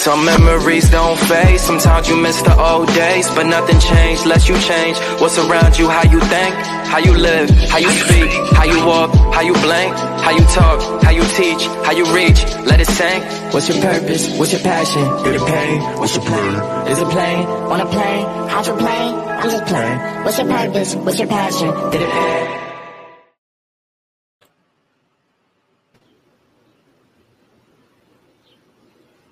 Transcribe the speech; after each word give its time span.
Some 0.00 0.24
memories 0.24 0.88
don't 0.88 1.18
fade. 1.28 1.60
Sometimes 1.60 2.08
you 2.08 2.16
miss 2.16 2.40
the 2.40 2.58
old 2.58 2.88
days, 2.88 3.28
but 3.36 3.44
nothing 3.44 3.78
changed 3.78 4.22
unless 4.22 4.48
you 4.48 4.58
change. 4.60 4.96
What's 5.20 5.36
around 5.36 5.76
you, 5.78 5.90
how 5.90 6.04
you 6.10 6.18
think, 6.20 6.54
how 6.88 6.96
you 6.96 7.12
live, 7.12 7.50
how 7.68 7.76
you 7.76 7.90
speak, 7.90 8.30
how 8.56 8.64
you 8.64 8.80
walk, 8.86 9.12
how 9.34 9.42
you 9.42 9.52
blink, 9.52 9.92
how 10.24 10.30
you 10.30 10.44
talk, 10.56 11.02
how 11.02 11.10
you 11.10 11.22
teach, 11.36 11.66
how 11.84 11.92
you 11.92 12.06
reach. 12.14 12.40
Let 12.64 12.80
it 12.80 12.86
sink. 12.86 13.22
What's 13.52 13.68
your 13.68 13.82
purpose? 13.82 14.38
What's 14.38 14.52
your 14.52 14.62
passion? 14.62 15.04
Through 15.18 15.38
the 15.38 15.44
pain. 15.44 15.82
What's 15.98 16.16
your 16.16 16.24
plan? 16.24 16.88
Is 16.88 16.98
it 16.98 17.08
plane? 17.10 17.46
On 17.46 17.80
a 17.82 17.84
plane? 17.84 18.26
Hydroplane? 18.48 19.14
I'm 19.14 19.50
just 19.50 19.66
playing. 19.66 20.24
What's 20.24 20.38
your 20.38 20.48
purpose? 20.48 20.94
What's 20.94 21.18
your 21.18 21.28
passion? 21.28 21.90
Did 21.90 22.00
it 22.00 22.08
end? 22.08 22.69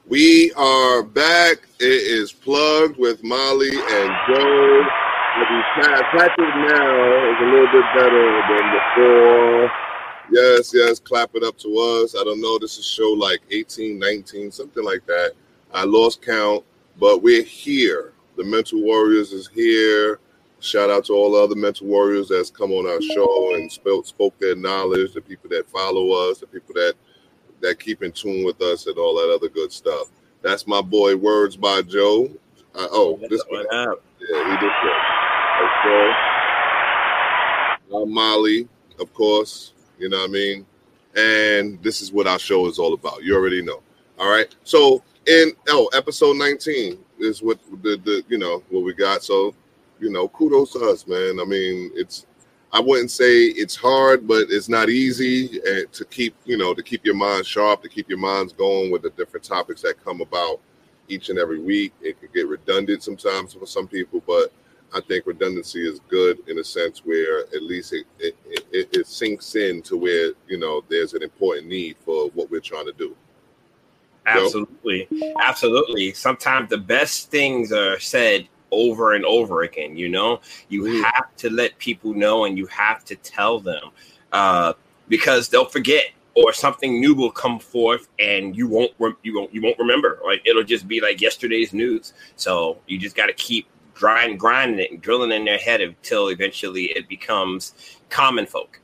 We 0.09 0.55
are 0.55 1.03
back. 1.03 1.59
It 1.79 1.85
is 1.85 2.33
plugged 2.33 2.97
with 2.97 3.23
Molly 3.23 3.69
and 3.69 4.11
Joe. 4.27 4.83
Patrick 6.17 6.39
now 6.39 7.29
is 7.29 7.37
a 7.39 7.45
little 7.45 7.67
bit 7.67 7.85
better 7.95 8.43
than 8.49 8.73
before. 8.73 9.71
Yes, 10.33 10.73
yes, 10.73 10.99
clap 10.99 11.35
it 11.35 11.45
up 11.45 11.59
to 11.59 11.77
us. 11.77 12.15
I 12.19 12.25
don't 12.25 12.41
know. 12.41 12.59
This 12.59 12.79
is 12.79 12.87
show 12.87 13.11
like 13.11 13.41
18, 13.51 13.99
19, 13.99 14.51
something 14.51 14.83
like 14.83 15.05
that. 15.05 15.33
I 15.75 15.85
lost 15.85 16.23
count, 16.23 16.65
but 16.99 17.23
we're 17.23 17.43
here. 17.43 18.15
The 18.39 18.45
Mental 18.45 18.81
Warriors 18.81 19.33
is 19.33 19.49
here. 19.49 20.21
Shout 20.61 20.89
out 20.89 21.05
to 21.05 21.13
all 21.13 21.33
the 21.33 21.39
other 21.39 21.55
mental 21.55 21.87
warriors 21.87 22.29
that's 22.29 22.51
come 22.51 22.73
on 22.73 22.89
our 22.89 23.03
show 23.03 23.55
and 23.55 23.71
spoke, 23.71 24.07
spoke 24.07 24.39
their 24.39 24.57
knowledge, 24.57 25.13
the 25.13 25.21
people 25.21 25.51
that 25.51 25.69
follow 25.69 26.31
us, 26.31 26.39
the 26.39 26.47
people 26.47 26.75
that 26.75 26.95
that 27.61 27.81
keep 27.81 28.03
in 28.03 28.13
tune 28.13 28.45
with 28.45 28.61
us 28.63 28.87
and 28.87 28.99
all 28.99 29.15
that 29.17 29.33
other 29.35 29.49
good 29.49 29.73
stuff. 29.73 30.09
That's 30.43 30.67
my 30.67 30.81
boy 30.81 31.17
Words 31.17 31.57
by 31.57 31.83
Joe. 31.83 32.31
Uh, 32.75 32.87
oh, 32.91 33.19
this 33.29 33.43
one. 33.49 33.67
Up? 33.73 34.03
Yeah, 34.21 34.45
he 34.45 34.57
did 34.59 34.71
good. 34.83 36.15
Uh, 37.93 38.05
Molly, 38.07 38.69
of 39.01 39.13
course. 39.15 39.73
You 39.99 40.09
know 40.09 40.19
what 40.19 40.31
I 40.31 40.33
mean? 40.33 40.67
And 41.17 41.83
this 41.83 42.01
is 42.01 42.13
what 42.13 42.27
our 42.27 42.39
show 42.39 42.67
is 42.67 42.79
all 42.79 42.95
about. 42.95 43.25
You 43.25 43.35
already 43.35 43.63
know. 43.63 43.83
All 44.19 44.31
right. 44.31 44.55
So 44.65 45.03
in 45.27 45.53
oh, 45.69 45.89
episode 45.95 46.37
19 46.37 46.99
is 47.19 47.43
what 47.43 47.59
the, 47.83 47.97
the 48.05 48.23
you 48.29 48.39
know 48.39 48.63
what 48.71 48.85
we 48.85 48.95
got. 48.95 49.23
So, 49.23 49.55
you 50.01 50.11
know, 50.11 50.29
kudos 50.29 50.73
to 50.73 50.81
us, 50.91 51.07
man. 51.07 51.39
I 51.41 51.45
mean, 51.45 51.91
it's 51.95 52.27
I 52.73 52.81
wouldn't 52.81 53.11
say 53.11 53.45
it's 53.45 53.75
hard, 53.75 54.29
but 54.29 54.47
it's 54.51 54.69
not 54.69 54.91
easy 54.91 55.61
eh, 55.67 55.85
to 55.91 56.05
keep, 56.05 56.35
you 56.45 56.59
know, 56.59 56.75
to 56.75 56.83
keep 56.83 57.05
your 57.05 57.15
mind 57.15 57.47
sharp, 57.47 57.83
to 57.83 57.89
keep 57.89 58.09
your 58.09 58.19
minds 58.19 58.53
going 58.53 58.91
with 58.91 59.03
the 59.03 59.11
different 59.11 59.45
topics 59.45 59.81
that 59.83 60.05
come 60.05 60.21
about 60.21 60.61
each 61.09 61.31
and 61.31 61.39
every 61.39 61.61
week. 61.61 61.95
It 62.03 62.21
could 62.21 62.33
get 62.35 62.47
redundant 62.47 63.03
sometimes 63.03 63.55
for 63.55 63.67
some 63.67 63.89
people, 63.89 64.23
but 64.27 64.53
I 64.95 65.01
think 65.01 65.27
redundancy 65.27 65.87
is 65.87 66.01
good 66.09 66.41
in 66.49 66.59
a 66.59 66.65
sense 66.65 67.01
where 67.05 67.41
at 67.41 67.63
least 67.63 67.95
it, 67.95 68.07
it, 68.19 68.37
it, 68.71 68.89
it 68.93 69.07
sinks 69.07 69.55
in 69.55 69.81
to 69.83 69.97
where, 69.97 70.33
you 70.47 70.59
know, 70.59 70.83
there's 70.89 71.15
an 71.15 71.23
important 71.23 71.69
need 71.69 71.97
for 72.05 72.29
what 72.31 72.51
we're 72.51 72.61
trying 72.61 72.87
to 72.87 72.93
do. 72.93 73.17
Absolutely. 74.27 75.09
Absolutely. 75.43 76.13
Sometimes 76.13 76.69
the 76.69 76.79
best 76.79 77.31
things 77.31 77.73
are 77.73 77.99
said 77.99 78.47
over 78.71 79.15
and 79.15 79.25
over 79.25 79.63
again. 79.63 79.97
You 79.97 80.09
know, 80.09 80.41
you 80.69 80.83
mm. 80.83 81.05
have 81.05 81.35
to 81.39 81.51
let 81.51 81.79
people 81.79 82.15
know 82.15 82.45
and 82.45 82.57
you 82.59 82.67
have 82.67 83.05
to 83.07 83.17
tell 83.17 83.61
them 83.61 83.91
uh, 84.33 84.75
because 85.09 85.49
they'll 85.49 85.65
forget 85.65 86.07
or 86.35 86.53
something 86.53 87.01
new 87.01 87.15
will 87.15 87.33
come 87.33 87.59
forth 87.59 88.09
and 88.19 88.57
you 88.57 88.69
won't 88.69 88.93
re- 88.99 89.15
you 89.23 89.37
won't 89.37 89.53
you 89.53 89.63
won't 89.63 89.79
remember. 89.79 90.21
Like 90.25 90.47
it'll 90.47 90.65
just 90.65 90.87
be 90.87 91.01
like 91.01 91.21
yesterday's 91.21 91.73
news. 91.73 92.13
So 92.37 92.79
you 92.87 92.99
just 92.99 93.17
got 93.17 93.27
to 93.27 93.33
keep 93.33 93.67
grinding, 93.95 94.39
grinding 94.39 94.79
it 94.79 94.93
and 94.93 95.03
drilling 95.03 95.33
in 95.33 95.45
their 95.45 95.59
head 95.59 95.81
until 95.81 96.29
eventually 96.29 96.85
it 96.85 97.09
becomes 97.09 97.99
common 98.09 98.47
folk. 98.47 98.81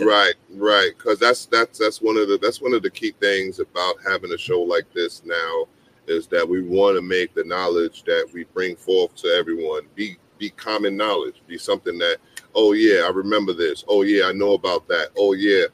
Right, 0.00 0.34
right. 0.54 0.90
Because 0.96 1.18
that's 1.18 1.46
that's 1.46 1.78
that's 1.78 2.02
one 2.02 2.16
of 2.16 2.28
the 2.28 2.38
that's 2.40 2.60
one 2.60 2.74
of 2.74 2.82
the 2.82 2.90
key 2.90 3.12
things 3.20 3.58
about 3.58 3.96
having 4.06 4.32
a 4.32 4.38
show 4.38 4.60
like 4.60 4.92
this 4.92 5.22
now 5.24 5.66
is 6.08 6.26
that 6.28 6.48
we 6.48 6.62
want 6.62 6.96
to 6.96 7.02
make 7.02 7.34
the 7.34 7.44
knowledge 7.44 8.02
that 8.04 8.28
we 8.32 8.44
bring 8.44 8.76
forth 8.76 9.14
to 9.16 9.28
everyone 9.28 9.82
be 9.94 10.16
be 10.38 10.50
common 10.50 10.96
knowledge, 10.96 11.42
be 11.48 11.58
something 11.58 11.98
that, 11.98 12.18
oh 12.54 12.72
yeah, 12.72 13.02
I 13.04 13.10
remember 13.10 13.52
this. 13.52 13.84
Oh 13.88 14.02
yeah, 14.02 14.26
I 14.26 14.32
know 14.32 14.54
about 14.54 14.86
that. 14.88 15.08
Oh 15.18 15.32
yeah, 15.32 15.64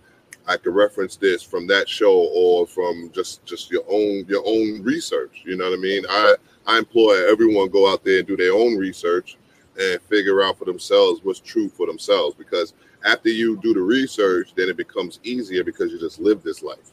I 0.46 0.56
could 0.56 0.74
reference 0.74 1.16
this 1.16 1.42
from 1.42 1.66
that 1.68 1.88
show 1.88 2.28
or 2.34 2.66
from 2.66 3.10
just 3.14 3.44
just 3.44 3.70
your 3.70 3.84
own 3.88 4.24
your 4.28 4.42
own 4.46 4.82
research. 4.82 5.42
You 5.44 5.56
know 5.56 5.70
what 5.70 5.78
I 5.78 5.82
mean? 5.82 6.04
I 6.08 6.34
I 6.66 6.78
implore 6.78 7.14
everyone 7.16 7.68
go 7.68 7.90
out 7.92 8.04
there 8.04 8.18
and 8.18 8.26
do 8.26 8.36
their 8.36 8.52
own 8.52 8.76
research 8.76 9.36
and 9.78 10.00
figure 10.02 10.42
out 10.42 10.58
for 10.58 10.64
themselves 10.64 11.20
what's 11.24 11.40
true 11.40 11.68
for 11.68 11.86
themselves 11.86 12.34
because 12.36 12.74
after 13.04 13.28
you 13.28 13.56
do 13.58 13.74
the 13.74 13.80
research, 13.80 14.54
then 14.54 14.68
it 14.68 14.76
becomes 14.76 15.20
easier 15.24 15.62
because 15.62 15.92
you 15.92 15.98
just 15.98 16.20
live 16.20 16.42
this 16.42 16.62
life. 16.62 16.92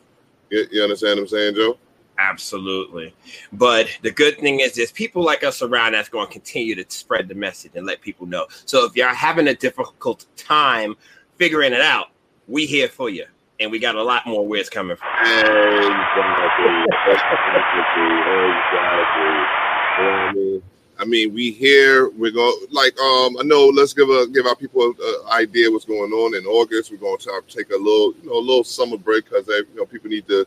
You, 0.50 0.68
you 0.72 0.84
understand 0.84 1.18
what 1.18 1.23
I'm 1.23 1.28
saying, 1.29 1.56
Joe? 1.56 1.78
Absolutely. 2.22 3.16
But 3.52 3.88
the 4.04 4.12
good 4.12 4.38
thing 4.38 4.59
is 4.59 4.76
there's 4.76 4.92
people 4.92 5.24
like 5.24 5.44
us 5.44 5.64
around 5.64 5.94
that's 5.94 6.08
going 6.08 6.28
to 6.28 6.32
continue 6.32 6.76
to 6.76 6.86
spread 6.88 7.28
the 7.28 7.34
message 7.34 7.72
and 7.74 7.86
let 7.86 8.00
people 8.02 8.28
know. 8.28 8.46
So 8.66 8.86
if 8.86 8.96
you're 8.96 9.08
having 9.08 9.48
a 9.48 9.56
difficult 9.56 10.28
time 10.38 10.96
figuring 11.38 11.74
it 11.74 11.82
out, 11.82 12.09
we 12.48 12.68
here 12.68 12.88
for 12.88 13.09
you. 13.09 13.26
And 13.59 13.72
we 13.72 13.80
got 13.80 13.96
a 13.96 14.04
lot 14.04 14.28
more 14.28 14.48
where 14.48 14.59
it's 14.59 14.70
coming 14.70 14.98
from. 14.98 15.09
I 21.00 21.06
mean, 21.06 21.34
we 21.34 21.52
here. 21.52 22.09
We're 22.09 22.32
going 22.32 22.68
like 22.70 22.98
um. 23.00 23.38
I 23.38 23.44
know. 23.44 23.66
Let's 23.68 23.94
give 23.94 24.09
a 24.09 24.28
give 24.28 24.46
our 24.46 24.56
people 24.56 24.88
an 24.88 25.16
idea 25.32 25.72
what's 25.72 25.86
going 25.86 26.12
on 26.12 26.36
in 26.36 26.46
August. 26.46 26.92
We're 26.92 26.98
going 26.98 27.18
to 27.20 27.42
take 27.48 27.72
a 27.72 27.78
little, 27.78 28.14
you 28.22 28.30
know, 28.30 28.38
a 28.38 28.40
little 28.40 28.64
summer 28.64 28.98
break 28.98 29.26
because 29.26 29.46
they, 29.46 29.58
you 29.58 29.76
know 29.76 29.86
people 29.86 30.09
need 30.09 30.28
to 30.28 30.46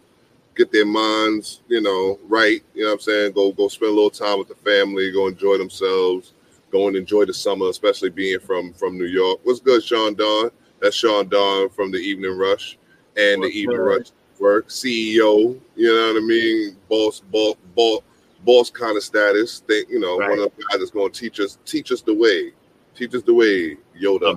get 0.55 0.73
their 0.73 0.87
minds, 0.87 1.63
you 1.69 1.81
know, 1.81 2.19
right. 2.29 2.63
You 2.75 2.85
know 2.85 2.91
what 2.91 2.95
I'm 2.95 3.01
saying? 3.01 3.33
Go 3.33 3.53
go 3.53 3.69
spend 3.69 3.93
a 3.93 3.95
little 3.95 4.11
time 4.11 4.39
with 4.39 4.49
the 4.49 4.55
family, 4.55 5.13
go 5.13 5.29
enjoy 5.29 5.59
themselves, 5.59 6.33
go 6.71 6.89
and 6.89 6.97
enjoy 6.97 7.25
the 7.25 7.35
summer, 7.35 7.69
especially 7.69 8.11
being 8.11 8.41
from 8.41 8.73
from 8.75 8.99
New 8.99 9.07
York. 9.07 9.41
What's 9.45 9.61
good, 9.61 9.83
Sean 9.83 10.15
Don? 10.15 10.51
That's 10.81 10.97
Sean 10.97 11.29
Don 11.29 11.71
from 11.71 11.91
the 11.91 11.99
Evening 11.99 12.37
Rush 12.37 12.79
and 13.17 13.41
What's 13.41 13.53
the 13.53 13.61
Evening? 13.61 13.79
Rush 13.79 14.09
Work 14.39 14.69
CEO. 14.69 15.59
You 15.77 15.95
know 15.95 16.13
what 16.13 16.23
I 16.23 16.27
mean? 16.27 16.77
Boss, 16.89 17.21
boss, 17.21 17.57
boss, 17.75 18.03
boss 18.45 18.71
kind 18.71 18.97
of 18.97 19.03
status. 19.03 19.61
Think 19.61 19.89
you 19.89 20.01
know, 20.01 20.19
right. 20.19 20.31
one 20.31 20.39
of 20.41 20.53
the 20.57 20.65
guys 20.71 20.81
that's 20.81 20.91
going 20.91 21.13
to 21.13 21.21
teach 21.21 21.41
us 21.41 21.59
teach 21.65 21.93
us 21.93 22.03
the 22.03 22.15
way, 22.15 22.53
teach 22.95 23.15
us 23.15 23.23
the 23.23 23.35
way. 23.35 23.77
Yoda. 24.01 24.37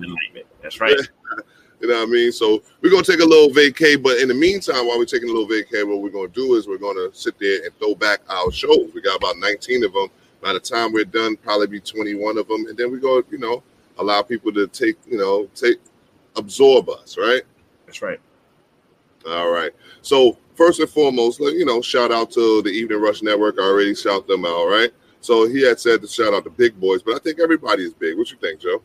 That's 0.62 0.80
right. 0.80 0.96
You 1.80 1.88
know 1.88 2.00
what 2.00 2.08
I 2.08 2.12
mean? 2.12 2.32
So 2.32 2.64
we're 2.82 2.90
gonna 2.90 3.04
take 3.04 3.20
a 3.20 3.26
little 3.26 3.50
vacay, 3.50 4.02
but 4.02 4.18
in 4.18 4.28
the 4.28 4.34
meantime, 4.34 4.88
while 4.88 4.98
we're 4.98 5.06
taking 5.06 5.30
a 5.30 5.32
little 5.32 5.48
vacay, 5.48 5.88
what 5.88 6.02
we're 6.02 6.10
gonna 6.10 6.28
do 6.30 6.56
is 6.56 6.68
we're 6.68 6.78
gonna 6.78 7.10
sit 7.14 7.38
there 7.40 7.66
and 7.66 7.78
throw 7.78 7.94
back 7.94 8.22
our 8.30 8.52
shows. 8.52 8.92
We 8.94 9.02
got 9.02 9.18
about 9.18 9.38
19 9.38 9.84
of 9.84 9.94
them. 9.94 10.08
By 10.42 10.54
the 10.54 10.60
time 10.60 10.92
we're 10.92 11.06
done, 11.06 11.36
probably 11.38 11.68
be 11.68 11.80
21 11.80 12.38
of 12.38 12.48
them, 12.48 12.66
and 12.68 12.78
then 12.78 12.92
we 12.92 13.00
go, 13.00 13.22
you 13.30 13.38
know, 13.38 13.64
allow 14.00 14.22
people 14.22 14.52
to 14.54 14.68
take, 14.68 14.98
you 15.06 15.18
know, 15.18 15.48
take 15.56 15.78
absorb 16.36 16.90
us, 16.90 17.18
right? 17.18 17.44
That's 17.86 18.02
right. 18.02 18.20
All 19.28 19.52
right. 19.52 19.72
So 20.02 20.38
first 20.56 20.80
and 20.80 20.90
foremost, 20.90 21.40
you 21.40 21.66
know, 21.66 21.82
shout 21.82 22.12
out 22.12 22.32
to 22.32 22.62
the 22.62 22.70
Evening 22.70 23.02
Rush 23.02 23.22
Network. 23.22 23.58
I 23.60 23.64
already 23.64 23.94
shout 23.94 24.28
them 24.28 24.46
out, 24.46 24.66
right? 24.68 24.92
So 25.22 25.48
he 25.48 25.62
had 25.62 25.80
said 25.80 26.02
to 26.02 26.08
shout 26.08 26.34
out 26.34 26.44
the 26.44 26.50
big 26.50 26.80
boys, 26.80 27.02
but 27.04 27.16
I 27.16 27.20
think 27.20 27.40
everybody 27.40 27.84
is 27.84 27.94
big. 27.94 28.18
What 28.18 28.32
you 28.32 28.38
think, 28.38 28.62
Joe? 28.62 28.82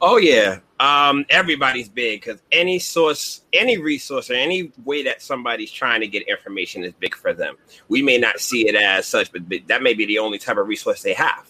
Oh 0.00 0.16
yeah, 0.16 0.60
um, 0.80 1.26
everybody's 1.28 1.90
big 1.90 2.22
because 2.22 2.40
any 2.50 2.78
source, 2.78 3.42
any 3.52 3.76
resource, 3.76 4.30
or 4.30 4.34
any 4.34 4.72
way 4.84 5.02
that 5.04 5.20
somebody's 5.20 5.70
trying 5.70 6.00
to 6.00 6.08
get 6.08 6.26
information 6.26 6.82
is 6.82 6.94
big 6.94 7.14
for 7.14 7.34
them. 7.34 7.56
We 7.88 8.00
may 8.00 8.16
not 8.16 8.40
see 8.40 8.66
it 8.66 8.74
as 8.74 9.06
such, 9.06 9.30
but 9.30 9.42
that 9.68 9.82
may 9.82 9.92
be 9.92 10.06
the 10.06 10.18
only 10.18 10.38
type 10.38 10.56
of 10.56 10.66
resource 10.66 11.02
they 11.02 11.12
have. 11.12 11.48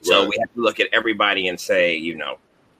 So 0.00 0.20
right. 0.20 0.28
we 0.30 0.36
have 0.40 0.52
to 0.54 0.60
look 0.60 0.80
at 0.80 0.88
everybody 0.92 1.48
and 1.48 1.60
say, 1.60 1.94
you 1.94 2.14
know, 2.14 2.38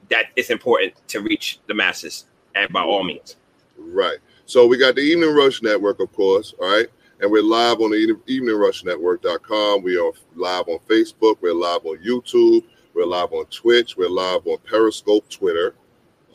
that 0.09 0.27
it's 0.37 0.49
important 0.49 0.95
to 1.09 1.21
reach 1.21 1.61
the 1.69 1.75
masses, 1.75 2.25
and 2.55 2.73
by 2.73 2.83
all 2.83 3.05
means. 3.05 3.37
Right. 3.79 4.19
So 4.47 4.67
we 4.67 4.79
got 4.79 4.95
the 4.95 5.03
Evening 5.03 5.35
Rush 5.35 5.63
Network, 5.63 6.01
of 6.01 6.13
course. 6.13 6.55
All 6.61 6.69
right. 6.69 6.87
And 7.21 7.31
we're 7.31 7.43
live 7.43 7.81
on 7.81 7.91
the 7.91 8.17
eveningrushnetwork.com. 8.27 9.83
We 9.83 9.99
are 9.99 10.13
live 10.35 10.67
on 10.69 10.79
Facebook. 10.89 11.37
We're 11.43 11.53
live 11.53 11.85
on 11.85 11.99
YouTube. 11.99 12.65
We're 12.95 13.05
live 13.05 13.33
on 13.33 13.45
Twitch. 13.47 13.97
We're 13.97 14.09
live 14.09 14.47
on 14.47 14.57
Periscope, 14.65 15.29
Twitter, 15.29 15.75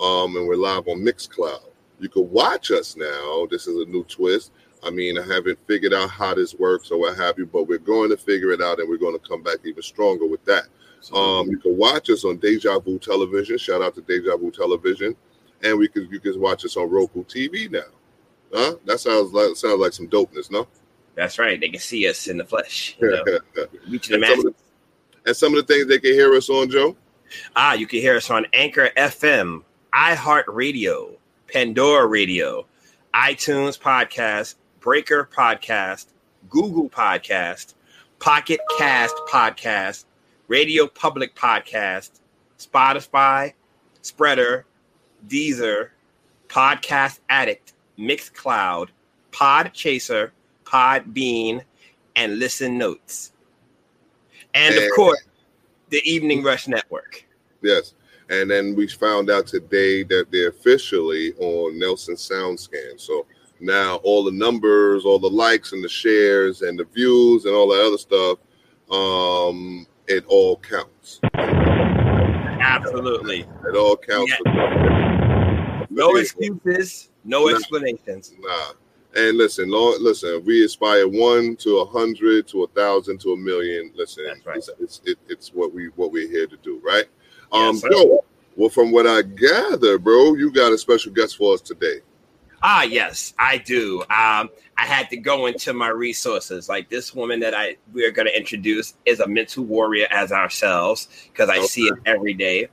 um, 0.01 0.35
and 0.35 0.47
we're 0.47 0.55
live 0.55 0.87
on 0.87 0.99
Mixcloud. 0.99 1.69
You 1.99 2.09
can 2.09 2.29
watch 2.29 2.71
us 2.71 2.95
now. 2.95 3.47
This 3.49 3.67
is 3.67 3.87
a 3.87 3.89
new 3.89 4.03
twist. 4.03 4.51
I 4.83 4.91
mean, 4.91 5.17
I 5.17 5.21
haven't 5.21 5.57
figured 5.67 5.93
out 5.93 6.09
how 6.09 6.35
this 6.35 6.53
works 6.53 6.91
or 6.91 6.99
what 6.99 7.17
have 7.17 7.39
you, 7.39 7.45
but 7.45 7.67
we're 7.67 7.79
going 7.79 8.09
to 8.11 8.17
figure 8.17 8.51
it 8.51 8.61
out, 8.61 8.79
and 8.79 8.87
we're 8.87 8.97
going 8.97 9.17
to 9.17 9.27
come 9.27 9.41
back 9.41 9.57
even 9.63 9.81
stronger 9.81 10.27
with 10.27 10.43
that. 10.45 10.65
Um, 11.13 11.47
you 11.49 11.57
can 11.57 11.77
watch 11.77 12.09
us 12.09 12.25
on 12.25 12.37
Deja 12.37 12.79
Vu 12.79 12.99
Television. 12.99 13.57
Shout 13.57 13.81
out 13.81 13.95
to 13.95 14.01
Deja 14.01 14.37
Vu 14.37 14.51
Television, 14.51 15.15
and 15.63 15.77
we 15.77 15.87
can 15.87 16.07
you 16.11 16.19
can 16.19 16.39
watch 16.39 16.65
us 16.65 16.77
on 16.77 16.89
Roku 16.89 17.23
TV 17.23 17.69
now. 17.69 17.81
Huh? 18.53 18.75
That 18.85 18.99
sounds 18.99 19.31
like 19.31 19.55
sounds 19.55 19.79
like 19.79 19.93
some 19.93 20.07
dopeness, 20.07 20.49
no? 20.49 20.67
That's 21.15 21.39
right. 21.39 21.59
They 21.59 21.69
can 21.69 21.79
see 21.79 22.07
us 22.07 22.27
in 22.27 22.37
the 22.37 22.45
flesh. 22.45 22.97
You 22.99 23.11
know? 23.11 23.39
Reaching 23.87 24.19
the 24.19 24.27
and, 24.27 24.41
some 24.41 24.51
the, 24.51 24.55
and 25.27 25.37
some 25.37 25.55
of 25.55 25.65
the 25.65 25.73
things 25.73 25.87
they 25.87 25.99
can 25.99 26.13
hear 26.13 26.33
us 26.33 26.49
on, 26.49 26.69
Joe. 26.69 26.95
Ah, 27.55 27.73
you 27.73 27.87
can 27.87 27.99
hear 27.99 28.17
us 28.17 28.29
on 28.29 28.45
Anchor 28.53 28.89
FM, 28.97 29.63
iHeartRadio, 29.95 31.15
Pandora 31.47 32.05
Radio, 32.05 32.65
iTunes 33.13 33.79
Podcast, 33.79 34.55
Breaker 34.81 35.29
Podcast, 35.33 36.07
Google 36.49 36.89
Podcast, 36.89 37.75
Pocket 38.19 38.59
Cast 38.77 39.15
Podcast, 39.29 40.03
Radio 40.49 40.87
Public 40.87 41.33
Podcast, 41.33 42.19
Spotify, 42.59 43.53
Spreaker, 44.03 44.63
Deezer, 45.29 45.91
Podcast 46.49 47.21
Addict, 47.29 47.71
Mixcloud, 47.97 48.89
Podchaser, 49.31 50.31
Podbean, 50.65 51.61
and 52.17 52.37
Listen 52.37 52.77
Notes. 52.77 53.31
And 54.53 54.75
of 54.75 54.83
course, 54.93 55.23
the 55.89 56.01
Evening 56.03 56.43
Rush 56.43 56.67
Network. 56.67 57.25
Yes. 57.61 57.93
And 58.29 58.49
then 58.49 58.75
we 58.75 58.87
found 58.87 59.29
out 59.29 59.45
today 59.47 60.03
that 60.03 60.27
they're 60.31 60.49
officially 60.49 61.33
on 61.33 61.77
Nielsen 61.77 62.15
SoundScan. 62.15 62.99
So 62.99 63.25
now 63.59 63.97
all 63.97 64.23
the 64.23 64.31
numbers, 64.31 65.05
all 65.05 65.19
the 65.19 65.29
likes 65.29 65.73
and 65.73 65.83
the 65.83 65.89
shares 65.89 66.61
and 66.61 66.79
the 66.79 66.85
views 66.85 67.45
and 67.45 67.53
all 67.53 67.67
that 67.69 67.85
other 67.85 67.97
stuff, 67.97 68.39
um, 68.91 69.85
it 70.07 70.25
all 70.27 70.57
counts. 70.57 71.19
Absolutely. 72.59 73.45
It 73.67 73.75
all 73.75 73.95
counts. 73.95 74.33
Yeah. 74.45 75.85
No 75.89 76.15
excuses, 76.15 77.09
no 77.23 77.45
No. 77.45 77.55
explanations. 77.55 78.33
Nah. 78.39 78.73
And 79.15 79.37
listen, 79.37 79.69
Lord, 79.69 80.01
listen. 80.01 80.43
We 80.43 80.65
aspire 80.65 81.07
one 81.07 81.55
to 81.57 81.77
a 81.77 81.85
hundred, 81.85 82.47
to 82.49 82.63
a 82.63 82.67
thousand, 82.67 83.21
to 83.21 83.31
a 83.31 83.37
million. 83.37 83.91
Listen, 83.95 84.25
right. 84.45 84.57
it's 84.57 84.69
it's, 84.79 85.01
it, 85.05 85.17
it's 85.29 85.53
what 85.53 85.73
we 85.73 85.87
what 85.95 86.11
we're 86.11 86.27
here 86.27 86.47
to 86.47 86.57
do, 86.57 86.81
right? 86.83 87.05
Um, 87.51 87.79
Yes. 87.83 88.19
Well, 88.55 88.69
from 88.69 88.91
what 88.91 89.05
I 89.05 89.21
gather, 89.21 89.97
bro, 89.97 90.35
you 90.35 90.51
got 90.51 90.71
a 90.71 90.77
special 90.77 91.11
guest 91.11 91.37
for 91.37 91.53
us 91.53 91.61
today. 91.61 91.99
Ah, 92.63 92.83
yes, 92.83 93.33
I 93.37 93.57
do. 93.57 94.01
Um, 94.03 94.49
I 94.77 94.85
had 94.85 95.09
to 95.09 95.17
go 95.17 95.45
into 95.45 95.73
my 95.73 95.89
resources. 95.89 96.69
Like 96.69 96.89
this 96.89 97.13
woman 97.13 97.39
that 97.41 97.53
I 97.53 97.77
we're 97.93 98.11
going 98.11 98.27
to 98.27 98.35
introduce 98.35 98.95
is 99.05 99.19
a 99.19 99.27
mental 99.27 99.65
warrior 99.65 100.07
as 100.09 100.31
ourselves 100.31 101.07
because 101.31 101.49
I 101.49 101.61
see 101.65 101.83
it 101.83 101.95
every 102.05 102.33
day. 102.33 102.69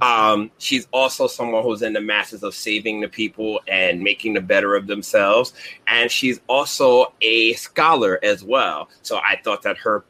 Um, 0.00 0.52
she's 0.58 0.86
also 0.92 1.26
someone 1.26 1.64
who's 1.64 1.82
in 1.82 1.92
the 1.92 2.00
masses 2.00 2.44
of 2.44 2.54
saving 2.54 3.00
the 3.00 3.08
people 3.08 3.60
and 3.66 4.00
making 4.00 4.34
the 4.34 4.40
better 4.40 4.76
of 4.76 4.86
themselves, 4.86 5.52
and 5.88 6.08
she's 6.08 6.40
also 6.46 7.12
a 7.20 7.52
scholar 7.54 8.20
as 8.22 8.44
well. 8.44 8.88
So 9.02 9.18
I 9.18 9.40
thought 9.42 9.62
that 9.62 9.76
her 9.78 10.04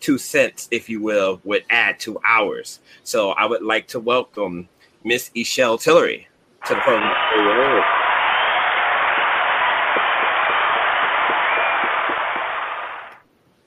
two 0.00 0.18
cents, 0.18 0.68
if 0.70 0.88
you 0.88 1.00
will, 1.00 1.40
would 1.44 1.64
add 1.70 2.00
to 2.00 2.18
ours. 2.26 2.80
So 3.04 3.30
I 3.32 3.46
would 3.46 3.62
like 3.62 3.86
to 3.88 4.00
welcome 4.00 4.68
Miss 5.04 5.30
Ishelle 5.36 5.80
Tillery 5.80 6.26
to 6.66 6.74
the 6.74 6.80
program. 6.80 7.14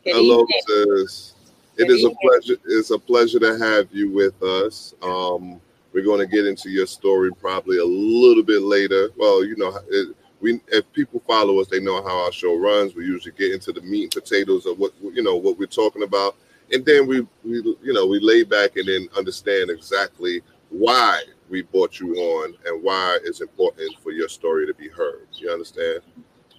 Good 0.03 0.15
Hello, 0.15 0.45
evening. 0.67 0.97
sis. 1.07 1.33
It 1.77 1.87
Good 1.87 1.91
is 1.91 2.03
a 2.03 2.11
pleasure. 2.21 2.55
It's 2.65 2.91
a 2.91 2.99
pleasure 2.99 3.39
to 3.39 3.57
have 3.57 3.87
you 3.91 4.11
with 4.11 4.41
us. 4.43 4.93
Um, 5.01 5.61
we're 5.93 6.03
going 6.03 6.19
to 6.19 6.27
get 6.27 6.45
into 6.45 6.69
your 6.69 6.87
story 6.87 7.31
probably 7.33 7.77
a 7.77 7.85
little 7.85 8.43
bit 8.43 8.61
later. 8.63 9.09
Well, 9.15 9.45
you 9.45 9.55
know, 9.55 9.79
it, 9.89 10.15
we 10.43 10.59
if 10.67 10.91
people 10.91 11.23
follow 11.25 11.59
us, 11.59 11.67
they 11.67 11.79
know 11.79 12.03
how 12.03 12.25
our 12.25 12.31
show 12.31 12.59
runs. 12.59 12.93
We 12.93 13.05
usually 13.05 13.33
get 13.35 13.53
into 13.53 13.71
the 13.71 13.81
meat 13.81 14.13
and 14.13 14.23
potatoes 14.23 14.65
of 14.65 14.77
what 14.77 14.93
you 15.01 15.23
know 15.23 15.37
what 15.37 15.57
we're 15.57 15.65
talking 15.65 16.03
about, 16.03 16.35
and 16.71 16.85
then 16.85 17.07
we 17.07 17.21
we 17.43 17.61
you 17.81 17.93
know 17.93 18.05
we 18.05 18.19
lay 18.19 18.43
back 18.43 18.75
and 18.75 18.87
then 18.87 19.07
understand 19.17 19.71
exactly 19.71 20.41
why 20.69 21.23
we 21.49 21.61
brought 21.61 21.99
you 21.99 22.15
on 22.15 22.55
and 22.65 22.83
why 22.83 23.17
it's 23.23 23.39
important 23.39 23.97
for 23.99 24.11
your 24.11 24.27
story 24.27 24.67
to 24.67 24.73
be 24.73 24.89
heard. 24.89 25.27
You 25.31 25.49
understand? 25.49 26.01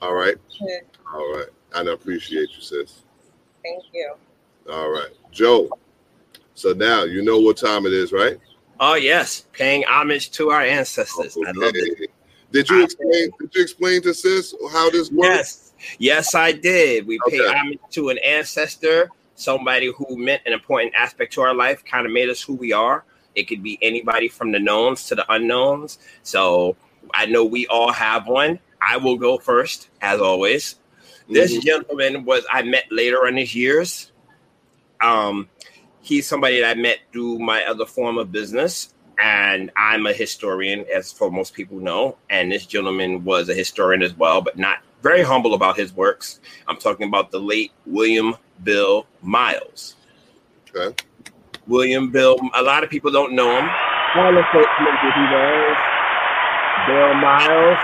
All 0.01 0.15
right. 0.15 0.37
Yeah, 0.61 0.79
All 1.13 1.37
right. 1.37 1.49
And 1.75 1.89
I 1.89 1.93
appreciate 1.93 2.51
you, 2.57 2.63
sis. 2.63 3.03
Thank 3.63 3.85
you. 3.93 4.15
All 4.71 4.91
right, 4.91 5.11
Joe. 5.31 5.69
So 6.55 6.73
now 6.73 7.05
you 7.05 7.23
know 7.23 7.39
what 7.39 7.59
time 7.59 7.85
it 7.85 7.93
is, 7.93 8.13
right? 8.13 8.39
Oh 8.81 8.95
yes, 8.95 9.45
paying 9.53 9.85
homage 9.85 10.31
to 10.33 10.51
our 10.51 10.63
ancestors. 10.63 11.37
I 11.37 11.51
love 11.53 11.73
it. 11.75 12.11
Okay. 12.55 12.63
Did 12.63 12.71
you 12.71 12.85
explain? 12.85 13.31
Did 13.41 13.55
you 13.55 13.63
explain 13.63 14.03
to 14.03 14.15
sis 14.15 14.55
how 14.73 14.91
this 14.91 15.11
works? 15.11 15.27
Yes, 15.27 15.73
yes, 15.99 16.35
I 16.35 16.53
did. 16.53 17.07
We 17.07 17.19
pay 17.29 17.39
homage 17.47 17.81
to 17.91 18.11
an 18.11 18.19
ancestor, 18.19 19.11
somebody 19.35 19.93
who 19.93 20.17
meant 20.17 20.43
an 20.47 20.53
important 20.53 20.95
aspect 20.97 21.33
to 21.35 21.41
our 21.41 21.55
life, 21.55 21.85
kind 21.85 22.07
of 22.07 22.13
made 22.13 22.29
us 22.29 22.41
who 22.43 22.55
we 22.55 22.73
are. 22.73 23.05
It 23.35 23.49
could 23.49 23.63
be 23.63 23.79
anybody 23.83 24.29
from 24.29 24.53
the 24.53 24.61
knowns 24.61 25.09
to 25.09 25.17
the 25.17 25.31
unknowns. 25.33 25.99
So 26.23 26.77
I 27.13 27.27
know 27.27 27.45
we 27.45 27.67
all 27.67 27.93
have 27.93 28.29
one. 28.29 28.61
I 28.81 28.99
will 28.99 29.17
go 29.17 29.39
first, 29.39 29.89
as 30.01 30.21
always. 30.21 30.77
This 31.29 31.57
Mhm. 31.57 31.65
gentleman 31.65 32.25
was 32.25 32.45
I 32.51 32.63
met 32.63 32.85
later 32.93 33.27
in 33.27 33.37
his 33.37 33.55
years. 33.55 34.13
Um, 35.01 35.49
he's 36.03 36.29
somebody 36.29 36.61
that 36.61 36.77
I 36.77 36.81
met 36.81 37.01
through 37.13 37.41
my 37.41 37.65
other 37.65 37.87
form 37.87 38.19
of 38.19 38.31
business, 38.31 38.94
and 39.19 39.71
I'm 39.77 40.07
a 40.07 40.13
historian, 40.13 40.85
as 40.95 41.13
for 41.13 41.31
most 41.31 41.55
people 41.55 41.79
know. 41.79 42.17
And 42.31 42.51
this 42.51 42.67
gentleman 42.67 43.25
was 43.25 43.49
a 43.49 43.55
historian 43.55 44.03
as 44.03 44.15
well, 44.15 44.41
but 44.41 44.59
not 44.59 44.79
very 45.03 45.23
humble 45.23 45.55
about 45.55 45.77
his 45.77 45.95
works. 45.95 46.41
I'm 46.67 46.77
talking 46.77 47.07
about 47.09 47.31
the 47.31 47.39
late 47.39 47.73
William 47.87 48.37
Bill 48.63 49.07
Miles. 49.23 49.97
Okay. 50.75 50.95
William 51.67 52.11
Bill. 52.11 52.39
A 52.55 52.63
lot 52.63 52.85
of 52.85 52.91
people 52.91 53.11
don't 53.11 53.35
know 53.35 53.59
him. 53.59 53.67
Harlem 53.69 54.45
folks 54.53 54.67
know 54.81 54.97
who 54.97 55.11
he 55.11 55.27
was. 55.35 55.77
Bill 56.87 57.15
Miles 57.15 57.79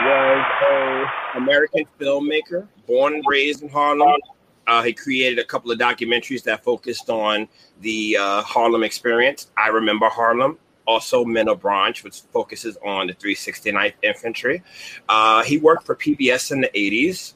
was 0.00 0.44
a 0.62 1.38
American 1.38 1.84
filmmaker, 2.00 2.66
born 2.86 3.14
and 3.14 3.24
raised 3.28 3.62
in 3.62 3.68
Harlem. 3.68 4.20
Uh, 4.66 4.82
he 4.82 4.92
created 4.92 5.38
a 5.38 5.44
couple 5.44 5.70
of 5.70 5.78
documentaries 5.78 6.42
that 6.44 6.64
focused 6.64 7.10
on 7.10 7.48
the 7.80 8.16
uh, 8.18 8.42
Harlem 8.42 8.82
experience. 8.82 9.50
I 9.56 9.68
remember 9.68 10.08
Harlem. 10.08 10.58
Also, 10.86 11.24
Men 11.24 11.48
of 11.48 11.60
Bronze, 11.60 12.04
which 12.04 12.20
focuses 12.32 12.76
on 12.84 13.06
the 13.06 13.14
369th 13.14 13.94
Infantry. 14.02 14.62
Uh, 15.08 15.42
he 15.42 15.58
worked 15.58 15.84
for 15.84 15.94
PBS 15.94 16.52
in 16.52 16.60
the 16.60 16.70
80s. 16.74 17.34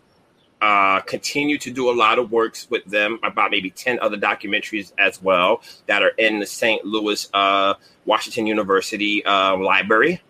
Uh, 0.60 0.98
continued 1.02 1.60
to 1.60 1.70
do 1.70 1.88
a 1.88 1.94
lot 1.94 2.18
of 2.18 2.32
works 2.32 2.68
with 2.68 2.84
them, 2.84 3.20
about 3.22 3.52
maybe 3.52 3.70
10 3.70 4.00
other 4.00 4.16
documentaries 4.16 4.92
as 4.98 5.22
well 5.22 5.62
that 5.86 6.02
are 6.02 6.12
in 6.18 6.40
the 6.40 6.46
St. 6.46 6.84
Louis 6.84 7.28
uh, 7.32 7.74
Washington 8.06 8.46
University 8.46 9.24
uh, 9.24 9.56
library. 9.56 10.20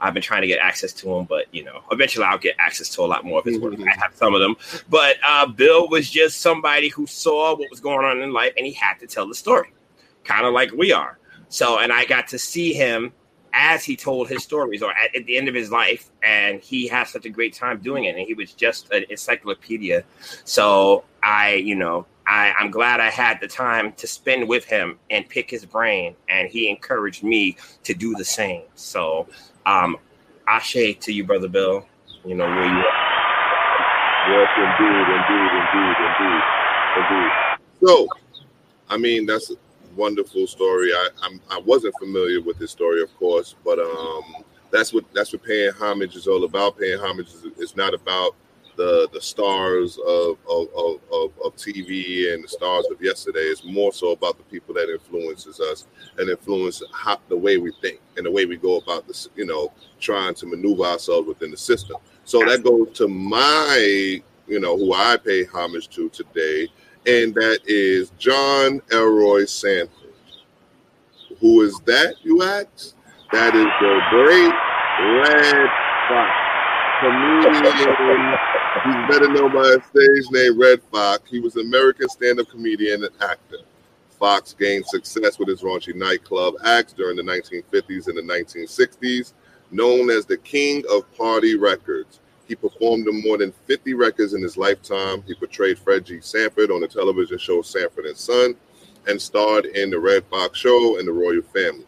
I've 0.00 0.14
been 0.14 0.22
trying 0.22 0.42
to 0.42 0.46
get 0.46 0.60
access 0.60 0.92
to 0.94 1.06
them, 1.06 1.24
but 1.24 1.46
you 1.52 1.64
know, 1.64 1.82
eventually 1.90 2.24
I'll 2.24 2.38
get 2.38 2.56
access 2.58 2.88
to 2.90 3.02
a 3.02 3.06
lot 3.06 3.24
more 3.24 3.40
of 3.40 3.44
his 3.44 3.58
work. 3.58 3.74
I 3.80 3.98
have 3.98 4.14
some 4.14 4.34
of 4.34 4.40
them, 4.40 4.56
but 4.88 5.16
uh, 5.26 5.46
Bill 5.46 5.88
was 5.88 6.10
just 6.10 6.40
somebody 6.40 6.88
who 6.88 7.06
saw 7.06 7.56
what 7.56 7.70
was 7.70 7.80
going 7.80 8.04
on 8.04 8.20
in 8.20 8.32
life, 8.32 8.52
and 8.56 8.66
he 8.66 8.72
had 8.72 8.98
to 9.00 9.06
tell 9.06 9.26
the 9.26 9.34
story, 9.34 9.72
kind 10.24 10.46
of 10.46 10.52
like 10.52 10.70
we 10.72 10.92
are. 10.92 11.17
So, 11.48 11.78
and 11.78 11.92
I 11.92 12.04
got 12.04 12.28
to 12.28 12.38
see 12.38 12.72
him 12.72 13.12
as 13.54 13.82
he 13.82 13.96
told 13.96 14.28
his 14.28 14.42
stories, 14.42 14.82
or 14.82 14.92
at, 14.92 15.14
at 15.16 15.26
the 15.26 15.36
end 15.36 15.48
of 15.48 15.54
his 15.54 15.70
life, 15.70 16.10
and 16.22 16.60
he 16.60 16.86
had 16.86 17.04
such 17.04 17.24
a 17.24 17.30
great 17.30 17.54
time 17.54 17.80
doing 17.80 18.04
it, 18.04 18.16
and 18.16 18.26
he 18.26 18.34
was 18.34 18.52
just 18.52 18.90
an 18.92 19.04
encyclopedia. 19.10 20.04
So, 20.44 21.04
I, 21.22 21.54
you 21.54 21.74
know, 21.74 22.06
I, 22.26 22.52
I'm 22.58 22.70
glad 22.70 23.00
I 23.00 23.08
had 23.08 23.40
the 23.40 23.48
time 23.48 23.92
to 23.92 24.06
spend 24.06 24.46
with 24.48 24.64
him 24.64 24.98
and 25.10 25.28
pick 25.28 25.50
his 25.50 25.64
brain, 25.64 26.14
and 26.28 26.48
he 26.48 26.68
encouraged 26.68 27.24
me 27.24 27.56
to 27.84 27.94
do 27.94 28.14
the 28.14 28.24
same. 28.24 28.62
So, 28.74 29.26
um, 29.64 29.96
Ashe 30.46 30.96
to 31.00 31.12
you, 31.12 31.24
brother 31.24 31.48
Bill. 31.48 31.86
You 32.24 32.34
know 32.34 32.46
where 32.46 32.64
you 32.64 32.70
are. 32.70 33.08
Yes, 34.28 34.48
indeed, 34.58 35.06
indeed, 35.16 35.50
indeed, 35.58 35.96
indeed, 36.04 36.42
indeed. 36.98 37.30
So, 37.82 38.08
I 38.90 38.98
mean, 38.98 39.24
that's 39.24 39.50
wonderful 39.98 40.46
story. 40.46 40.92
I 40.92 41.08
I'm, 41.22 41.40
I 41.50 41.58
wasn't 41.58 41.94
familiar 41.98 42.40
with 42.40 42.58
this 42.58 42.70
story, 42.70 43.02
of 43.02 43.14
course, 43.16 43.56
but 43.64 43.78
um, 43.78 44.44
that's 44.70 44.92
what 44.92 45.04
that's 45.12 45.32
what 45.32 45.42
paying 45.42 45.72
homage 45.72 46.16
is 46.16 46.26
all 46.26 46.44
about. 46.44 46.78
Paying 46.78 46.98
homage 46.98 47.28
is, 47.58 47.76
not 47.76 47.92
about 47.94 48.34
the 48.76 49.08
the 49.12 49.20
stars 49.20 49.98
of 50.06 50.38
of, 50.48 50.68
of 50.76 51.00
of 51.12 51.32
of 51.44 51.56
TV 51.56 52.32
and 52.32 52.44
the 52.44 52.48
stars 52.48 52.86
of 52.90 53.02
yesterday. 53.02 53.40
It's 53.40 53.64
more 53.64 53.92
so 53.92 54.12
about 54.12 54.38
the 54.38 54.44
people 54.44 54.74
that 54.74 54.88
influences 54.88 55.60
us 55.60 55.86
and 56.18 56.30
influence 56.30 56.82
how, 56.92 57.18
the 57.28 57.36
way 57.36 57.58
we 57.58 57.72
think 57.82 58.00
and 58.16 58.24
the 58.24 58.30
way 58.30 58.46
we 58.46 58.56
go 58.56 58.78
about 58.78 59.06
this. 59.06 59.28
You 59.36 59.46
know, 59.46 59.72
trying 59.98 60.34
to 60.34 60.46
maneuver 60.46 60.84
ourselves 60.84 61.26
within 61.26 61.50
the 61.50 61.56
system. 61.56 61.96
So 62.24 62.40
that 62.40 62.62
goes 62.62 62.96
to 62.98 63.08
my, 63.08 64.20
you 64.46 64.60
know, 64.60 64.76
who 64.76 64.92
I 64.92 65.16
pay 65.16 65.44
homage 65.44 65.88
to 65.88 66.10
today, 66.10 66.68
and 67.08 67.34
that 67.34 67.60
is 67.64 68.12
John 68.18 68.82
Elroy 68.92 69.46
Sanford. 69.46 70.12
Who 71.40 71.62
is 71.62 71.80
that, 71.86 72.16
you 72.22 72.42
ask? 72.42 72.94
That 73.32 73.54
is 73.54 73.64
the 73.64 74.00
great 74.10 74.52
Redd 75.16 75.70
Foxx. 76.08 76.48
comedian. 77.00 77.64
He's 78.84 79.10
better 79.10 79.32
known 79.32 79.52
by 79.54 79.68
his 79.68 79.84
stage 79.86 80.30
name 80.32 80.60
Redd 80.60 80.82
Foxx. 80.92 81.30
He 81.30 81.40
was 81.40 81.56
an 81.56 81.62
American 81.62 82.10
stand-up 82.10 82.48
comedian 82.50 83.02
and 83.04 83.14
actor. 83.22 83.56
Foxx 84.18 84.52
gained 84.52 84.84
success 84.84 85.38
with 85.38 85.48
his 85.48 85.62
raunchy 85.62 85.94
nightclub 85.94 86.54
acts 86.62 86.92
during 86.92 87.16
the 87.16 87.22
1950s 87.22 88.08
and 88.08 88.18
the 88.18 88.22
1960s, 88.22 89.32
known 89.70 90.10
as 90.10 90.26
the 90.26 90.36
King 90.36 90.82
of 90.90 91.10
Party 91.16 91.56
Records. 91.56 92.20
He 92.48 92.54
performed 92.54 93.06
on 93.06 93.22
more 93.22 93.36
than 93.36 93.52
50 93.66 93.92
records 93.94 94.32
in 94.32 94.42
his 94.42 94.56
lifetime. 94.56 95.22
He 95.26 95.34
portrayed 95.34 95.78
Fred 95.78 96.06
G. 96.06 96.20
Sanford 96.20 96.70
on 96.70 96.80
the 96.80 96.88
television 96.88 97.38
show 97.38 97.60
Sanford 97.60 98.06
and 98.06 98.16
Son 98.16 98.54
and 99.06 99.20
starred 99.20 99.66
in 99.66 99.90
The 99.90 99.98
Redd 99.98 100.24
Foxx 100.30 100.58
Show 100.58 100.98
and 100.98 101.06
The 101.06 101.12
Royal 101.12 101.42
Family. 101.42 101.84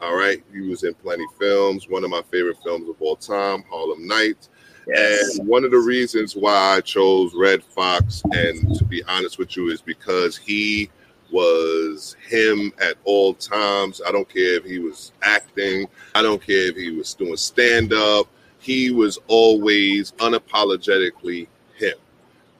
All 0.00 0.16
right. 0.16 0.42
He 0.52 0.60
was 0.60 0.82
in 0.82 0.94
plenty 0.94 1.26
films. 1.38 1.88
One 1.88 2.02
of 2.02 2.10
my 2.10 2.22
favorite 2.22 2.58
films 2.64 2.88
of 2.88 3.00
all 3.00 3.14
time, 3.14 3.62
Harlem 3.70 4.06
Nights. 4.06 4.48
Yes. 4.88 5.38
And 5.38 5.46
one 5.46 5.64
of 5.64 5.70
the 5.70 5.78
reasons 5.78 6.34
why 6.34 6.76
I 6.76 6.80
chose 6.80 7.32
Redd 7.34 7.62
Foxx, 7.62 8.22
and 8.32 8.74
to 8.76 8.84
be 8.84 9.04
honest 9.04 9.38
with 9.38 9.56
you, 9.56 9.70
is 9.70 9.80
because 9.80 10.36
he 10.36 10.90
was 11.30 12.16
him 12.28 12.72
at 12.80 12.96
all 13.04 13.34
times. 13.34 14.02
I 14.06 14.10
don't 14.10 14.28
care 14.28 14.56
if 14.56 14.64
he 14.64 14.80
was 14.80 15.12
acting, 15.22 15.86
I 16.14 16.22
don't 16.22 16.44
care 16.44 16.68
if 16.68 16.76
he 16.76 16.90
was 16.90 17.14
doing 17.14 17.36
stand 17.36 17.92
up. 17.92 18.26
He 18.62 18.92
was 18.92 19.18
always 19.26 20.12
unapologetically 20.12 21.48
him. 21.74 21.94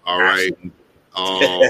All 0.05 0.21
right. 0.21 0.53
Um, 1.15 1.63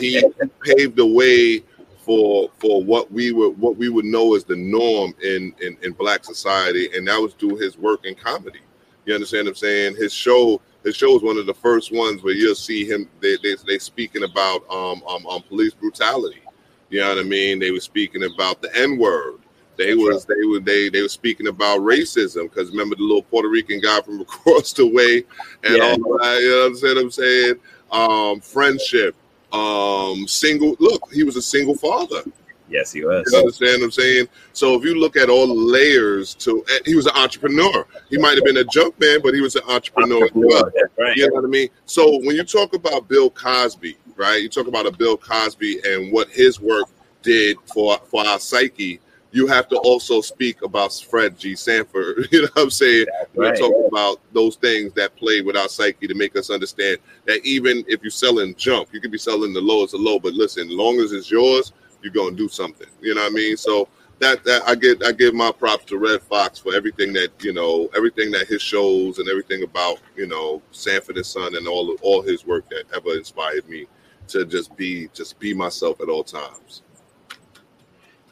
he 0.00 0.20
paved 0.64 0.96
the 0.96 1.06
way 1.06 1.62
for 1.98 2.50
for 2.58 2.82
what 2.82 3.10
we 3.12 3.30
would 3.30 3.56
what 3.58 3.76
we 3.76 3.88
would 3.88 4.04
know 4.04 4.34
as 4.34 4.42
the 4.44 4.56
norm 4.56 5.14
in, 5.22 5.54
in 5.60 5.78
in 5.82 5.92
black 5.92 6.24
society, 6.24 6.88
and 6.94 7.06
that 7.06 7.20
was 7.20 7.34
through 7.34 7.56
his 7.56 7.78
work 7.78 8.04
in 8.04 8.16
comedy. 8.16 8.58
You 9.04 9.14
understand 9.14 9.46
what 9.46 9.50
I'm 9.50 9.56
saying? 9.56 9.96
His 9.96 10.12
show 10.12 10.60
his 10.82 10.96
show 10.96 11.16
is 11.16 11.22
one 11.22 11.38
of 11.38 11.46
the 11.46 11.54
first 11.54 11.92
ones 11.92 12.24
where 12.24 12.34
you'll 12.34 12.56
see 12.56 12.84
him 12.84 13.08
they 13.20 13.36
they, 13.44 13.54
they 13.66 13.78
speaking 13.78 14.24
about 14.24 14.68
um, 14.68 15.02
um 15.08 15.24
um 15.26 15.42
police 15.42 15.74
brutality. 15.74 16.42
You 16.90 17.00
know 17.00 17.10
what 17.10 17.18
I 17.18 17.22
mean? 17.22 17.60
They 17.60 17.70
were 17.70 17.80
speaking 17.80 18.24
about 18.24 18.60
the 18.60 18.76
N 18.76 18.98
word. 18.98 19.41
They 19.76 19.94
was 19.94 20.24
they 20.26 20.44
were 20.46 20.60
they 20.60 20.88
they 20.90 21.02
were 21.02 21.08
speaking 21.08 21.46
about 21.48 21.80
racism 21.80 22.42
because 22.50 22.70
remember 22.70 22.94
the 22.96 23.02
little 23.02 23.22
Puerto 23.22 23.48
Rican 23.48 23.80
guy 23.80 24.00
from 24.02 24.20
across 24.28 24.72
the 24.72 24.86
way 24.86 25.24
and 25.64 25.76
Yeah. 25.76 25.96
all 26.04 26.18
that. 26.18 26.40
You 26.40 26.84
know 26.88 26.94
what 26.94 27.02
I'm 27.02 27.10
saying? 27.10 27.54
Um, 27.90 28.40
friendship. 28.40 29.14
Um, 29.52 30.26
single. 30.28 30.76
Look, 30.78 31.12
he 31.12 31.24
was 31.24 31.36
a 31.36 31.42
single 31.42 31.74
father. 31.74 32.22
Yes, 32.70 32.90
he 32.92 33.04
was. 33.04 33.28
You 33.30 33.38
understand 33.38 33.80
what 33.80 33.86
I'm 33.86 33.90
saying? 33.90 34.28
So 34.54 34.74
if 34.76 34.84
you 34.84 34.98
look 34.98 35.14
at 35.16 35.28
all 35.28 35.46
the 35.46 35.52
layers 35.52 36.32
to, 36.36 36.64
he 36.86 36.94
was 36.94 37.04
an 37.06 37.12
entrepreneur. 37.16 37.86
He 38.08 38.16
might 38.16 38.36
have 38.36 38.44
been 38.44 38.56
a 38.56 38.64
junk 38.64 38.98
man, 38.98 39.20
but 39.22 39.34
he 39.34 39.42
was 39.42 39.56
an 39.56 39.62
entrepreneur. 39.68 40.24
as 40.24 40.30
well. 40.32 40.70
Right. 40.98 41.14
You 41.16 41.28
know 41.28 41.34
what 41.34 41.44
I 41.44 41.48
mean? 41.48 41.68
So 41.84 42.18
when 42.20 42.34
you 42.34 42.44
talk 42.44 42.74
about 42.74 43.08
Bill 43.08 43.28
Cosby, 43.28 43.98
right? 44.16 44.40
You 44.40 44.48
talk 44.48 44.68
about 44.68 44.86
a 44.86 44.90
Bill 44.92 45.18
Cosby 45.18 45.80
and 45.84 46.10
what 46.12 46.30
his 46.30 46.60
work 46.60 46.86
did 47.20 47.58
for 47.66 47.98
for 48.06 48.24
our 48.26 48.40
psyche. 48.40 49.00
You 49.32 49.46
have 49.46 49.66
to 49.70 49.78
also 49.78 50.20
speak 50.20 50.62
about 50.62 50.92
Fred 50.92 51.38
G. 51.38 51.56
Sanford. 51.56 52.28
You 52.32 52.42
know 52.42 52.48
what 52.52 52.62
I'm 52.64 52.70
saying? 52.70 53.06
We're 53.34 53.50
right. 53.50 53.58
talking 53.58 53.88
about 53.90 54.20
those 54.32 54.56
things 54.56 54.92
that 54.94 55.16
play 55.16 55.40
with 55.40 55.56
our 55.56 55.68
psyche 55.68 56.06
to 56.06 56.14
make 56.14 56.36
us 56.36 56.50
understand 56.50 56.98
that 57.26 57.44
even 57.44 57.84
if 57.88 58.02
you're 58.02 58.10
selling 58.10 58.54
junk, 58.54 58.88
you 58.92 59.00
could 59.00 59.10
be 59.10 59.18
selling 59.18 59.52
the 59.52 59.60
lowest 59.60 59.94
of 59.94 60.00
low, 60.00 60.18
but 60.18 60.34
listen, 60.34 60.68
as 60.68 60.74
long 60.74 61.00
as 61.00 61.12
it's 61.12 61.30
yours, 61.30 61.72
you're 62.02 62.12
gonna 62.12 62.36
do 62.36 62.48
something. 62.48 62.88
You 63.00 63.14
know 63.14 63.22
what 63.22 63.32
I 63.32 63.34
mean? 63.34 63.56
So 63.56 63.88
that 64.18 64.44
that 64.44 64.62
I 64.66 64.74
get 64.74 65.04
I 65.04 65.12
give 65.12 65.34
my 65.34 65.50
props 65.50 65.84
to 65.86 65.98
Redd 65.98 66.22
Foxx 66.22 66.58
for 66.58 66.74
everything 66.74 67.12
that 67.14 67.30
you 67.42 67.52
know, 67.52 67.88
everything 67.96 68.30
that 68.32 68.46
his 68.46 68.62
shows 68.62 69.18
and 69.18 69.28
everything 69.28 69.62
about 69.62 69.98
you 70.16 70.26
know 70.26 70.62
Sanford 70.70 71.16
and 71.16 71.26
Son 71.26 71.56
and 71.56 71.66
all 71.66 71.96
all 72.02 72.22
his 72.22 72.46
work 72.46 72.68
that 72.70 72.84
ever 72.94 73.16
inspired 73.16 73.68
me 73.68 73.86
to 74.28 74.44
just 74.44 74.74
be 74.76 75.08
just 75.12 75.38
be 75.38 75.52
myself 75.54 76.00
at 76.00 76.08
all 76.08 76.24
times. 76.24 76.82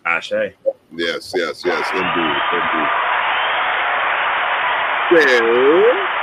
Ashe. 0.07 0.33
Yes, 0.93 1.33
yes, 1.37 1.63
yes, 1.65 1.91
indeed, 1.93 2.37
indeed. 2.53 2.89
Well, 5.13 6.17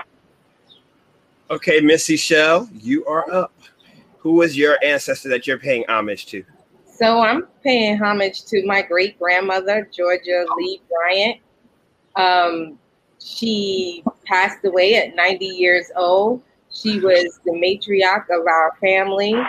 Okay, 1.50 1.80
Missy 1.80 2.18
Shell, 2.18 2.68
you 2.74 3.06
are 3.06 3.30
up. 3.32 3.54
Who 4.20 4.34
was 4.34 4.58
your 4.58 4.78
ancestor 4.84 5.30
that 5.30 5.48
you're 5.48 5.58
paying 5.60 5.86
homage 5.88 6.26
to? 6.28 6.44
So 6.86 7.22
I'm 7.22 7.48
paying 7.64 7.98
homage 7.98 8.44
to 8.46 8.66
my 8.66 8.82
great 8.82 9.18
grandmother, 9.18 9.90
Georgia 9.96 10.46
Lee 10.58 10.82
Bryant. 10.90 11.40
Um, 12.18 12.78
she 13.20 14.04
passed 14.26 14.66
away 14.66 14.96
at 14.96 15.16
90 15.16 15.46
years 15.46 15.90
old. 15.96 16.42
She 16.74 17.00
was 17.00 17.40
the 17.46 17.52
matriarch 17.52 18.26
of 18.30 18.46
our 18.46 18.76
family. 18.82 19.32
Who, 19.32 19.40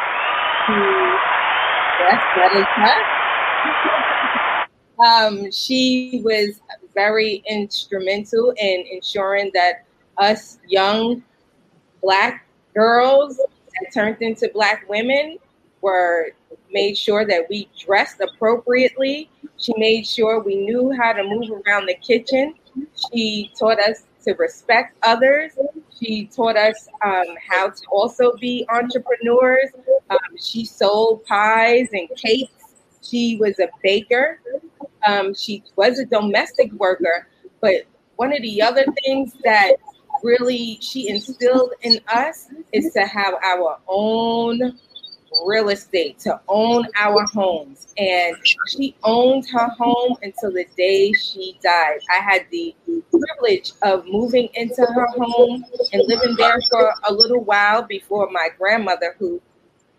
yes, 1.99 2.23
that 2.37 2.53
is 2.55 2.67
her. 2.77 3.98
Um, 5.05 5.51
she 5.51 6.21
was 6.25 6.61
very 6.95 7.43
instrumental 7.49 8.53
in 8.57 8.85
ensuring 8.91 9.51
that 9.55 9.85
us 10.19 10.59
young 10.69 11.23
black 12.03 12.47
girls 12.75 13.37
that 13.37 13.93
turned 13.95 14.21
into 14.21 14.51
black 14.53 14.89
women 14.89 15.39
were 15.81 16.31
made 16.73 16.97
sure 16.97 17.25
that 17.25 17.47
we 17.49 17.69
dressed 17.79 18.21
appropriately. 18.21 19.31
She 19.59 19.73
made 19.77 20.07
sure 20.07 20.41
we 20.41 20.57
knew 20.57 20.93
how 21.01 21.13
to 21.13 21.23
move 21.23 21.51
around 21.67 21.87
the 21.87 21.95
kitchen. 21.95 22.55
She 23.13 23.51
taught 23.59 23.79
us 23.81 24.05
to 24.25 24.35
respect 24.35 24.97
others. 25.03 25.53
She 25.99 26.27
taught 26.27 26.57
us 26.57 26.89
um, 27.05 27.27
how 27.49 27.71
to 27.71 27.83
also 27.91 28.37
be 28.37 28.67
entrepreneurs. 28.69 29.71
Um, 30.11 30.19
she 30.39 30.65
sold 30.65 31.25
pies 31.25 31.89
and 31.93 32.09
cakes. 32.17 32.53
She 33.03 33.37
was 33.41 33.59
a 33.59 33.69
baker. 33.83 34.41
Um, 35.07 35.35
she 35.35 35.63
was 35.77 35.99
a 35.99 36.07
domestic 36.07 36.73
worker. 36.73 37.29
But 37.61 37.85
one 38.17 38.33
of 38.33 38.43
the 38.43 38.63
other 38.63 38.85
things 39.05 39.35
that 39.45 39.73
really 40.23 40.79
she 40.81 41.09
instilled 41.09 41.73
in 41.83 42.01
us 42.13 42.49
is 42.73 42.93
to 42.93 43.07
have 43.07 43.35
our 43.43 43.79
own 43.87 44.79
real 45.47 45.69
estate, 45.69 46.19
to 46.21 46.41
own 46.49 46.87
our 46.97 47.25
homes. 47.33 47.93
And 47.99 48.37
she 48.69 48.97
owned 49.05 49.49
her 49.51 49.69
home 49.79 50.17
until 50.23 50.53
the 50.53 50.67
day 50.77 51.13
she 51.13 51.59
died. 51.63 52.01
I 52.11 52.21
had 52.23 52.47
the 52.51 52.75
privilege 53.11 53.73
of 53.83 54.05
moving 54.07 54.49
into 54.55 54.83
her 54.83 55.07
home 55.17 55.65
and 55.93 56.03
living 56.07 56.35
there 56.37 56.59
for 56.71 56.93
a 57.09 57.13
little 57.13 57.45
while 57.45 57.83
before 57.83 58.29
my 58.31 58.49
grandmother, 58.59 59.15
who 59.19 59.41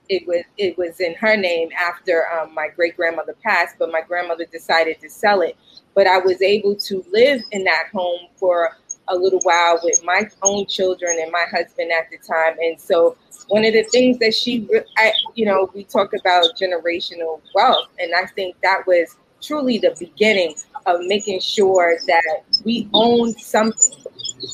it 0.10 0.28
was 0.28 0.44
it 0.58 0.78
was 0.78 1.00
in 1.00 1.14
her 1.16 1.38
name 1.38 1.70
after 1.78 2.26
um, 2.32 2.54
my 2.54 2.68
great 2.68 2.98
grandmother 2.98 3.36
passed, 3.44 3.76
but 3.78 3.92
my 3.92 4.02
grandmother 4.02 4.46
decided 4.52 5.00
to 5.02 5.10
sell 5.10 5.42
it. 5.42 5.56
But 5.96 6.08
I 6.08 6.18
was 6.18 6.42
able 6.42 6.76
to 6.76 7.06
live 7.12 7.42
in 7.52 7.64
that 7.66 7.90
home 7.94 8.28
for 8.36 8.76
a 9.08 9.16
little 9.16 9.40
while 9.44 9.80
with 9.84 10.04
my 10.04 10.24
own 10.44 10.66
children 10.68 11.18
and 11.22 11.32
my 11.32 11.46
husband 11.52 11.92
at 11.92 12.10
the 12.12 12.18
time. 12.18 12.56
And 12.60 12.80
so 12.80 13.18
one 13.48 13.66
of 13.66 13.74
the 13.74 13.84
things 13.84 14.20
that 14.20 14.34
she, 14.34 14.68
I, 14.98 15.12
you 15.36 15.46
know, 15.46 15.70
we 15.74 15.84
talk 15.84 16.14
about 16.14 16.56
generational 16.60 17.42
wealth, 17.56 17.88
and 18.00 18.14
I 18.14 18.26
think 18.28 18.56
that 18.62 18.86
was 18.86 19.16
truly 19.42 19.78
the 19.78 19.96
beginning 20.00 20.56
of 20.86 21.00
making 21.02 21.40
sure 21.40 21.98
that 22.08 22.42
we 22.66 22.90
own 22.94 23.34
something. 23.34 23.96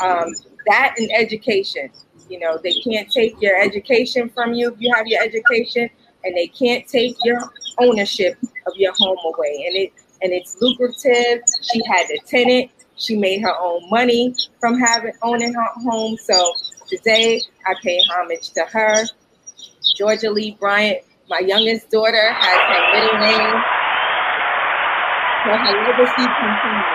Um, 0.01 0.33
that 0.67 0.95
and 0.97 1.09
education. 1.13 1.91
You 2.29 2.39
know, 2.39 2.57
they 2.61 2.73
can't 2.73 3.11
take 3.11 3.39
your 3.41 3.55
education 3.61 4.29
from 4.29 4.53
you 4.53 4.71
if 4.71 4.75
you 4.79 4.93
have 4.95 5.07
your 5.07 5.21
education, 5.21 5.89
and 6.23 6.35
they 6.35 6.47
can't 6.47 6.87
take 6.87 7.15
your 7.23 7.39
ownership 7.79 8.37
of 8.65 8.73
your 8.75 8.93
home 8.97 9.17
away. 9.25 9.65
And 9.67 9.75
it 9.75 9.93
and 10.21 10.33
it's 10.33 10.57
lucrative. 10.61 11.43
She 11.71 11.81
had 11.85 12.07
a 12.09 12.17
tenant. 12.25 12.71
She 12.97 13.15
made 13.17 13.41
her 13.41 13.53
own 13.59 13.89
money 13.89 14.33
from 14.59 14.79
having 14.79 15.13
owning 15.21 15.53
her 15.53 15.67
home. 15.83 16.17
So 16.17 16.53
today 16.87 17.41
I 17.65 17.75
pay 17.83 17.99
homage 18.11 18.49
to 18.51 18.65
her. 18.71 19.03
Georgia 19.97 20.31
Lee 20.31 20.57
Bryant, 20.59 21.03
my 21.29 21.39
youngest 21.39 21.89
daughter, 21.89 22.33
has 22.33 22.59
her 22.69 22.93
middle 22.93 23.19
name. 23.19 23.63
So 25.45 25.51
her 25.51 25.73
legacy 25.83 26.25
continues. 26.39 26.94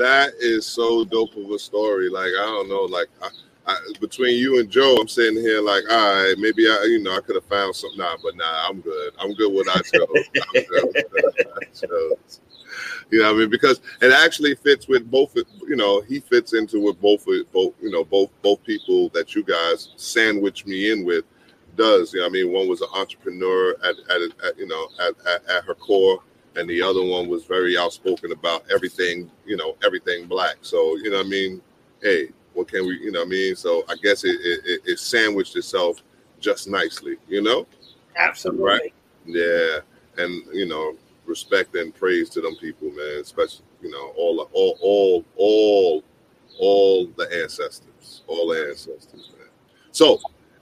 That 0.00 0.32
is 0.40 0.66
so 0.66 1.04
dope 1.04 1.36
of 1.36 1.50
a 1.50 1.58
story. 1.58 2.08
Like 2.08 2.30
I 2.38 2.44
don't 2.44 2.68
know, 2.68 2.82
like 2.82 3.08
I, 3.22 3.28
I, 3.66 3.76
between 4.00 4.36
you 4.36 4.58
and 4.58 4.70
Joe, 4.70 4.96
I'm 4.98 5.08
sitting 5.08 5.40
here 5.40 5.60
like, 5.60 5.84
all 5.90 6.14
right, 6.14 6.34
maybe 6.38 6.66
I, 6.66 6.86
you 6.88 7.02
know, 7.02 7.14
I 7.14 7.20
could 7.20 7.36
have 7.36 7.44
found 7.44 7.76
something. 7.76 7.98
Nah, 7.98 8.16
but 8.22 8.34
nah, 8.36 8.68
I'm 8.68 8.80
good. 8.80 9.12
I'm 9.18 9.34
good 9.34 9.52
with 9.52 9.68
I 9.68 9.80
chose. 9.80 10.30
I'm 10.54 10.64
good 10.64 11.04
I 11.60 11.64
chose. 11.66 12.40
You 13.10 13.18
know, 13.18 13.32
what 13.32 13.36
I 13.36 13.38
mean, 13.40 13.50
because 13.50 13.80
it 14.00 14.12
actually 14.12 14.54
fits 14.54 14.88
with 14.88 15.10
both. 15.10 15.36
You 15.36 15.76
know, 15.76 16.00
he 16.00 16.20
fits 16.20 16.54
into 16.54 16.80
with 16.80 17.00
both, 17.00 17.26
both. 17.52 17.74
You 17.82 17.90
know, 17.90 18.04
both 18.04 18.30
both 18.42 18.62
people 18.64 19.10
that 19.10 19.34
you 19.34 19.42
guys 19.42 19.90
sandwich 19.96 20.64
me 20.64 20.90
in 20.92 21.04
with 21.04 21.24
does. 21.76 22.14
You 22.14 22.20
know, 22.20 22.26
I 22.26 22.30
mean, 22.30 22.52
one 22.52 22.68
was 22.68 22.80
an 22.80 22.88
entrepreneur 22.94 23.72
at, 23.84 23.96
at, 24.08 24.22
at 24.46 24.58
you 24.58 24.66
know 24.66 24.88
at, 25.00 25.14
at, 25.26 25.56
at 25.56 25.64
her 25.64 25.74
core, 25.74 26.20
and 26.56 26.68
the 26.68 26.82
other 26.82 27.02
one 27.02 27.28
was 27.28 27.44
very 27.44 27.76
outspoken 27.76 28.32
about 28.32 28.64
everything. 28.72 29.30
You 29.46 29.56
know, 29.56 29.76
everything 29.84 30.26
black. 30.26 30.56
So 30.62 30.96
you 30.96 31.10
know, 31.10 31.18
what 31.18 31.26
I 31.26 31.28
mean, 31.28 31.62
hey, 32.02 32.28
what 32.54 32.68
can 32.68 32.86
we, 32.86 32.98
you 32.98 33.12
know, 33.12 33.20
what 33.20 33.28
I 33.28 33.30
mean? 33.30 33.56
So 33.56 33.84
I 33.88 33.94
guess 34.02 34.24
it, 34.24 34.36
it, 34.42 34.80
it 34.84 34.98
sandwiched 34.98 35.56
itself 35.56 36.02
just 36.40 36.68
nicely, 36.68 37.16
you 37.28 37.42
know? 37.42 37.66
Absolutely. 38.16 38.64
Right. 38.64 38.94
Yeah, 39.26 39.78
and 40.16 40.42
you 40.52 40.66
know, 40.66 40.96
respect 41.26 41.74
and 41.76 41.94
praise 41.94 42.28
to 42.30 42.40
them 42.40 42.56
people, 42.56 42.90
man. 42.90 43.20
Especially, 43.20 43.64
you 43.82 43.90
know, 43.90 44.12
all 44.16 44.48
all 44.52 44.78
all 44.80 45.24
all 45.36 46.04
all 46.58 47.06
the 47.16 47.42
ancestors, 47.42 48.22
all 48.26 48.48
the 48.48 48.68
ancestors, 48.68 49.30
man. 49.38 49.48
So, 49.92 50.18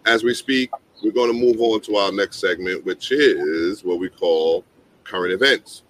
as 0.07 0.25
we 0.25 0.35
speak, 0.35 0.71
we're 1.02 1.12
going 1.12 1.33
to 1.33 1.38
move 1.38 1.61
on 1.61 1.80
to 1.83 1.97
our 1.97 2.12
next 2.12 2.40
segment, 2.40 2.85
which 2.85 3.12
is 3.12 3.85
what 3.85 3.99
we 4.00 4.09
call 4.09 4.64
current 5.09 5.33
events. 5.33 5.83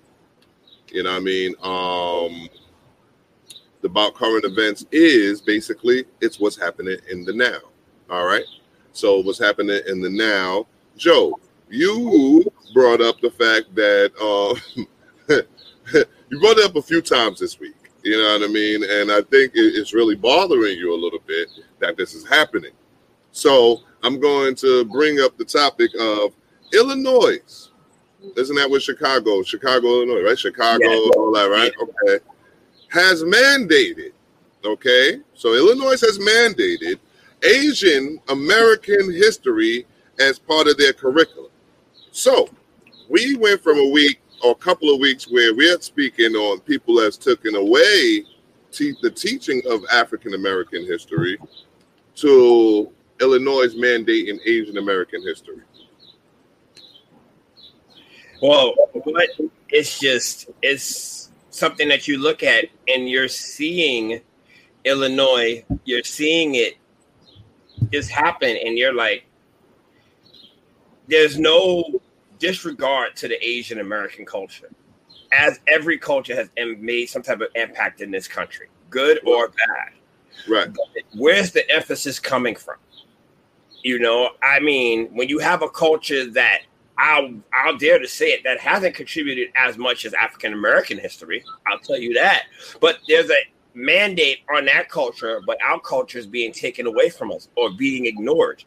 You 0.90 1.02
know, 1.02 1.10
what 1.10 1.18
I 1.18 1.20
mean, 1.20 1.54
um, 1.62 2.48
the 3.80 3.88
about 3.88 4.14
current 4.14 4.44
events 4.44 4.86
is 4.90 5.40
basically 5.40 6.04
it's 6.20 6.40
what's 6.40 6.56
happening 6.56 6.98
in 7.10 7.24
the 7.24 7.32
now. 7.32 7.58
All 8.10 8.26
right. 8.26 8.44
So 8.92 9.20
what's 9.20 9.38
happening 9.38 9.80
in 9.86 10.00
the 10.00 10.10
now, 10.10 10.66
Joe? 10.96 11.38
You 11.68 12.50
brought 12.72 13.00
up 13.00 13.20
the 13.20 13.30
fact 13.30 13.74
that 13.74 14.12
uh, 14.20 14.54
you 16.30 16.40
brought 16.40 16.58
it 16.58 16.64
up 16.64 16.76
a 16.76 16.82
few 16.82 17.02
times 17.02 17.40
this 17.40 17.60
week. 17.60 17.74
You 18.02 18.16
know 18.16 18.38
what 18.38 18.48
I 18.48 18.52
mean? 18.52 18.82
And 18.84 19.12
I 19.12 19.20
think 19.22 19.52
it's 19.54 19.92
really 19.92 20.14
bothering 20.14 20.78
you 20.78 20.94
a 20.94 20.96
little 20.96 21.18
bit 21.26 21.48
that 21.80 21.96
this 21.96 22.14
is 22.14 22.26
happening. 22.26 22.72
So 23.32 23.80
I'm 24.02 24.18
going 24.18 24.54
to 24.56 24.84
bring 24.86 25.20
up 25.20 25.36
the 25.36 25.44
topic 25.44 25.90
of 26.00 26.34
Illinois. 26.72 27.68
Isn't 28.36 28.56
that 28.56 28.68
what 28.68 28.82
Chicago, 28.82 29.42
Chicago, 29.42 29.86
Illinois, 29.86 30.22
right? 30.22 30.38
Chicago, 30.38 30.84
yeah. 30.84 31.10
all 31.16 31.32
that, 31.32 31.48
right? 31.50 31.72
Okay. 31.80 32.24
Has 32.88 33.22
mandated, 33.22 34.12
okay? 34.64 35.20
So 35.34 35.54
Illinois 35.54 36.00
has 36.00 36.18
mandated 36.18 36.98
Asian 37.42 38.20
American 38.28 39.12
history 39.12 39.86
as 40.18 40.38
part 40.38 40.66
of 40.66 40.76
their 40.76 40.92
curriculum. 40.92 41.50
So 42.10 42.48
we 43.08 43.36
went 43.36 43.62
from 43.62 43.78
a 43.78 43.88
week 43.88 44.20
or 44.42 44.52
a 44.52 44.56
couple 44.56 44.92
of 44.92 45.00
weeks 45.00 45.30
where 45.30 45.54
we're 45.54 45.80
speaking 45.80 46.34
on 46.34 46.60
people 46.60 46.96
that's 46.96 47.16
taken 47.16 47.54
away 47.54 48.24
te- 48.72 48.96
the 49.02 49.10
teaching 49.10 49.62
of 49.68 49.84
African 49.92 50.34
American 50.34 50.84
history 50.84 51.38
to 52.16 52.90
Illinois 53.20 53.74
mandating 53.74 54.38
Asian 54.46 54.78
American 54.78 55.22
history. 55.22 55.62
Well, 58.40 58.74
but 59.04 59.28
it's 59.68 59.98
just 59.98 60.50
it's 60.62 61.30
something 61.50 61.88
that 61.88 62.06
you 62.06 62.18
look 62.18 62.42
at 62.42 62.66
and 62.86 63.08
you're 63.08 63.28
seeing 63.28 64.20
Illinois, 64.84 65.64
you're 65.84 66.04
seeing 66.04 66.54
it 66.54 66.76
just 67.92 68.10
happen, 68.10 68.56
and 68.64 68.78
you're 68.78 68.94
like, 68.94 69.24
there's 71.08 71.38
no 71.38 72.00
disregard 72.38 73.16
to 73.16 73.28
the 73.28 73.44
Asian 73.44 73.80
American 73.80 74.24
culture, 74.24 74.70
as 75.32 75.60
every 75.68 75.98
culture 75.98 76.34
has 76.34 76.48
made 76.78 77.06
some 77.06 77.22
type 77.22 77.40
of 77.40 77.48
impact 77.54 78.00
in 78.00 78.10
this 78.10 78.28
country, 78.28 78.68
good 78.90 79.20
or 79.26 79.48
bad. 79.48 79.92
Right. 80.48 80.68
Where's 81.16 81.52
the 81.52 81.68
emphasis 81.70 82.18
coming 82.18 82.54
from? 82.54 82.76
You 83.82 83.98
know, 83.98 84.30
I 84.42 84.60
mean, 84.60 85.08
when 85.14 85.28
you 85.28 85.38
have 85.38 85.62
a 85.62 85.68
culture 85.68 86.30
that 86.32 86.62
I'll 86.98 87.32
I'll 87.52 87.76
dare 87.76 87.98
to 87.98 88.08
say 88.08 88.26
it 88.28 88.42
that 88.44 88.58
hasn't 88.58 88.94
contributed 88.94 89.48
as 89.56 89.78
much 89.78 90.04
as 90.04 90.14
African 90.14 90.52
American 90.52 90.98
history, 90.98 91.44
I'll 91.66 91.78
tell 91.78 91.98
you 91.98 92.12
that. 92.14 92.44
But 92.80 92.98
there's 93.08 93.30
a 93.30 93.38
mandate 93.74 94.40
on 94.54 94.64
that 94.66 94.88
culture, 94.88 95.40
but 95.46 95.58
our 95.62 95.80
culture 95.80 96.18
is 96.18 96.26
being 96.26 96.52
taken 96.52 96.86
away 96.86 97.08
from 97.08 97.30
us 97.30 97.48
or 97.56 97.70
being 97.70 98.06
ignored. 98.06 98.64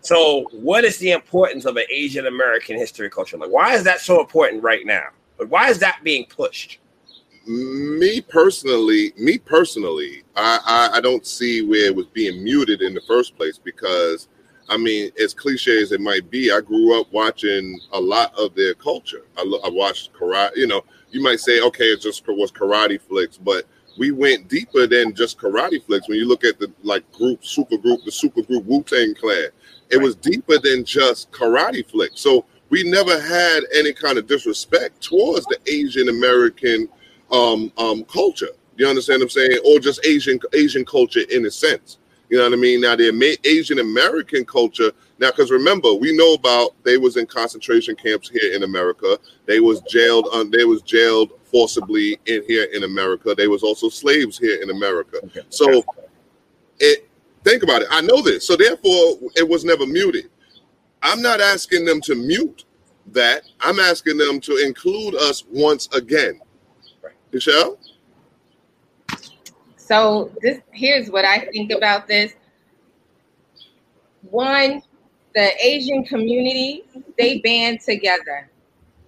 So, 0.00 0.48
what 0.52 0.84
is 0.84 0.98
the 0.98 1.10
importance 1.10 1.64
of 1.64 1.76
an 1.76 1.84
Asian 1.90 2.26
American 2.26 2.76
history 2.76 3.10
culture? 3.10 3.36
Like, 3.36 3.50
why 3.50 3.74
is 3.74 3.84
that 3.84 4.00
so 4.00 4.20
important 4.20 4.62
right 4.62 4.86
now? 4.86 5.08
But 5.36 5.48
why 5.48 5.68
is 5.70 5.78
that 5.80 6.00
being 6.04 6.26
pushed? 6.26 6.78
Me 7.46 8.20
personally, 8.20 9.12
me 9.18 9.36
personally, 9.36 10.22
I, 10.36 10.60
I, 10.64 10.98
I 10.98 11.00
don't 11.00 11.26
see 11.26 11.62
where 11.62 11.86
it 11.86 11.94
was 11.94 12.06
being 12.06 12.42
muted 12.42 12.80
in 12.80 12.94
the 12.94 13.02
first 13.02 13.36
place 13.36 13.58
because, 13.58 14.28
I 14.68 14.76
mean, 14.76 15.10
as 15.22 15.34
cliche 15.34 15.82
as 15.82 15.92
it 15.92 16.00
might 16.00 16.30
be, 16.30 16.50
I 16.50 16.60
grew 16.60 16.98
up 16.98 17.12
watching 17.12 17.78
a 17.92 18.00
lot 18.00 18.34
of 18.34 18.54
their 18.54 18.74
culture. 18.74 19.26
I, 19.36 19.42
I 19.42 19.68
watched 19.68 20.12
karate. 20.14 20.56
You 20.56 20.66
know, 20.66 20.84
you 21.10 21.22
might 21.22 21.40
say, 21.40 21.60
okay, 21.60 21.84
it 21.84 22.00
just 22.00 22.26
was 22.26 22.50
karate 22.50 23.00
flicks, 23.00 23.36
but 23.36 23.66
we 23.98 24.10
went 24.10 24.48
deeper 24.48 24.86
than 24.86 25.14
just 25.14 25.38
karate 25.38 25.84
flicks. 25.84 26.08
When 26.08 26.18
you 26.18 26.26
look 26.26 26.44
at 26.44 26.58
the 26.58 26.72
like 26.82 27.10
group, 27.12 27.44
super 27.44 27.76
group, 27.76 28.04
the 28.04 28.12
super 28.12 28.42
group 28.42 28.64
Wu 28.64 28.82
Tang 28.82 29.14
Clan, 29.14 29.48
it 29.90 29.98
was 29.98 30.16
deeper 30.16 30.58
than 30.58 30.84
just 30.84 31.30
karate 31.30 31.86
flicks. 31.88 32.20
So 32.20 32.44
we 32.70 32.82
never 32.82 33.20
had 33.20 33.60
any 33.74 33.92
kind 33.92 34.18
of 34.18 34.26
disrespect 34.26 35.02
towards 35.02 35.46
the 35.46 35.58
Asian 35.66 36.08
American 36.08 36.88
um, 37.30 37.72
um, 37.78 38.04
culture. 38.04 38.48
You 38.76 38.88
understand 38.88 39.20
what 39.20 39.26
I'm 39.26 39.30
saying? 39.30 39.58
Or 39.64 39.78
just 39.78 40.04
Asian 40.04 40.40
Asian 40.52 40.84
culture 40.84 41.20
in 41.30 41.46
a 41.46 41.50
sense. 41.50 41.98
You 42.34 42.40
know 42.40 42.46
what 42.46 42.58
I 42.58 42.60
mean? 42.60 42.80
Now 42.80 42.96
the 42.96 43.38
Asian 43.44 43.78
American 43.78 44.44
culture. 44.44 44.90
Now, 45.20 45.30
because 45.30 45.52
remember, 45.52 45.94
we 45.94 46.16
know 46.16 46.34
about 46.34 46.74
they 46.82 46.96
was 46.96 47.16
in 47.16 47.26
concentration 47.26 47.94
camps 47.94 48.28
here 48.28 48.52
in 48.52 48.64
America. 48.64 49.20
They 49.46 49.60
was 49.60 49.80
jailed. 49.82 50.26
Um, 50.32 50.50
they 50.50 50.64
was 50.64 50.82
jailed 50.82 51.30
forcibly 51.44 52.18
in 52.26 52.42
here 52.48 52.64
in 52.72 52.82
America. 52.82 53.36
They 53.36 53.46
was 53.46 53.62
also 53.62 53.88
slaves 53.88 54.36
here 54.36 54.60
in 54.60 54.70
America. 54.70 55.18
Okay. 55.26 55.42
So, 55.48 55.84
it 56.80 57.08
think 57.44 57.62
about 57.62 57.82
it. 57.82 57.88
I 57.92 58.00
know 58.00 58.20
this, 58.20 58.44
so 58.44 58.56
therefore 58.56 59.18
it 59.36 59.48
was 59.48 59.64
never 59.64 59.86
muted. 59.86 60.28
I'm 61.04 61.22
not 61.22 61.40
asking 61.40 61.84
them 61.84 62.00
to 62.00 62.16
mute 62.16 62.64
that. 63.12 63.44
I'm 63.60 63.78
asking 63.78 64.16
them 64.18 64.40
to 64.40 64.56
include 64.56 65.14
us 65.14 65.44
once 65.52 65.88
again. 65.94 66.40
Michelle. 67.30 67.78
So 69.84 70.32
this 70.40 70.60
here's 70.72 71.10
what 71.10 71.26
I 71.26 71.40
think 71.52 71.70
about 71.70 72.06
this. 72.08 72.32
One, 74.30 74.82
the 75.34 75.50
Asian 75.62 76.04
community 76.04 76.84
they 77.18 77.40
band 77.40 77.80
together, 77.80 78.48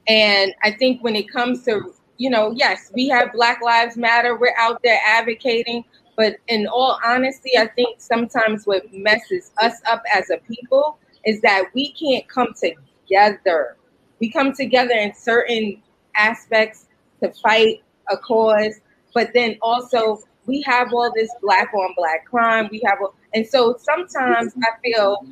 and 0.06 0.54
I 0.62 0.72
think 0.72 1.02
when 1.02 1.16
it 1.16 1.32
comes 1.32 1.64
to 1.64 1.94
you 2.18 2.30
know, 2.30 2.52
yes, 2.52 2.90
we 2.94 3.08
have 3.08 3.32
Black 3.32 3.62
Lives 3.62 3.96
Matter. 3.96 4.38
We're 4.38 4.54
out 4.58 4.82
there 4.82 5.00
advocating. 5.06 5.84
But 6.16 6.36
in 6.48 6.66
all 6.66 6.98
honesty, 7.04 7.58
I 7.58 7.66
think 7.68 8.00
sometimes 8.00 8.66
what 8.66 8.90
messes 8.92 9.52
us 9.58 9.74
up 9.90 10.02
as 10.14 10.30
a 10.30 10.38
people 10.38 10.98
is 11.24 11.40
that 11.42 11.64
we 11.74 11.92
can't 11.92 12.26
come 12.28 12.54
together. 12.54 13.76
We 14.18 14.30
come 14.30 14.52
together 14.54 14.94
in 14.94 15.14
certain 15.14 15.82
aspects 16.16 16.86
to 17.22 17.32
fight 17.32 17.82
a 18.10 18.16
cause, 18.16 18.80
but 19.12 19.30
then 19.34 19.58
also 19.60 20.22
we 20.46 20.62
have 20.62 20.92
all 20.92 21.12
this 21.14 21.30
black 21.42 21.72
on 21.74 21.92
black 21.96 22.24
crime. 22.24 22.68
We 22.70 22.80
have, 22.86 22.98
all, 23.00 23.14
and 23.34 23.46
so 23.46 23.76
sometimes 23.78 24.54
I 24.62 24.80
feel 24.82 25.26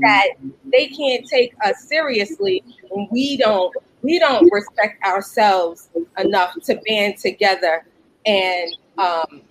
that 0.00 0.28
they 0.72 0.88
can't 0.88 1.26
take 1.26 1.54
us 1.64 1.84
seriously 1.84 2.62
we 3.10 3.36
don't 3.36 3.74
we 4.02 4.18
don't 4.18 4.48
respect 4.52 5.02
ourselves 5.04 5.88
enough 6.18 6.54
to 6.64 6.80
band 6.86 7.16
together 7.18 7.84
and 8.26 8.76
um, 8.98 9.42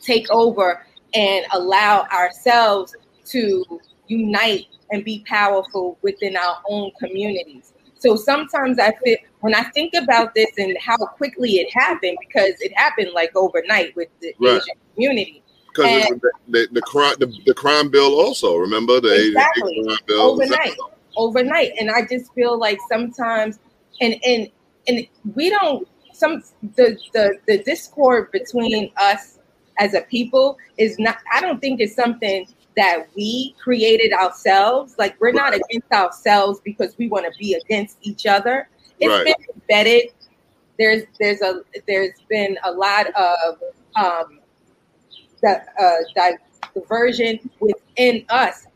take 0.00 0.28
over 0.30 0.84
and 1.14 1.44
allow 1.52 2.02
ourselves 2.12 2.94
to 3.26 3.64
unite 4.08 4.66
and 4.90 5.04
be 5.04 5.24
powerful 5.28 5.96
within 6.02 6.36
our 6.36 6.58
own 6.68 6.90
communities. 6.98 7.72
So 7.98 8.16
sometimes 8.16 8.78
I 8.78 8.92
feel 9.04 9.16
when 9.40 9.54
I 9.54 9.64
think 9.70 9.94
about 9.94 10.34
this 10.34 10.50
and 10.58 10.76
how 10.80 10.96
quickly 10.96 11.56
it 11.56 11.72
happened, 11.72 12.16
because 12.20 12.60
it 12.60 12.72
happened 12.76 13.10
like 13.14 13.34
overnight 13.36 13.94
with 13.96 14.08
the 14.20 14.34
right. 14.40 14.60
Asian 14.62 14.74
community. 14.94 15.42
Because 15.68 16.08
the, 16.08 16.32
the, 16.48 16.68
the, 16.72 16.80
crime 16.82 17.14
the, 17.18 17.32
the, 17.46 17.54
crime 17.54 17.90
bill 17.90 18.14
also 18.18 18.56
remember 18.56 19.00
the 19.00 19.28
exactly. 19.28 19.84
Crime 19.84 19.98
bill 20.06 20.20
overnight, 20.20 20.76
overnight, 21.16 21.72
and 21.78 21.90
I 21.90 22.06
just 22.06 22.32
feel 22.34 22.58
like 22.58 22.78
sometimes 22.88 23.58
and 24.00 24.16
and 24.24 24.48
and 24.86 25.06
we 25.34 25.50
don't 25.50 25.86
some 26.12 26.42
the 26.76 26.98
the 27.12 27.38
the 27.46 27.62
discord 27.62 28.30
between 28.32 28.90
us 28.96 29.38
as 29.78 29.94
a 29.94 30.00
people 30.02 30.58
is 30.76 30.98
not 30.98 31.18
i 31.32 31.40
don't 31.40 31.60
think 31.60 31.80
it's 31.80 31.94
something 31.94 32.46
that 32.76 33.06
we 33.16 33.54
created 33.62 34.12
ourselves 34.12 34.94
like 34.98 35.20
we're 35.20 35.32
not 35.32 35.54
against 35.54 35.90
ourselves 35.92 36.60
because 36.64 36.96
we 36.98 37.08
want 37.08 37.24
to 37.24 37.38
be 37.38 37.54
against 37.54 37.98
each 38.02 38.26
other 38.26 38.68
It's 39.00 39.08
right. 39.08 39.24
been 39.24 39.54
embedded 39.54 40.12
there's 40.78 41.02
there's 41.18 41.42
a 41.42 41.62
there's 41.86 42.14
been 42.28 42.56
a 42.64 42.70
lot 42.70 43.06
of 43.14 43.58
um 43.96 44.40
the 45.42 45.60
uh 45.80 46.24
diversion 46.74 47.38
within 47.60 48.24
us 48.28 48.66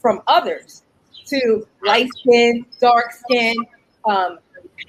from 0.00 0.22
others 0.26 0.84
to 1.26 1.66
light 1.84 2.08
skin 2.16 2.64
dark 2.80 3.12
skin 3.12 3.54
um 4.08 4.38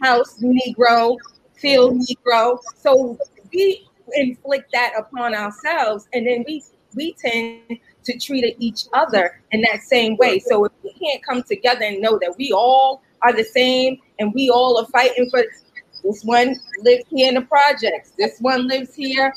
house 0.02 0.40
Negro, 0.42 1.18
field 1.56 2.02
Negro. 2.02 2.60
So 2.78 3.18
we 3.54 3.88
inflict 4.14 4.72
that 4.74 4.94
upon 4.98 5.34
ourselves, 5.34 6.08
and 6.14 6.28
then 6.28 6.44
we 6.48 6.64
we 6.96 7.14
tend 7.14 7.80
to 8.04 8.18
treat 8.18 8.56
each 8.60 8.86
other 8.94 9.42
in 9.52 9.62
that 9.62 9.82
same 9.82 10.18
way. 10.18 10.40
So 10.40 10.66
if 10.66 10.72
we 10.84 10.94
can't 10.94 11.24
come 11.24 11.44
together 11.44 11.84
and 11.84 12.02
know 12.02 12.18
that 12.20 12.36
we 12.38 12.52
all 12.52 13.02
are 13.22 13.34
the 13.34 13.44
same 13.44 14.00
and 14.20 14.34
we 14.34 14.50
all 14.50 14.78
are 14.80 14.88
fighting 14.88 15.30
for 15.30 15.44
this 16.04 16.24
one 16.24 16.56
lives 16.80 17.04
here 17.10 17.30
in 17.30 17.36
the 17.36 17.42
projects, 17.42 18.14
this 18.18 18.40
one 18.40 18.68
lives 18.68 18.96
here 18.96 19.32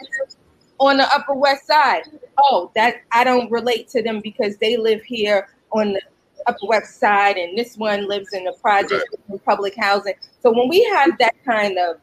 on 0.79 0.96
the 0.96 1.05
Upper 1.14 1.35
West 1.35 1.66
Side. 1.66 2.05
Oh, 2.38 2.70
that 2.74 3.03
I 3.12 3.24
don't 3.24 3.50
relate 3.50 3.88
to 3.90 4.03
them 4.03 4.20
because 4.20 4.57
they 4.57 4.77
live 4.77 5.03
here 5.03 5.48
on 5.72 5.92
the 5.92 6.03
Upper 6.46 6.66
West 6.66 6.98
Side, 6.98 7.37
and 7.37 7.57
this 7.57 7.77
one 7.77 8.09
lives 8.09 8.33
in 8.33 8.44
the 8.44 8.53
project 8.61 9.05
in 9.29 9.38
public 9.40 9.74
housing. 9.77 10.14
So 10.42 10.53
when 10.53 10.68
we 10.68 10.83
have 10.85 11.16
that 11.18 11.35
kind 11.44 11.79
of 11.79 11.96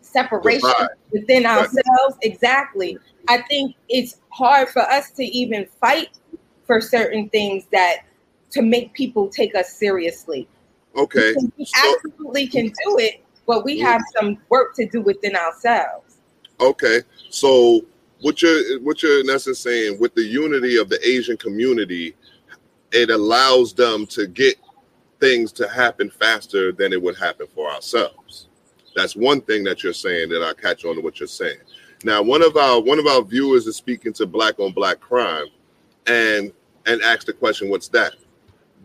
separation 0.00 0.70
within 1.12 1.46
ourselves, 1.46 2.16
exactly, 2.22 2.98
I 3.28 3.42
think 3.42 3.76
it's 3.88 4.20
hard 4.30 4.68
for 4.68 4.82
us 4.82 5.10
to 5.12 5.24
even 5.24 5.66
fight 5.80 6.10
for 6.66 6.80
certain 6.80 7.28
things 7.28 7.66
that 7.72 7.98
to 8.50 8.62
make 8.62 8.92
people 8.94 9.28
take 9.28 9.54
us 9.54 9.72
seriously. 9.72 10.48
Okay. 10.96 11.34
We 11.56 11.64
so, 11.64 11.94
absolutely 11.94 12.46
can 12.46 12.66
do 12.66 12.98
it, 12.98 13.22
but 13.46 13.64
we 13.64 13.78
mm-hmm. 13.78 13.86
have 13.86 14.02
some 14.18 14.38
work 14.48 14.74
to 14.76 14.86
do 14.86 15.00
within 15.00 15.36
ourselves. 15.36 16.18
Okay. 16.60 17.02
So 17.30 17.82
what 18.20 18.40
you're 18.40 18.80
what 18.80 19.02
you're 19.02 19.20
in 19.20 19.30
essence 19.30 19.58
saying 19.58 19.98
with 20.00 20.14
the 20.14 20.24
unity 20.24 20.76
of 20.78 20.88
the 20.88 21.06
Asian 21.06 21.36
community, 21.36 22.16
it 22.92 23.10
allows 23.10 23.74
them 23.74 24.06
to 24.06 24.26
get 24.26 24.56
things 25.20 25.52
to 25.52 25.68
happen 25.68 26.10
faster 26.10 26.72
than 26.72 26.92
it 26.92 27.00
would 27.00 27.16
happen 27.16 27.46
for 27.54 27.70
ourselves. 27.70 28.48
That's 28.96 29.14
one 29.14 29.42
thing 29.42 29.62
that 29.64 29.84
you're 29.84 29.92
saying 29.92 30.30
that 30.30 30.42
I 30.42 30.60
catch 30.60 30.86
on 30.86 30.96
to 30.96 31.02
what 31.02 31.20
you're 31.20 31.26
saying. 31.28 31.58
Now, 32.02 32.22
one 32.22 32.42
of 32.42 32.56
our 32.56 32.80
one 32.80 32.98
of 32.98 33.06
our 33.06 33.22
viewers 33.22 33.66
is 33.66 33.76
speaking 33.76 34.14
to 34.14 34.26
black 34.26 34.58
on 34.58 34.72
black 34.72 35.00
crime 35.00 35.46
and 36.06 36.50
and 36.86 37.02
asked 37.02 37.26
the 37.26 37.34
question, 37.34 37.68
what's 37.68 37.88
that? 37.88 38.14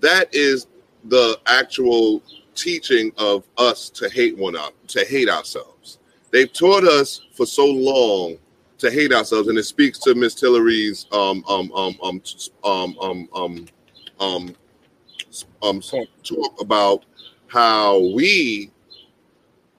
That 0.02 0.28
is 0.34 0.68
the 1.06 1.40
actual 1.48 2.22
teaching 2.56 3.12
of 3.18 3.48
us 3.58 3.90
to 3.92 4.10
hate 4.10 4.38
one 4.38 4.58
up, 4.58 4.74
to 4.88 5.06
hate 5.06 5.30
ourselves. 5.30 6.00
They've 6.32 6.52
taught 6.52 6.84
us 6.84 7.22
for 7.34 7.46
so 7.46 7.66
long 7.66 8.38
to 8.80 8.92
hate 8.92 9.14
ourselves, 9.14 9.48
and 9.48 9.58
it 9.58 9.64
speaks 9.64 9.98
to 10.00 10.14
Miss 10.14 10.36
Tillery's 10.36 11.06
um 11.14 11.44
um 11.48 11.72
um 11.74 11.98
um 12.04 12.22
um 12.66 12.98
um 13.00 13.30
um 13.34 13.68
um, 14.20 14.56
um 15.64 15.82
talk 15.82 16.62
about 16.62 17.06
how 17.48 18.00
we 18.14 18.72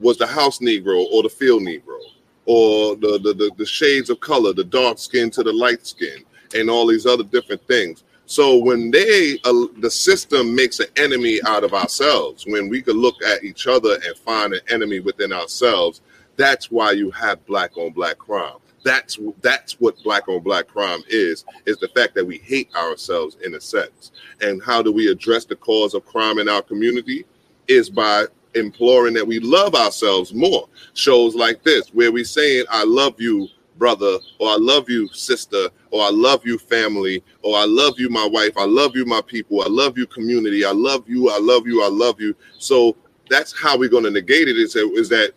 was 0.02 0.18
the 0.18 0.26
house 0.26 0.58
Negro 0.58 1.06
or 1.12 1.22
the 1.22 1.28
field 1.28 1.62
Negro 1.62 1.98
or 2.46 2.96
the, 2.96 3.20
the, 3.22 3.34
the, 3.34 3.50
the 3.56 3.66
shades 3.66 4.10
of 4.10 4.20
color, 4.20 4.52
the 4.52 4.64
dark 4.64 4.98
skin 4.98 5.30
to 5.30 5.42
the 5.42 5.52
light 5.52 5.86
skin, 5.86 6.24
and 6.54 6.68
all 6.68 6.86
these 6.86 7.06
other 7.06 7.24
different 7.24 7.64
things. 7.66 8.04
So 8.26 8.56
when 8.56 8.90
they, 8.90 9.38
uh, 9.44 9.66
the 9.78 9.90
system 9.90 10.54
makes 10.54 10.80
an 10.80 10.86
enemy 10.96 11.40
out 11.46 11.64
of 11.64 11.74
ourselves, 11.74 12.44
when 12.46 12.68
we 12.68 12.82
could 12.82 12.96
look 12.96 13.22
at 13.22 13.44
each 13.44 13.66
other 13.66 13.94
and 13.94 14.16
find 14.16 14.54
an 14.54 14.60
enemy 14.68 15.00
within 15.00 15.32
ourselves, 15.32 16.00
that's 16.36 16.70
why 16.70 16.92
you 16.92 17.10
have 17.10 17.44
black 17.46 17.76
on 17.76 17.92
black 17.92 18.18
crime. 18.18 18.56
That's 18.84 19.18
that's 19.42 19.74
what 19.74 20.02
black 20.02 20.28
on 20.28 20.40
black 20.40 20.66
crime 20.66 21.02
is, 21.08 21.44
is 21.66 21.76
the 21.78 21.88
fact 21.88 22.14
that 22.14 22.26
we 22.26 22.38
hate 22.38 22.74
ourselves 22.74 23.36
in 23.44 23.54
a 23.54 23.60
sense. 23.60 24.10
And 24.40 24.62
how 24.62 24.82
do 24.82 24.90
we 24.90 25.08
address 25.08 25.44
the 25.44 25.56
cause 25.56 25.94
of 25.94 26.04
crime 26.04 26.38
in 26.38 26.48
our 26.48 26.62
community? 26.62 27.24
Is 27.68 27.88
by 27.88 28.26
imploring 28.54 29.14
that 29.14 29.26
we 29.26 29.38
love 29.40 29.74
ourselves 29.74 30.34
more. 30.34 30.68
Shows 30.94 31.34
like 31.34 31.62
this, 31.62 31.88
where 31.94 32.12
we 32.12 32.24
saying, 32.24 32.64
I 32.70 32.84
love 32.84 33.20
you, 33.20 33.48
brother, 33.78 34.18
or 34.38 34.50
I 34.50 34.56
love 34.58 34.88
you, 34.88 35.08
sister, 35.08 35.68
or 35.90 36.02
I 36.02 36.10
love 36.10 36.46
you, 36.46 36.58
family, 36.58 37.22
or 37.42 37.56
I 37.56 37.64
love 37.64 37.98
you, 37.98 38.08
my 38.08 38.26
wife, 38.26 38.52
I 38.56 38.64
love 38.64 38.94
you, 38.94 39.04
my 39.04 39.22
people, 39.22 39.62
I 39.62 39.68
love 39.68 39.98
you, 39.98 40.06
community, 40.06 40.64
I 40.64 40.72
love 40.72 41.08
you, 41.08 41.30
I 41.30 41.38
love 41.38 41.66
you, 41.66 41.82
I 41.82 41.88
love 41.88 42.20
you. 42.20 42.34
So 42.58 42.96
that's 43.30 43.58
how 43.58 43.78
we're 43.78 43.88
going 43.88 44.04
to 44.04 44.10
negate 44.10 44.48
it 44.48 44.56
is 44.56 44.74
that, 44.74 44.92
is 44.94 45.08
that 45.08 45.32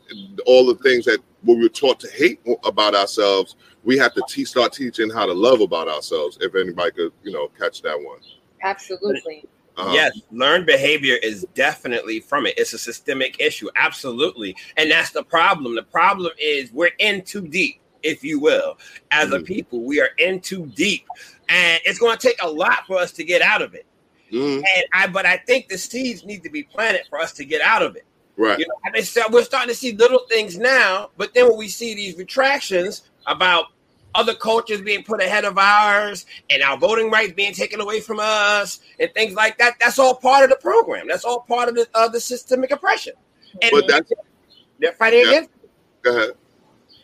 all 0.46 0.66
the 0.66 0.76
things 0.76 1.06
that 1.06 1.20
we 1.44 1.56
were 1.56 1.70
taught 1.70 2.00
to 2.02 2.10
hate 2.12 2.40
about 2.66 2.96
ourselves, 2.96 3.56
we 3.84 3.98
have 3.98 4.14
to 4.16 4.24
te- 4.28 4.46
start 4.46 4.74
teaching 4.74 5.10
how 5.10 5.26
to 5.26 5.34
love 5.34 5.62
about 5.62 5.88
ourselves. 5.88 6.38
If 6.42 6.56
anybody 6.56 6.92
could, 6.92 7.14
you 7.24 7.32
know, 7.32 7.50
catch 7.58 7.82
that 7.84 7.98
one. 7.98 8.20
Absolutely. 8.64 9.46
Uh-huh. 9.78 9.92
Yes, 9.94 10.20
learned 10.32 10.66
behavior 10.66 11.18
is 11.22 11.46
definitely 11.54 12.22
from 12.22 12.46
it. 12.46 12.54
It's 12.58 12.74
a 12.74 12.78
systemic 12.78 13.40
issue, 13.40 13.70
absolutely, 13.76 14.56
and 14.78 14.90
that's 14.90 15.12
the 15.12 15.24
problem. 15.24 15.76
The 15.76 15.84
problem 15.84 16.32
is 16.40 16.72
we're 16.72 16.92
in 17.00 17.24
too 17.24 17.48
deep, 17.48 17.82
if 18.02 18.24
you 18.24 18.40
will, 18.40 18.78
as 19.12 19.30
mm. 19.30 19.40
a 19.40 19.44
people. 19.44 19.84
We 19.84 20.00
are 20.00 20.12
in 20.18 20.40
too 20.40 20.66
deep, 20.68 21.06
and 21.50 21.82
it's 21.86 22.00
going 22.00 22.18
to 22.18 22.28
take 22.28 22.42
a 22.42 22.50
lot 22.50 22.88
for 22.88 22.98
us 22.98 23.12
to 23.14 23.24
get 23.24 23.42
out 23.42 23.62
of 23.62 23.74
it. 23.74 23.86
Mm. 24.32 24.58
And 24.58 24.86
I, 24.94 25.08
but 25.08 25.26
I 25.26 25.38
think 25.38 25.68
the 25.68 25.78
seeds 25.78 26.26
need 26.26 26.44
to 26.44 26.50
be 26.50 26.64
planted 26.64 27.04
for 27.10 27.20
us 27.20 27.34
to 27.34 27.46
get 27.46 27.62
out 27.62 27.82
of 27.82 27.96
it. 27.96 28.06
Right. 28.38 28.60
You 28.60 28.66
know, 28.68 29.26
we're 29.32 29.44
starting 29.44 29.70
to 29.70 29.76
see 29.76 29.94
little 29.94 30.26
things 30.30 30.58
now, 30.58 31.10
but 31.18 31.34
then 31.34 31.48
when 31.50 31.58
we 31.58 31.68
see 31.70 31.96
these 31.96 32.18
retractions 32.18 33.04
about 33.28 33.68
other 34.16 34.34
cultures 34.34 34.82
being 34.82 35.04
put 35.04 35.22
ahead 35.22 35.46
of 35.46 35.58
ours 35.58 36.26
and 36.50 36.64
our 36.64 36.78
voting 36.78 37.12
rights 37.12 37.34
being 37.34 37.54
taken 37.54 37.82
away 37.82 38.00
from 38.00 38.20
us 38.20 38.80
and 39.00 39.14
things 39.14 39.34
like 39.34 39.58
that. 39.58 39.76
That's 39.80 40.00
all 40.00 40.16
part 40.16 40.44
of 40.44 40.50
the 40.50 40.56
program. 40.56 41.08
That's 41.08 41.26
all 41.26 41.42
part 41.42 41.70
of 41.70 41.76
the, 41.76 41.88
uh, 41.94 42.08
the 42.08 42.20
systemic 42.20 42.72
oppression. 42.72 43.14
And 43.62 43.72
but 43.72 43.88
that's, 43.88 44.12
they're 44.80 44.94
fighting 44.94 45.22
yeah. 45.24 45.30
against 45.30 45.50
it. 45.64 45.70
Go 46.02 46.18
ahead. 46.18 46.30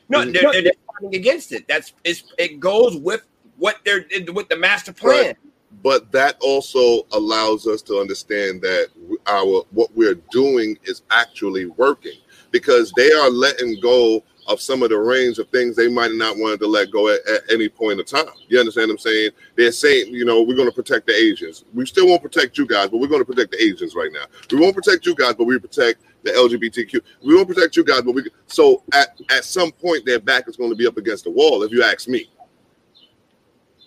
No, 0.10 0.20
mm-hmm. 0.20 0.32
they're, 0.32 0.64
they're, 0.64 0.74
fighting 0.92 1.16
against 1.16 1.52
it. 1.52 1.68
That's 1.68 1.94
it 2.04 2.60
goes 2.60 2.98
with 2.98 3.28
what 3.58 3.78
they're 3.86 4.06
with 4.34 4.50
the 4.50 4.58
master 4.58 4.94
plan. 4.94 5.26
Right. 5.26 5.38
But 5.84 6.12
that 6.12 6.38
also 6.42 7.08
allows 7.14 7.66
us 7.66 7.82
to 7.84 8.00
understand 8.00 8.62
that 8.62 8.90
our 9.28 9.64
what 9.72 9.96
we're 9.96 10.20
doing 10.32 10.78
is 10.84 11.04
actually 11.12 11.66
working 11.66 12.18
because 12.52 12.92
they 12.98 13.12
are 13.12 13.30
letting 13.30 13.80
go 13.82 14.24
of 14.52 14.62
some 14.62 14.84
of 14.84 14.90
the 14.90 14.98
range 14.98 15.38
of 15.38 15.50
things 15.50 15.76
they 15.76 15.88
might 15.88 16.12
not 16.14 16.38
want 16.38 16.60
to 16.60 16.68
let 16.68 16.92
go 16.92 17.08
at, 17.10 17.20
at, 17.28 17.42
any 17.52 17.70
point 17.70 18.00
of 18.00 18.06
time. 18.06 18.26
You 18.48 18.60
understand 18.60 18.90
what 18.90 18.94
I'm 18.94 19.00
saying? 19.00 19.32
They're 19.56 19.72
saying, 19.72 20.14
you 20.14 20.26
know, 20.26 20.42
we're 20.42 20.56
going 20.56 20.70
to 20.70 20.76
protect 20.76 21.08
the 21.08 21.14
Asians. 21.14 21.66
We 21.74 21.86
still 21.86 22.08
won't 22.08 22.22
protect 22.22 22.58
you 22.58 22.66
guys, 22.66 22.90
but 22.90 22.98
we're 22.98 23.08
going 23.08 23.22
to 23.22 23.26
protect 23.26 23.52
the 23.52 23.62
Asians 23.62 23.96
right 23.96 24.12
now. 24.12 24.26
We 24.52 24.60
won't 24.60 24.76
protect 24.76 25.06
you 25.06 25.16
guys, 25.16 25.36
but 25.36 25.46
we 25.46 25.58
protect 25.60 26.02
the 26.24 26.32
LGBTQ. 26.32 27.02
We 27.26 27.36
won't 27.36 27.48
protect 27.48 27.76
you 27.76 27.84
guys, 27.84 28.02
but 28.02 28.14
we. 28.14 28.24
So 28.48 28.84
at 28.94 29.20
at 29.30 29.44
some 29.46 29.72
point, 29.72 30.06
their 30.06 30.20
back 30.20 30.48
is 30.48 30.58
going 30.58 30.70
to 30.70 30.76
be 30.76 30.88
up 30.88 30.98
against 30.98 31.24
the 31.24 31.32
wall. 31.32 31.64
If 31.64 31.72
you 31.72 31.84
ask 31.84 32.08
me, 32.08 32.30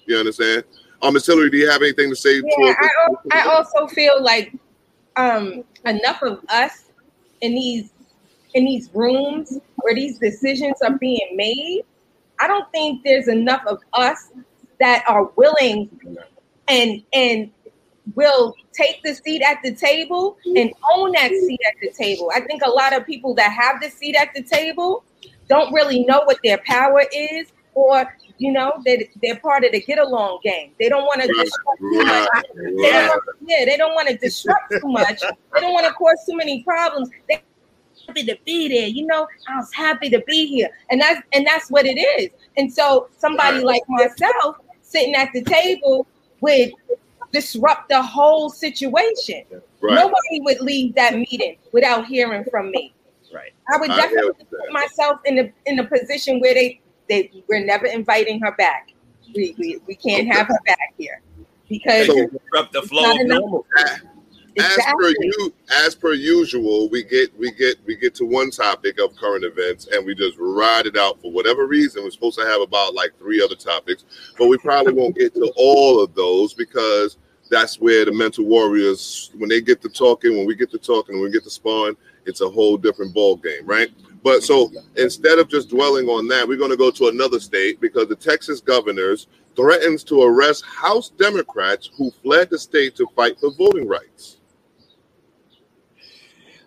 you 0.07 0.17
understand? 0.17 0.65
Um, 1.03 1.15
Miss 1.15 1.27
Hillary, 1.27 1.51
do 1.51 1.59
you 1.59 1.69
have 1.71 1.83
anything 1.83 2.11
to 2.11 2.17
say? 2.17 2.37
Yeah, 2.37 2.75
to 2.75 3.17
I, 3.33 3.41
I 3.41 3.55
also 3.55 3.87
feel 3.87 4.23
like 4.23 4.53
um 5.17 5.65
enough 5.85 6.23
of 6.23 6.45
us 6.49 6.91
in 7.41 7.55
these 7.55 7.94
in 8.55 8.65
these 8.65 8.91
rooms 8.95 9.59
where 9.77 9.95
these 9.95 10.19
decisions 10.19 10.81
are 10.83 10.97
being 10.99 11.29
made, 11.35 11.83
I 12.41 12.47
don't 12.47 12.71
think 12.73 13.03
there's 13.05 13.29
enough 13.29 13.63
of 13.67 13.79
us 13.93 14.31
that 14.81 15.05
are 15.09 15.25
willing 15.37 15.91
and 16.69 17.03
and 17.13 17.51
will 18.15 18.55
take 18.73 19.03
the 19.03 19.15
seat 19.15 19.43
at 19.43 19.59
the 19.63 19.75
table 19.75 20.37
and 20.45 20.73
own 20.95 21.13
that 21.13 21.31
seat 21.31 21.61
at 21.67 21.75
the 21.81 21.91
table. 21.91 22.31
I 22.35 22.41
think 22.41 22.63
a 22.65 22.71
lot 22.71 22.95
of 22.95 23.07
people 23.07 23.35
that 23.35 23.51
have 23.53 23.81
the 23.81 23.89
seat 23.89 24.15
at 24.15 24.29
the 24.35 24.43
table 24.43 25.05
don't 25.49 25.73
really 25.73 26.05
know 26.05 26.23
what 26.25 26.39
their 26.43 26.59
power 26.67 27.05
is, 27.13 27.53
or 27.75 28.15
you 28.39 28.53
know, 28.53 28.73
they 28.85 29.09
they're 29.23 29.39
part 29.39 29.65
of 29.65 29.73
the 29.73 29.81
get 29.81 29.99
along 29.99 30.41
game. 30.43 30.73
They 30.79 30.89
don't 30.89 31.05
want 31.05 31.23
to 31.23 31.29
disrupt 31.29 31.79
too 31.79 32.05
much. 32.05 32.29
They 32.55 32.93
don't, 32.93 33.23
yeah, 33.47 33.65
they 33.65 33.77
don't 33.77 33.95
want 33.95 34.09
to 34.09 34.17
disrupt 34.17 34.71
too 34.71 34.89
much. 34.89 35.21
They 35.21 35.61
don't 35.61 35.73
want 35.73 35.87
to 35.87 35.93
cause 35.93 36.25
too 36.29 36.37
many 36.37 36.63
problems. 36.63 37.11
They 37.29 37.43
happy 38.07 38.25
to 38.25 38.37
be 38.45 38.69
there. 38.69 38.89
You 38.89 39.07
know, 39.07 39.27
I 39.49 39.57
was 39.57 39.73
happy 39.73 40.11
to 40.11 40.23
be 40.27 40.47
here. 40.47 40.69
And 40.91 41.01
that's 41.01 41.21
and 41.33 41.47
that's 41.47 41.71
what 41.71 41.87
it 41.87 41.99
is. 41.99 42.31
And 42.57 42.73
so 42.73 43.09
somebody 43.19 43.61
like 43.61 43.83
myself 43.89 44.57
sitting 44.83 45.15
at 45.15 45.31
the 45.33 45.43
table 45.43 46.07
would 46.41 46.73
disrupt 47.33 47.89
the 47.89 48.03
whole 48.03 48.51
situation. 48.51 49.43
Right. 49.81 49.95
Nobody 49.95 50.41
would 50.41 50.61
leave 50.61 50.95
that 50.95 51.15
meeting 51.15 51.57
without 51.73 52.07
hearing 52.07 52.45
from 52.51 52.71
me. 52.71 52.95
Right. 53.35 53.53
I 53.73 53.79
would 53.79 53.89
definitely 53.89 54.45
put 54.49 54.73
myself 54.73 55.21
in 55.25 55.37
the 55.37 55.53
in 55.67 55.79
a 55.79 55.85
position 55.85 56.41
where 56.41 56.55
they 56.55 56.81
they 57.09 57.31
we're 57.49 57.65
never 57.65 57.87
inviting 57.87 58.41
her 58.41 58.53
back. 58.53 58.91
We 59.35 59.55
we, 59.59 59.81
we 59.87 59.95
can't 59.97 60.29
okay. 60.29 60.39
have 60.39 60.47
her 60.47 60.59
back 60.65 60.95
here 60.97 61.21
because 61.69 62.07
so, 62.07 62.29
disrupt 62.29 62.73
the 62.73 62.83
flow 62.83 63.65
Exactly. 64.57 65.11
As 65.11 65.15
per 65.17 65.25
you, 65.25 65.55
as 65.85 65.95
per 65.95 66.13
usual, 66.13 66.89
we 66.89 67.03
get 67.03 67.37
we 67.39 67.51
get 67.53 67.77
we 67.87 67.97
get 67.97 68.15
to 68.17 68.25
one 68.25 68.51
topic 68.51 69.01
of 69.01 69.17
current 69.17 69.45
events 69.45 69.89
and 69.91 70.07
we 70.07 70.15
just 70.15 70.37
ride 70.39 70.87
it 70.87 70.97
out 70.97 71.21
for 71.21 71.33
whatever 71.33 71.67
reason. 71.67 72.05
We're 72.05 72.11
supposed 72.11 72.39
to 72.39 72.47
have 72.47 72.61
about 72.61 72.95
like 72.95 73.19
three 73.19 73.43
other 73.43 73.57
topics, 73.57 74.05
but 74.39 74.47
we 74.47 74.59
probably 74.59 74.93
won't 74.93 75.17
get 75.17 75.35
to 75.35 75.53
all 75.57 76.03
of 76.03 76.15
those 76.15 76.55
because 76.55 77.19
that's 77.51 77.81
where 77.81 78.05
the 78.05 78.13
mental 78.13 78.45
warriors, 78.45 79.31
when 79.37 79.49
they 79.49 79.61
get 79.61 79.83
to 79.83 79.89
talking, 79.89 80.37
when 80.37 80.47
we 80.47 80.55
get 80.55 80.71
to 80.71 80.79
talking, 80.79 81.17
when 81.17 81.25
we 81.25 81.31
get 81.31 81.45
to 81.45 81.51
spawn, 81.51 81.97
it's 82.25 82.41
a 82.41 82.49
whole 82.49 82.77
different 82.77 83.13
ball 83.13 83.37
game, 83.37 83.67
right? 83.67 83.91
But 84.23 84.43
so 84.43 84.73
instead 84.97 85.39
of 85.39 85.49
just 85.49 85.69
dwelling 85.69 86.09
on 86.09 86.27
that, 86.29 86.49
we're 86.49 86.57
going 86.57 86.71
to 86.71 86.77
go 86.79 86.91
to 86.93 87.09
another 87.09 87.39
state 87.39 87.81
because 87.81 88.09
the 88.09 88.17
Texas 88.17 88.61
governors 88.61 89.27
threatens 89.55 90.03
to 90.05 90.23
arrest 90.23 90.65
House 90.65 91.11
Democrats 91.11 91.91
who 91.97 92.11
fled 92.23 92.49
the 92.51 92.59
state 92.59 92.97
to 92.97 93.07
fight 93.15 93.39
for 93.39 93.53
voting 93.53 93.87
rights. 93.87 94.39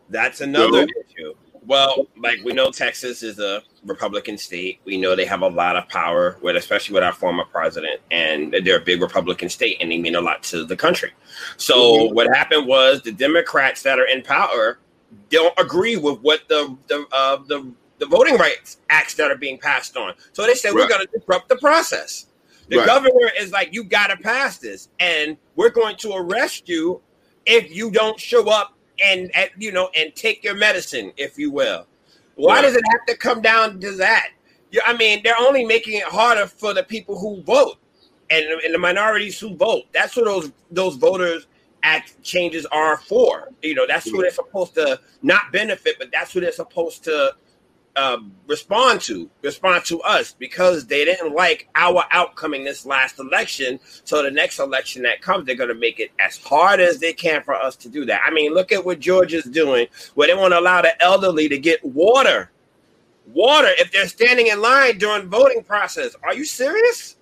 That's 0.10 0.42
another 0.42 0.86
no. 0.86 0.94
issue. 1.10 1.34
Well, 1.66 2.08
like 2.18 2.40
we 2.46 2.54
know, 2.54 2.72
Texas 2.72 3.24
is 3.24 3.40
a 3.40 3.62
Republican 3.84 4.38
state. 4.38 4.80
We 4.86 4.96
know 4.98 5.18
they 5.18 5.26
have 5.26 5.42
a 5.42 5.48
lot 5.50 5.76
of 5.76 5.90
power, 5.90 6.38
with 6.42 6.56
especially 6.56 6.94
with 6.94 7.04
our 7.04 7.12
former 7.12 7.44
president, 7.44 8.00
and 8.10 8.56
they're 8.64 8.78
a 8.78 8.84
big 8.84 9.02
Republican 9.02 9.50
state, 9.50 9.78
and 9.82 9.92
they 9.92 9.98
mean 9.98 10.16
a 10.16 10.22
lot 10.22 10.44
to 10.44 10.64
the 10.64 10.78
country. 10.78 11.12
So 11.58 11.76
mm-hmm. 11.76 12.16
what 12.16 12.28
happened 12.34 12.68
was 12.68 13.02
the 13.02 13.12
Democrats 13.12 13.84
that 13.84 14.00
are 14.00 14.06
in 14.06 14.22
power 14.22 14.80
don't 15.30 15.58
agree 15.60 15.98
with 15.98 16.20
what 16.22 16.48
the 16.48 16.78
the 16.88 17.06
uh, 17.12 17.38
the 17.48 17.70
the 17.98 18.06
voting 18.06 18.38
rights 18.38 18.78
acts 18.90 19.16
that 19.16 19.30
are 19.30 19.38
being 19.38 19.58
passed 19.58 19.98
on. 19.98 20.14
So 20.32 20.46
they 20.46 20.54
said 20.54 20.70
right. 20.70 20.76
we're 20.76 20.88
going 20.88 21.06
to 21.06 21.20
disrupt 21.20 21.50
the 21.50 21.58
process. 21.58 22.28
The 22.70 22.78
right. 22.78 22.86
governor 22.86 23.32
is 23.38 23.52
like, 23.52 23.74
you 23.74 23.84
got 23.84 24.08
to 24.08 24.18
pass 24.18 24.58
this, 24.58 24.90
and 25.00 25.38
we're 25.56 25.70
going 25.70 25.96
to 25.98 26.14
arrest 26.14 26.70
you 26.70 27.02
if 27.46 27.74
you 27.76 27.90
don't 27.90 28.20
show 28.20 28.50
up 28.50 28.77
and, 29.04 29.32
and 29.36 29.50
you 29.58 29.72
know 29.72 29.90
and 29.96 30.16
take 30.16 30.44
your 30.44 30.56
medicine, 30.56 31.12
if 31.18 31.38
you 31.38 31.52
will. 31.52 31.86
Why 32.36 32.62
does 32.62 32.76
it 32.76 32.84
have 32.92 33.06
to 33.08 33.18
come 33.18 33.42
down 33.42 33.80
to 33.80 33.92
that? 33.94 34.30
I 34.86 34.96
mean, 34.96 35.22
they're 35.24 35.40
only 35.40 35.66
making 35.66 35.94
it 35.94 36.04
harder 36.04 36.46
for 36.46 36.74
the 36.74 36.84
people 36.84 37.18
who 37.18 37.42
vote 37.42 37.78
and, 38.30 38.46
and 38.46 38.74
the 38.74 38.78
minorities 38.78 39.40
who 39.40 39.56
vote. 39.56 39.84
That's 39.94 40.16
what 40.16 40.26
those 40.26 40.52
those 40.72 40.96
voters 40.96 41.48
act 41.84 42.22
changes 42.24 42.66
are 42.68 42.98
for. 42.98 43.50
You 43.62 43.76
know, 43.76 43.88
that's 43.88 44.10
who 44.10 44.22
they're 44.22 44.32
supposed 44.32 44.76
to 44.76 45.00
not 45.22 45.52
benefit, 45.52 45.96
but 45.98 46.12
that's 46.12 46.34
who 46.34 46.42
they're 46.42 46.52
supposed 46.52 47.04
to 47.06 47.36
um, 47.98 48.32
respond 48.48 49.02
to, 49.02 49.30
respond 49.42 49.84
to 49.86 50.00
us 50.02 50.34
because 50.38 50.86
they 50.86 51.04
didn't 51.04 51.34
like 51.34 51.68
our 51.76 52.06
outcome 52.12 52.54
in 52.54 52.64
this 52.64 52.86
last 52.86 53.20
election. 53.20 53.80
So 54.04 54.22
the 54.22 54.32
next 54.32 54.60
election 54.60 55.02
that 55.04 55.22
comes, 55.22 55.46
they're 55.46 55.56
going 55.56 55.70
to 55.70 55.76
make 55.76 56.00
it 56.00 56.12
as 56.20 56.38
hard 56.38 56.80
as 56.80 57.00
they 57.00 57.14
can 57.14 57.44
for 57.44 57.56
us 57.56 57.76
to 57.78 57.90
do 57.90 58.06
that. 58.06 58.22
I 58.26 58.32
mean, 58.32 58.54
look 58.54 58.72
at 58.72 58.86
what 58.86 59.00
Georgia's 59.00 59.46
doing, 59.46 59.88
where 60.14 60.28
they 60.28 60.36
want 60.36 60.54
to 60.54 60.60
allow 60.60 60.82
the 60.82 61.02
elderly 61.02 61.50
to 61.50 61.58
get 61.58 61.84
water, 61.84 62.52
water 63.34 63.70
if 63.80 63.92
they're 63.92 64.08
standing 64.08 64.48
in 64.48 64.62
line 64.62 65.00
during 65.00 65.28
voting 65.28 65.64
process. 65.64 66.16
Are 66.24 66.36
you 66.36 66.46
serious? 66.46 67.16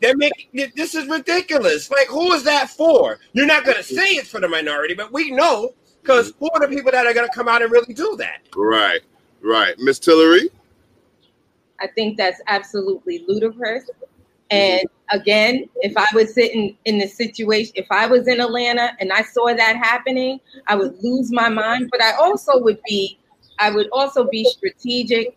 They're 0.00 0.16
making 0.16 0.70
this 0.76 0.94
is 0.94 1.08
ridiculous. 1.08 1.90
Like, 1.90 2.06
who 2.06 2.32
is 2.32 2.44
that 2.44 2.70
for? 2.70 3.18
You're 3.32 3.46
not 3.46 3.64
going 3.64 3.76
to 3.76 3.82
say 3.82 4.02
it's 4.12 4.28
for 4.28 4.40
the 4.40 4.48
minority, 4.48 4.94
but 4.94 5.12
we 5.12 5.32
know 5.32 5.74
because 6.00 6.32
who 6.38 6.48
are 6.54 6.60
the 6.60 6.74
people 6.74 6.92
that 6.92 7.06
are 7.06 7.14
going 7.14 7.28
to 7.28 7.34
come 7.34 7.48
out 7.48 7.60
and 7.60 7.70
really 7.70 7.92
do 7.92 8.16
that? 8.18 8.42
Right. 8.56 9.00
Right. 9.42 9.74
Miss 9.78 9.98
Tillery? 9.98 10.50
I 11.80 11.88
think 11.88 12.16
that's 12.16 12.40
absolutely 12.46 13.24
ludicrous. 13.26 13.84
Mm-hmm. 13.84 14.02
And 14.50 14.82
again, 15.10 15.68
if 15.76 15.96
I 15.96 16.06
was 16.14 16.34
sitting 16.34 16.76
in 16.84 16.98
the 16.98 17.06
situation, 17.06 17.72
if 17.74 17.86
I 17.90 18.06
was 18.06 18.28
in 18.28 18.40
Atlanta 18.40 18.92
and 19.00 19.12
I 19.12 19.22
saw 19.22 19.46
that 19.46 19.76
happening, 19.76 20.40
I 20.68 20.76
would 20.76 20.96
lose 21.02 21.32
my 21.32 21.48
mind. 21.48 21.88
But 21.90 22.02
I 22.02 22.12
also 22.12 22.60
would 22.60 22.80
be, 22.86 23.18
I 23.58 23.70
would 23.70 23.88
also 23.92 24.28
be 24.28 24.44
strategic 24.44 25.36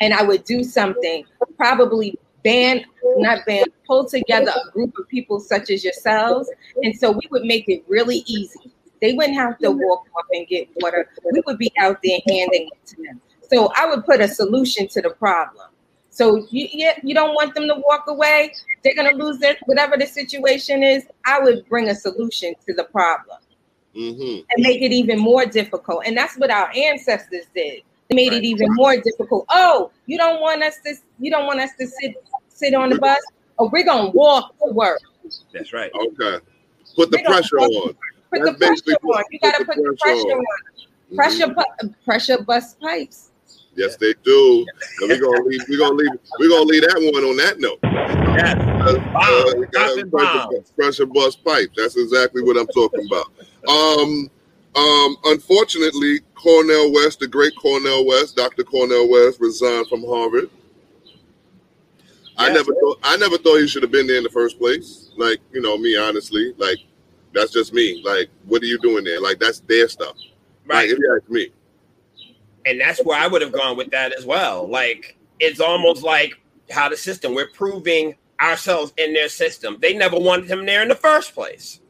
and 0.00 0.14
I 0.14 0.22
would 0.22 0.44
do 0.44 0.64
something, 0.64 1.24
probably 1.56 2.18
ban, 2.42 2.84
not 3.16 3.44
ban, 3.46 3.64
pull 3.86 4.04
together 4.04 4.50
a 4.50 4.70
group 4.70 4.96
of 4.98 5.08
people 5.08 5.40
such 5.40 5.70
as 5.70 5.84
yourselves. 5.84 6.50
And 6.82 6.96
so 6.96 7.10
we 7.10 7.28
would 7.30 7.44
make 7.44 7.68
it 7.68 7.84
really 7.86 8.24
easy. 8.26 8.72
They 9.00 9.12
wouldn't 9.14 9.36
have 9.36 9.58
to 9.58 9.70
walk 9.70 10.06
up 10.16 10.26
and 10.32 10.46
get 10.46 10.68
water. 10.76 11.08
We 11.32 11.42
would 11.46 11.58
be 11.58 11.72
out 11.78 11.98
there 12.02 12.18
handing 12.28 12.68
it 12.68 12.86
to 12.86 12.96
them. 13.02 13.20
So 13.52 13.70
I 13.76 13.86
would 13.86 14.04
put 14.06 14.20
a 14.20 14.28
solution 14.28 14.88
to 14.88 15.02
the 15.02 15.10
problem. 15.10 15.66
So 16.10 16.46
you, 16.50 16.68
yeah, 16.72 16.98
you 17.02 17.14
don't 17.14 17.34
want 17.34 17.54
them 17.54 17.68
to 17.68 17.74
walk 17.86 18.04
away. 18.06 18.54
They're 18.82 18.94
gonna 18.94 19.16
lose 19.16 19.38
their 19.38 19.56
whatever 19.66 19.96
the 19.96 20.06
situation 20.06 20.82
is. 20.82 21.06
I 21.26 21.40
would 21.40 21.68
bring 21.68 21.88
a 21.88 21.94
solution 21.94 22.54
to 22.66 22.74
the 22.74 22.84
problem 22.84 23.38
mm-hmm. 23.94 24.40
and 24.50 24.62
make 24.62 24.82
it 24.82 24.92
even 24.92 25.18
more 25.18 25.46
difficult. 25.46 26.04
And 26.06 26.16
that's 26.16 26.36
what 26.36 26.50
our 26.50 26.70
ancestors 26.74 27.46
did. 27.54 27.82
They 28.08 28.16
made 28.16 28.32
it 28.32 28.44
even 28.44 28.68
more 28.70 28.96
difficult. 28.96 29.46
Oh, 29.48 29.90
you 30.06 30.18
don't 30.18 30.40
want 30.40 30.62
us 30.62 30.76
to 30.84 30.94
you 31.18 31.30
don't 31.30 31.46
want 31.46 31.60
us 31.60 31.70
to 31.78 31.86
sit 31.86 32.14
sit 32.48 32.74
on 32.74 32.90
the 32.90 32.98
bus? 32.98 33.20
Oh, 33.58 33.68
we're 33.72 33.84
gonna 33.84 34.10
walk 34.10 34.54
to 34.58 34.72
work. 34.72 35.00
That's 35.52 35.72
right. 35.72 35.90
Okay. 35.94 36.44
Put 36.96 37.10
the 37.10 37.22
pressure 37.24 37.58
on. 37.58 37.94
Put 38.30 38.44
the 38.44 38.54
pressure 38.54 38.96
on. 39.02 39.24
You 39.30 39.38
gotta 39.40 39.64
put 39.64 39.76
the 39.76 39.96
pressure 40.00 40.22
on. 40.22 40.44
Pressure, 41.14 41.46
mm-hmm. 41.46 41.88
pressure 42.04 42.42
bust 42.42 42.80
pipes. 42.80 43.31
Yes, 43.74 43.96
they 43.96 44.14
do. 44.22 44.66
We're 45.00 45.20
gonna 45.20 45.44
leave. 45.44 45.60
We're 45.68 45.78
gonna 45.78 45.94
leave. 45.94 46.10
We're 46.38 46.48
gonna 46.50 46.64
leave 46.64 46.82
that 46.82 47.10
one 47.12 47.24
on 47.24 47.36
that 47.38 47.58
note. 47.58 47.78
Yeah. 47.82 48.72
Uh, 48.82 48.98
uh, 49.18 49.66
pressure, 49.72 50.74
pressure 50.76 51.06
bust 51.06 51.42
pipe. 51.44 51.70
That's 51.76 51.96
exactly 51.96 52.42
what 52.42 52.56
I'm 52.58 52.66
talking 52.68 53.06
about. 53.06 53.32
Um, 53.68 54.30
um, 54.74 55.16
unfortunately, 55.24 56.20
Cornel 56.34 56.92
West, 56.92 57.20
the 57.20 57.28
great 57.28 57.54
Cornel 57.56 58.06
West, 58.06 58.36
Dr. 58.36 58.64
Cornel 58.64 59.08
West, 59.08 59.40
resigned 59.40 59.86
from 59.88 60.04
Harvard. 60.04 60.50
I 62.36 62.52
never 62.52 62.74
thought. 62.74 62.98
I 63.02 63.16
never 63.16 63.38
thought 63.38 63.58
he 63.58 63.68
should 63.68 63.82
have 63.82 63.92
been 63.92 64.06
there 64.06 64.16
in 64.16 64.22
the 64.22 64.30
first 64.30 64.58
place. 64.58 65.10
Like 65.16 65.40
you 65.52 65.62
know, 65.62 65.78
me 65.78 65.96
honestly, 65.96 66.52
like 66.58 66.78
that's 67.32 67.52
just 67.52 67.72
me. 67.72 68.02
Like, 68.04 68.28
what 68.46 68.62
are 68.62 68.66
you 68.66 68.78
doing 68.80 69.04
there? 69.04 69.20
Like 69.20 69.38
that's 69.38 69.60
their 69.60 69.88
stuff. 69.88 70.16
Right. 70.66 70.88
Like, 70.88 70.90
if 70.90 70.98
you 70.98 71.18
ask 71.20 71.30
me 71.30 71.52
and 72.66 72.80
that's 72.80 73.02
where 73.04 73.18
I 73.18 73.26
would 73.26 73.42
have 73.42 73.52
gone 73.52 73.76
with 73.76 73.90
that 73.90 74.12
as 74.16 74.24
well. 74.24 74.68
Like 74.68 75.16
it's 75.40 75.60
almost 75.60 76.02
like 76.02 76.34
how 76.70 76.88
the 76.88 76.96
system 76.96 77.34
we're 77.34 77.50
proving 77.50 78.16
ourselves 78.40 78.92
in 78.96 79.12
their 79.14 79.28
system. 79.28 79.76
They 79.80 79.94
never 79.94 80.18
wanted 80.18 80.50
him 80.50 80.66
there 80.66 80.82
in 80.82 80.88
the 80.88 80.94
first 80.94 81.34
place. 81.34 81.80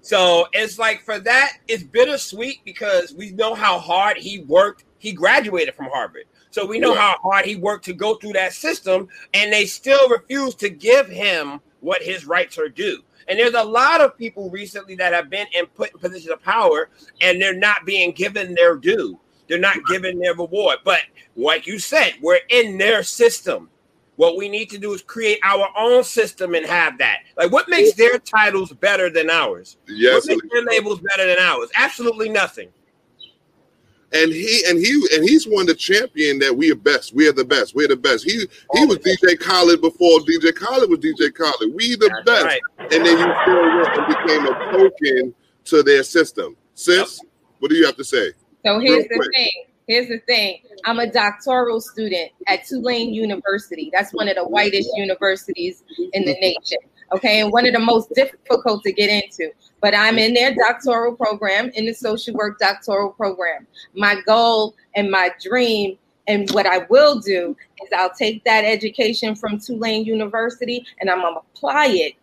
So 0.00 0.46
it's 0.52 0.78
like 0.78 1.02
for 1.02 1.20
that, 1.20 1.58
it's 1.68 1.84
bittersweet 1.84 2.64
because 2.64 3.14
we 3.14 3.30
know 3.30 3.54
how 3.54 3.78
hard 3.78 4.16
he 4.16 4.40
worked. 4.40 4.84
He 4.98 5.12
graduated 5.12 5.74
from 5.74 5.86
Harvard. 5.86 6.24
So 6.50 6.66
we 6.66 6.78
know 6.78 6.94
how 6.94 7.16
hard 7.22 7.46
he 7.46 7.56
worked 7.56 7.84
to 7.86 7.94
go 7.94 8.16
through 8.16 8.34
that 8.34 8.52
system, 8.52 9.08
and 9.32 9.50
they 9.50 9.64
still 9.64 10.08
refuse 10.10 10.54
to 10.56 10.68
give 10.68 11.08
him 11.08 11.60
what 11.80 12.02
his 12.02 12.26
rights 12.26 12.58
are 12.58 12.68
due. 12.68 13.02
And 13.28 13.38
there's 13.38 13.54
a 13.54 13.64
lot 13.64 14.00
of 14.00 14.18
people 14.18 14.50
recently 14.50 14.94
that 14.96 15.12
have 15.12 15.30
been 15.30 15.46
in 15.54 15.66
put 15.66 15.92
in 15.92 15.98
positions 15.98 16.30
of 16.30 16.42
power 16.42 16.88
and 17.20 17.40
they're 17.40 17.56
not 17.56 17.86
being 17.86 18.12
given 18.12 18.54
their 18.54 18.76
due. 18.76 19.18
They're 19.52 19.60
not 19.60 19.84
giving 19.86 20.18
their 20.18 20.34
reward. 20.34 20.78
But 20.82 21.00
like 21.36 21.66
you 21.66 21.78
said, 21.78 22.14
we're 22.22 22.40
in 22.48 22.78
their 22.78 23.02
system. 23.02 23.68
What 24.16 24.38
we 24.38 24.48
need 24.48 24.70
to 24.70 24.78
do 24.78 24.94
is 24.94 25.02
create 25.02 25.40
our 25.44 25.68
own 25.76 26.04
system 26.04 26.54
and 26.54 26.64
have 26.64 26.96
that. 26.96 27.18
Like, 27.36 27.52
what 27.52 27.68
makes 27.68 27.92
their 27.92 28.18
titles 28.18 28.72
better 28.72 29.10
than 29.10 29.28
ours? 29.28 29.76
Yes, 29.86 30.14
what 30.14 30.26
makes 30.26 30.46
their 30.50 30.64
labels 30.64 31.00
better 31.00 31.26
than 31.26 31.36
ours? 31.38 31.68
Absolutely 31.76 32.30
nothing. 32.30 32.70
And 34.14 34.32
he 34.32 34.64
and 34.70 34.78
he 34.78 35.06
and 35.14 35.22
he's 35.22 35.46
one 35.46 35.66
the 35.66 35.74
champion 35.74 36.38
that 36.38 36.56
we 36.56 36.72
are 36.72 36.76
best. 36.76 37.14
We 37.14 37.28
are 37.28 37.32
the 37.32 37.44
best. 37.44 37.74
We're 37.74 37.88
the 37.88 37.96
best. 37.96 38.24
He 38.24 38.48
he 38.72 38.86
was 38.86 39.00
DJ 39.00 39.38
Khaled 39.38 39.82
before 39.82 40.20
DJ 40.20 40.54
Khaled 40.54 40.88
was 40.88 40.98
DJ 41.00 41.34
Khaled. 41.34 41.74
We 41.74 41.94
the 41.96 42.08
That's 42.08 42.24
best. 42.24 42.44
Right. 42.46 42.60
And 42.78 43.04
then 43.04 43.18
you 43.18 43.34
still 43.42 43.76
went 43.76 43.98
and 43.98 44.06
became 44.06 44.46
a 44.46 44.72
token 44.72 45.34
to 45.66 45.82
their 45.82 46.02
system. 46.02 46.56
Sis, 46.72 47.20
yep. 47.22 47.30
what 47.58 47.70
do 47.70 47.76
you 47.76 47.84
have 47.84 47.96
to 47.96 48.04
say? 48.04 48.32
So 48.64 48.78
here's 48.78 49.04
the 49.08 49.30
thing. 49.34 49.50
Here's 49.88 50.08
the 50.08 50.18
thing. 50.20 50.62
I'm 50.84 51.00
a 51.00 51.10
doctoral 51.10 51.80
student 51.80 52.30
at 52.46 52.64
Tulane 52.64 53.12
University. 53.12 53.90
That's 53.92 54.12
one 54.12 54.28
of 54.28 54.36
the 54.36 54.44
whitest 54.44 54.88
universities 54.94 55.82
in 56.12 56.24
the 56.24 56.34
nation. 56.34 56.78
Okay, 57.12 57.40
and 57.40 57.52
one 57.52 57.66
of 57.66 57.74
the 57.74 57.80
most 57.80 58.08
difficult 58.14 58.82
to 58.84 58.92
get 58.92 59.10
into. 59.10 59.50
But 59.80 59.94
I'm 59.94 60.18
in 60.18 60.32
their 60.32 60.54
doctoral 60.54 61.14
program, 61.14 61.70
in 61.74 61.84
the 61.84 61.92
social 61.92 62.34
work 62.34 62.58
doctoral 62.58 63.10
program. 63.10 63.66
My 63.94 64.16
goal 64.24 64.74
and 64.94 65.10
my 65.10 65.30
dream 65.42 65.98
and 66.28 66.50
what 66.52 66.66
I 66.66 66.86
will 66.88 67.18
do 67.18 67.56
is 67.82 67.88
I'll 67.94 68.14
take 68.14 68.44
that 68.44 68.64
education 68.64 69.34
from 69.34 69.58
Tulane 69.58 70.04
University 70.04 70.86
and 71.00 71.10
I'm 71.10 71.20
gonna 71.20 71.40
apply 71.54 71.88
it 71.88 72.14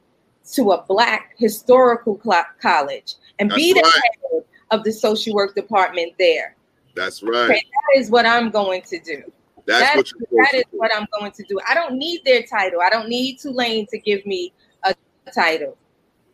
to 0.54 0.72
a 0.72 0.84
black 0.84 1.36
historical 1.38 2.20
college 2.62 3.16
and 3.38 3.52
That's 3.52 3.62
be 3.62 3.74
the 3.74 3.82
right. 3.82 3.94
head 4.32 4.44
of 4.72 4.84
the 4.84 4.92
social 4.92 5.34
work 5.34 5.56
department 5.56 6.14
there. 6.20 6.56
That's 6.96 7.24
right. 7.24 7.50
Okay, 7.50 7.64
that 7.72 8.00
is 8.00 8.10
what 8.10 8.26
I'm 8.26 8.50
going 8.50 8.82
to 8.84 9.00
do. 9.00 9.24
That's 9.66 9.82
that, 9.82 9.98
what 9.98 10.12
you're 10.12 10.44
that 10.44 10.54
is 10.56 10.64
do. 10.72 10.78
what 10.78 10.92
I'm 10.96 11.08
going 11.20 11.32
to 11.32 11.44
do. 11.44 11.60
I 11.68 11.74
don't 11.74 11.98
need 11.98 12.22
their 12.26 12.44
title. 12.44 12.82
I 12.82 12.90
don't 12.90 13.08
need 13.08 13.40
Tulane 13.40 13.86
to 13.88 14.00
give 14.00 14.26
me 14.26 14.52
a 14.84 14.96
title. 15.34 15.78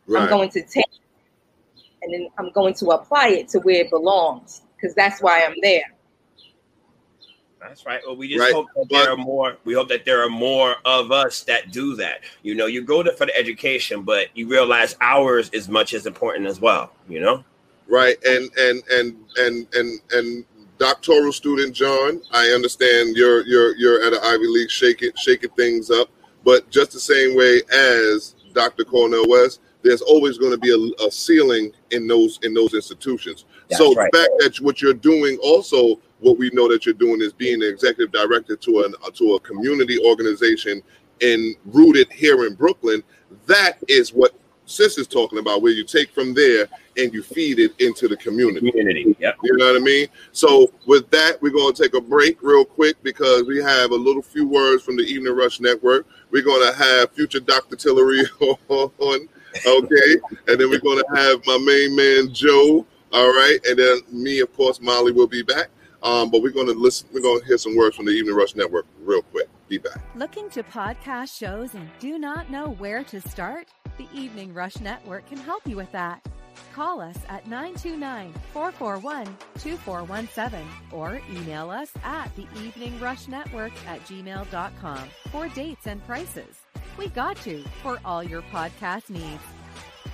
Right. 0.07 0.23
I'm 0.23 0.29
going 0.29 0.49
to 0.51 0.61
take 0.61 0.85
and 2.01 2.13
then 2.13 2.29
I'm 2.37 2.51
going 2.51 2.73
to 2.75 2.87
apply 2.89 3.29
it 3.29 3.49
to 3.49 3.59
where 3.59 3.81
it 3.81 3.89
belongs 3.89 4.61
because 4.75 4.95
that's 4.95 5.21
why 5.21 5.43
I'm 5.43 5.55
there. 5.61 5.91
That's 7.59 7.83
right. 7.83 7.99
Well, 8.05 8.15
we 8.15 8.27
just 8.27 8.39
right. 8.39 8.53
hope 8.53 8.67
that 8.75 8.87
there 8.91 9.11
are 9.11 9.17
more. 9.17 9.57
We 9.65 9.73
hope 9.73 9.89
that 9.89 10.05
there 10.05 10.23
are 10.23 10.29
more 10.29 10.75
of 10.85 11.11
us 11.11 11.41
that 11.43 11.71
do 11.71 11.95
that. 11.95 12.21
You 12.43 12.53
know, 12.53 12.67
you 12.67 12.83
go 12.83 13.01
there 13.01 13.13
for 13.13 13.25
the 13.25 13.35
education, 13.35 14.03
but 14.03 14.27
you 14.35 14.47
realize 14.47 14.95
ours 15.01 15.49
is 15.49 15.67
much 15.67 15.95
as 15.95 16.05
important 16.05 16.45
as 16.45 16.61
well. 16.61 16.91
You 17.09 17.21
know 17.21 17.43
right? 17.87 18.17
And 18.25 18.49
and 18.57 18.83
and 18.91 19.15
and 19.37 19.67
and 19.73 19.99
and 20.11 20.45
doctoral 20.77 21.31
student 21.31 21.73
John, 21.73 22.21
I 22.31 22.47
understand 22.49 23.15
you're 23.15 23.45
you're 23.45 23.75
you're 23.77 24.03
at 24.03 24.13
an 24.13 24.19
Ivy 24.23 24.47
League 24.47 24.71
shaking 24.71 25.11
shaking 25.17 25.51
things 25.51 25.91
up. 25.91 26.09
But 26.43 26.69
just 26.69 26.91
the 26.91 26.99
same 26.99 27.35
way 27.35 27.61
as 27.71 28.35
Dr. 28.53 28.83
Cornel 28.83 29.27
West, 29.27 29.61
there's 29.81 30.01
always 30.01 30.37
going 30.37 30.51
to 30.51 30.57
be 30.57 30.71
a, 30.71 31.05
a, 31.05 31.11
ceiling 31.11 31.71
in 31.91 32.07
those 32.07 32.39
in 32.43 32.53
those 32.53 32.73
institutions. 32.73 33.45
That's 33.69 33.79
so 33.79 33.93
right. 33.93 34.11
the 34.11 34.17
fact 34.17 34.31
that 34.39 34.63
what 34.63 34.81
you're 34.81 34.93
doing 34.93 35.37
also 35.43 35.99
what 36.19 36.37
we 36.37 36.49
know 36.53 36.67
that 36.69 36.85
you're 36.85 36.93
doing 36.93 37.21
is 37.21 37.33
being 37.33 37.59
the 37.59 37.69
executive 37.69 38.11
director 38.11 38.55
to 38.55 38.83
an 38.83 38.93
to 39.13 39.35
a 39.35 39.39
community 39.41 39.99
organization 40.05 40.81
and 41.21 41.55
rooted 41.65 42.11
here 42.11 42.45
in 42.45 42.55
Brooklyn. 42.55 43.03
That 43.47 43.77
is 43.87 44.13
what 44.13 44.33
Sis 44.65 44.97
is 44.97 45.07
talking 45.07 45.39
about, 45.39 45.61
where 45.61 45.71
you 45.71 45.83
take 45.83 46.11
from 46.11 46.33
there 46.33 46.67
and 46.97 47.13
you 47.13 47.21
feed 47.21 47.59
it 47.59 47.79
into 47.79 48.07
the 48.07 48.17
community. 48.17 48.71
Community, 48.71 49.15
yep. 49.19 49.37
You 49.43 49.57
know 49.57 49.67
what 49.67 49.75
I 49.75 49.83
mean? 49.83 50.07
So 50.31 50.71
with 50.85 51.09
that, 51.11 51.41
we're 51.41 51.51
going 51.51 51.73
to 51.73 51.83
take 51.83 51.93
a 51.93 52.01
break 52.01 52.41
real 52.41 52.65
quick 52.65 53.01
because 53.03 53.43
we 53.43 53.61
have 53.61 53.91
a 53.91 53.95
little 53.95 54.21
few 54.21 54.47
words 54.47 54.83
from 54.83 54.95
the 54.95 55.03
Evening 55.03 55.35
Rush 55.35 55.59
Network. 55.59 56.07
We're 56.31 56.43
going 56.43 56.71
to 56.71 56.77
have 56.77 57.11
future 57.11 57.39
Dr. 57.39 57.75
Tillery 57.75 58.23
on, 58.39 59.27
okay, 59.65 60.15
and 60.47 60.59
then 60.59 60.69
we're 60.69 60.79
going 60.79 60.99
to 60.99 61.15
have 61.15 61.45
my 61.45 61.57
main 61.57 61.95
man 61.95 62.33
Joe. 62.33 62.85
All 63.13 63.29
right, 63.29 63.59
and 63.65 63.79
then 63.79 64.01
me, 64.11 64.39
of 64.39 64.53
course, 64.55 64.81
Molly 64.81 65.11
will 65.11 65.27
be 65.27 65.43
back. 65.43 65.69
Um, 66.03 66.29
but 66.29 66.41
we're 66.43 66.51
going 66.51 66.67
to 66.67 66.73
listen. 66.73 67.07
We're 67.13 67.21
going 67.21 67.39
to 67.39 67.45
hear 67.45 67.57
some 67.57 67.75
words 67.75 67.95
from 67.95 68.05
the 68.05 68.11
Evening 68.11 68.35
Rush 68.35 68.55
Network 68.55 68.85
real 69.03 69.21
quick. 69.23 69.47
Be 69.67 69.79
back. 69.79 69.99
Looking 70.15 70.49
to 70.51 70.61
podcast 70.63 71.35
shows 71.35 71.73
and 71.73 71.89
do 71.99 72.19
not 72.19 72.51
know 72.51 72.71
where 72.71 73.03
to 73.05 73.19
start? 73.21 73.69
The 73.97 74.07
Evening 74.13 74.53
Rush 74.53 74.79
Network 74.79 75.27
can 75.27 75.37
help 75.37 75.65
you 75.67 75.75
with 75.75 75.91
that. 75.91 76.25
Call 76.73 76.99
us 76.99 77.17
at 77.29 77.47
929 77.47 78.33
441 78.53 79.25
2417 79.59 80.67
or 80.91 81.21
email 81.31 81.69
us 81.69 81.91
at 82.03 82.33
the 82.35 82.45
Evening 82.61 82.99
Rush 82.99 83.27
Network 83.27 83.71
at 83.87 84.05
gmail.com 84.05 85.09
for 85.31 85.47
dates 85.49 85.87
and 85.87 86.05
prices. 86.05 86.61
We 86.97 87.07
got 87.09 87.45
you 87.45 87.63
for 87.81 87.99
all 88.03 88.23
your 88.23 88.41
podcast 88.43 89.09
needs. 89.09 89.43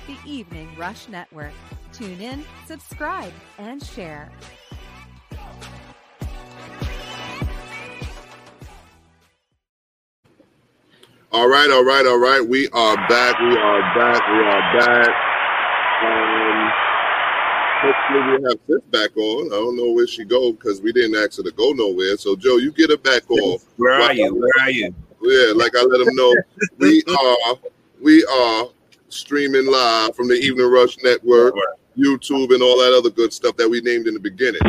The 0.07 0.17
Evening 0.29 0.69
Rush 0.77 1.07
Network. 1.09 1.53
Tune 1.93 2.21
in, 2.21 2.43
subscribe, 2.65 3.33
and 3.57 3.83
share. 3.83 4.31
All 11.33 11.47
right, 11.47 11.71
all 11.71 11.85
right, 11.85 12.05
all 12.05 12.19
right. 12.19 12.45
We 12.45 12.67
are 12.73 12.97
back. 13.07 13.39
We 13.39 13.55
are 13.57 13.81
back. 13.95 14.21
We 14.27 14.39
are 14.39 14.61
back. 14.77 15.07
Um, 16.03 16.71
hopefully 17.79 18.37
we 18.37 18.49
have 18.49 18.59
Sis 18.67 18.81
back 18.91 19.15
on. 19.15 19.47
I 19.47 19.55
don't 19.55 19.77
know 19.77 19.93
where 19.93 20.07
she 20.07 20.25
go 20.25 20.51
because 20.51 20.81
we 20.81 20.91
didn't 20.91 21.15
ask 21.15 21.37
her 21.37 21.43
to 21.43 21.51
go 21.51 21.71
nowhere. 21.71 22.17
So 22.17 22.35
Joe, 22.35 22.57
you 22.57 22.73
get 22.73 22.89
her 22.89 22.97
back 22.97 23.31
on. 23.31 23.59
Where 23.77 23.93
are 23.93 24.13
you? 24.13 24.35
Where 24.35 24.51
are 24.61 24.71
you? 24.71 24.93
Yeah, 25.21 25.53
like 25.55 25.73
I 25.73 25.83
let 25.83 26.03
them 26.05 26.13
know, 26.17 26.35
we 26.79 27.01
are 27.07 27.55
we 28.01 28.25
are 28.25 28.65
streaming 29.07 29.67
live 29.67 30.13
from 30.17 30.27
the 30.27 30.33
Evening 30.33 30.69
Rush 30.69 30.97
Network, 31.01 31.55
YouTube, 31.97 32.53
and 32.53 32.61
all 32.61 32.77
that 32.79 32.93
other 32.93 33.09
good 33.09 33.31
stuff 33.31 33.55
that 33.55 33.69
we 33.69 33.79
named 33.79 34.05
in 34.05 34.15
the 34.15 34.19
beginning. 34.19 34.59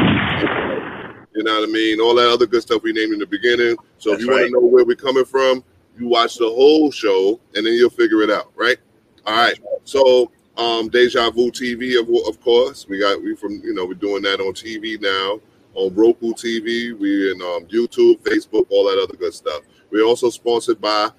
You 1.34 1.42
know 1.42 1.58
what 1.58 1.68
I 1.68 1.72
mean? 1.72 2.00
All 2.00 2.14
that 2.14 2.30
other 2.30 2.46
good 2.46 2.62
stuff 2.62 2.84
we 2.84 2.92
named 2.92 3.14
in 3.14 3.18
the 3.18 3.26
beginning. 3.26 3.74
So 3.98 4.10
That's 4.10 4.22
if 4.22 4.28
you 4.28 4.32
right. 4.32 4.42
want 4.42 4.46
to 4.46 4.52
know 4.52 4.66
where 4.66 4.84
we're 4.84 4.94
coming 4.94 5.24
from, 5.24 5.64
you 5.98 6.08
watch 6.08 6.36
the 6.36 6.48
whole 6.48 6.90
show 6.90 7.40
and 7.54 7.66
then 7.66 7.74
you'll 7.74 7.90
figure 7.90 8.22
it 8.22 8.30
out, 8.30 8.52
right? 8.56 8.78
All 9.26 9.36
right. 9.36 9.58
So 9.84 10.30
um 10.56 10.88
Deja 10.88 11.30
Vu 11.30 11.50
TV, 11.50 11.98
of, 12.00 12.08
of 12.28 12.40
course. 12.40 12.86
We 12.88 12.98
got 12.98 13.22
we 13.22 13.34
from 13.36 13.60
you 13.64 13.74
know 13.74 13.84
we're 13.84 13.94
doing 13.94 14.22
that 14.22 14.40
on 14.40 14.52
TV 14.52 15.00
now, 15.00 15.40
on 15.74 15.94
Roku 15.94 16.32
TV. 16.32 16.96
We 16.98 17.30
in 17.30 17.40
um, 17.40 17.66
YouTube, 17.66 18.20
Facebook, 18.20 18.66
all 18.70 18.84
that 18.84 19.02
other 19.02 19.16
good 19.16 19.34
stuff. 19.34 19.62
We're 19.90 20.04
also 20.04 20.30
sponsored 20.30 20.80
by 20.80 21.10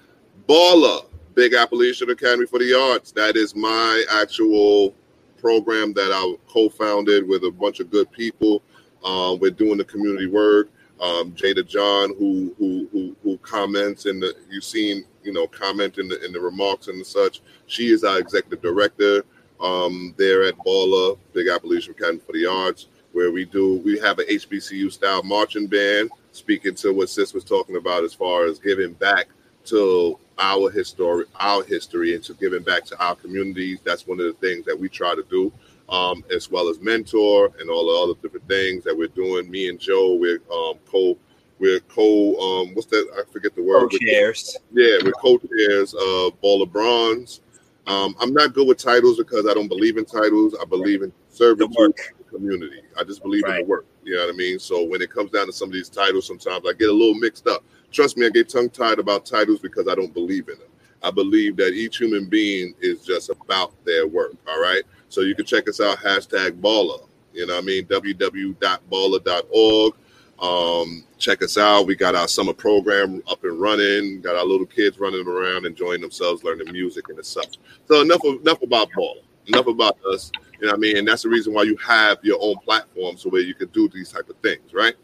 Baller, 0.48 1.06
Big 1.34 1.54
Appalachian 1.54 2.10
Academy 2.10 2.46
for 2.46 2.58
the 2.58 2.74
Arts. 2.74 3.12
That 3.12 3.36
is 3.36 3.54
my 3.54 4.04
actual 4.10 4.94
program 5.40 5.92
that 5.92 6.10
I 6.12 6.36
co-founded 6.50 7.28
with 7.28 7.44
a 7.44 7.50
bunch 7.50 7.80
of 7.80 7.90
good 7.90 8.10
people. 8.10 8.62
Um, 9.04 9.38
we're 9.38 9.50
doing 9.50 9.76
the 9.76 9.84
community 9.84 10.26
work 10.26 10.70
um, 11.00 11.32
Jada 11.32 11.66
John, 11.66 12.14
who 12.18 12.54
who 12.58 12.88
who 12.92 13.16
who 13.22 13.38
comments 13.38 14.06
in 14.06 14.20
the 14.20 14.34
you've 14.50 14.64
seen 14.64 15.04
you 15.22 15.32
know 15.32 15.46
comment 15.46 15.98
in 15.98 16.08
the 16.08 16.24
in 16.24 16.32
the 16.32 16.40
remarks 16.40 16.88
and 16.88 17.04
such. 17.04 17.40
She 17.66 17.88
is 17.88 18.04
our 18.04 18.18
executive 18.18 18.62
director 18.62 19.24
um, 19.60 20.14
there 20.16 20.44
at 20.44 20.56
Baller 20.58 21.18
Big 21.32 21.48
Appalachian 21.48 21.92
Academy 21.92 22.20
for 22.24 22.32
the 22.32 22.46
Arts, 22.46 22.88
where 23.12 23.32
we 23.32 23.44
do 23.44 23.78
we 23.84 23.98
have 23.98 24.18
an 24.18 24.26
HBCU 24.26 24.92
style 24.92 25.22
marching 25.22 25.66
band. 25.66 26.10
Speaking 26.32 26.74
to 26.76 26.92
what 26.92 27.08
Sis 27.08 27.32
was 27.32 27.44
talking 27.44 27.76
about 27.76 28.02
as 28.02 28.12
far 28.12 28.46
as 28.46 28.58
giving 28.58 28.92
back 28.94 29.28
to 29.66 30.18
our 30.38 30.70
history, 30.70 31.24
our 31.38 31.62
history, 31.64 32.14
and 32.14 32.24
to 32.24 32.34
giving 32.34 32.62
back 32.62 32.84
to 32.86 32.98
our 33.02 33.14
communities. 33.14 33.78
That's 33.84 34.06
one 34.06 34.20
of 34.20 34.26
the 34.26 34.32
things 34.34 34.66
that 34.66 34.78
we 34.78 34.88
try 34.88 35.14
to 35.14 35.24
do 35.30 35.52
um, 35.88 36.24
as 36.34 36.50
well 36.50 36.68
as 36.68 36.80
mentor 36.80 37.50
and 37.58 37.70
all 37.70 37.86
the 37.86 38.12
other 38.12 38.20
different 38.22 38.48
things 38.48 38.84
that 38.84 38.96
we're 38.96 39.08
doing. 39.08 39.50
Me 39.50 39.68
and 39.68 39.78
Joe, 39.78 40.14
we're 40.14 40.40
um, 40.52 40.78
co, 40.86 41.16
we're 41.58 41.80
co, 41.80 42.36
um, 42.38 42.74
what's 42.74 42.86
that? 42.88 43.06
I 43.16 43.30
forget 43.32 43.54
the 43.54 43.62
word. 43.62 43.90
Co-chairs. 43.90 44.56
Yeah, 44.72 44.98
we're 45.04 45.12
co-chairs 45.12 45.94
of 45.94 46.40
Ball 46.40 46.62
of 46.62 46.72
Bronze. 46.72 47.40
Um, 47.86 48.16
I'm 48.18 48.32
not 48.32 48.54
good 48.54 48.66
with 48.66 48.78
titles 48.78 49.18
because 49.18 49.46
I 49.46 49.52
don't 49.52 49.68
believe 49.68 49.98
in 49.98 50.04
titles. 50.04 50.56
I 50.60 50.64
believe 50.64 51.02
in 51.02 51.12
serving 51.28 51.68
the, 51.68 51.92
the 52.18 52.24
community. 52.24 52.80
I 52.98 53.04
just 53.04 53.22
believe 53.22 53.42
right. 53.44 53.60
in 53.60 53.66
the 53.66 53.70
work. 53.70 53.86
You 54.04 54.16
know 54.16 54.26
what 54.26 54.34
I 54.34 54.36
mean? 54.36 54.58
So 54.58 54.84
when 54.84 55.02
it 55.02 55.10
comes 55.10 55.30
down 55.30 55.46
to 55.46 55.52
some 55.52 55.68
of 55.68 55.74
these 55.74 55.90
titles, 55.90 56.26
sometimes 56.26 56.64
I 56.66 56.72
get 56.72 56.88
a 56.88 56.92
little 56.92 57.14
mixed 57.14 57.46
up. 57.46 57.62
Trust 57.92 58.16
me, 58.16 58.26
I 58.26 58.30
get 58.30 58.48
tongue 58.48 58.70
tied 58.70 58.98
about 58.98 59.26
titles 59.26 59.60
because 59.60 59.86
I 59.86 59.94
don't 59.94 60.14
believe 60.14 60.48
in 60.48 60.58
them. 60.58 60.68
I 61.02 61.10
believe 61.10 61.56
that 61.56 61.72
each 61.74 61.98
human 61.98 62.24
being 62.26 62.74
is 62.80 63.04
just 63.04 63.28
about 63.28 63.72
their 63.84 64.06
work. 64.06 64.32
All 64.48 64.60
right. 64.60 64.82
So 65.08 65.22
you 65.22 65.34
can 65.34 65.44
check 65.44 65.68
us 65.68 65.80
out, 65.80 65.98
hashtag 65.98 66.60
baller. 66.60 67.08
You 67.32 67.46
know 67.46 67.54
what 67.54 67.64
I 67.64 67.66
mean? 67.66 67.86
www.baller.org. 67.86 69.94
Um, 70.40 71.04
check 71.18 71.42
us 71.42 71.58
out. 71.58 71.86
We 71.86 71.94
got 71.94 72.14
our 72.14 72.28
summer 72.28 72.52
program 72.52 73.22
up 73.28 73.44
and 73.44 73.60
running. 73.60 74.20
Got 74.20 74.36
our 74.36 74.44
little 74.44 74.66
kids 74.66 74.98
running 74.98 75.26
around, 75.26 75.66
enjoying 75.66 76.00
themselves, 76.00 76.44
learning 76.44 76.72
music 76.72 77.08
and 77.08 77.24
such. 77.24 77.58
So 77.86 78.02
enough 78.02 78.24
enough 78.24 78.62
about 78.62 78.90
baller. 78.90 79.22
Enough 79.46 79.66
about 79.66 79.98
us. 80.10 80.32
You 80.60 80.66
know 80.66 80.72
what 80.72 80.78
I 80.78 80.80
mean? 80.80 80.96
And 80.96 81.06
that's 81.06 81.22
the 81.22 81.28
reason 81.28 81.52
why 81.52 81.64
you 81.64 81.76
have 81.76 82.18
your 82.22 82.38
own 82.40 82.56
platform 82.64 83.16
so 83.16 83.28
where 83.30 83.42
you 83.42 83.54
can 83.54 83.68
do 83.68 83.88
these 83.88 84.10
type 84.10 84.28
of 84.30 84.36
things, 84.36 84.72
right? 84.72 84.94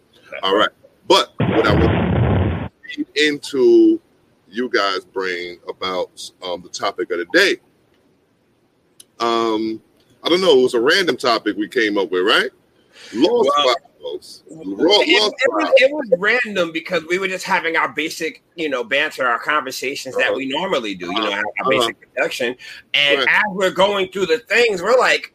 All 0.43 0.57
right. 0.57 0.71
But 1.07 1.33
what 1.39 1.67
I 1.67 1.75
want 1.75 2.73
to 2.93 3.07
into 3.17 4.01
you 4.49 4.69
guys 4.69 5.05
bring 5.05 5.59
about 5.69 6.31
um, 6.43 6.63
the 6.63 6.69
topic 6.69 7.11
of 7.11 7.19
the 7.19 7.27
day. 7.27 7.57
Um, 9.19 9.83
I 10.23 10.29
don't 10.29 10.41
know. 10.41 10.59
It 10.59 10.63
was 10.63 10.75
a 10.75 10.81
random 10.81 11.17
topic 11.17 11.57
we 11.57 11.69
came 11.69 11.99
up 11.99 12.11
with, 12.11 12.25
right? 12.25 12.51
Lost 13.15 13.51
well. 13.57 13.77
It, 14.03 15.09
it, 15.09 15.53
was, 15.53 15.73
it, 15.77 15.93
was, 15.93 16.09
random 16.19 16.73
because 16.73 17.05
we 17.07 17.19
were 17.19 17.29
just 17.29 17.45
having 17.45 17.77
our 17.77 17.89
basic, 17.93 18.43
you 18.55 18.69
know, 18.69 18.83
banter, 18.83 19.27
our 19.27 19.39
conversations 19.39 20.17
uh-huh. 20.17 20.31
that 20.31 20.37
we 20.37 20.47
normally 20.47 20.95
do, 20.95 21.07
you 21.07 21.13
know, 21.13 21.33
our, 21.33 21.41
uh-huh. 21.41 21.69
basic 21.69 22.01
production. 22.01 22.57
And 22.95 23.19
right. 23.19 23.29
as 23.29 23.43
we're 23.51 23.71
going 23.71 24.11
through 24.11 24.27
the 24.27 24.39
things, 24.39 24.83
we're 24.83 24.99
like, 24.99 25.35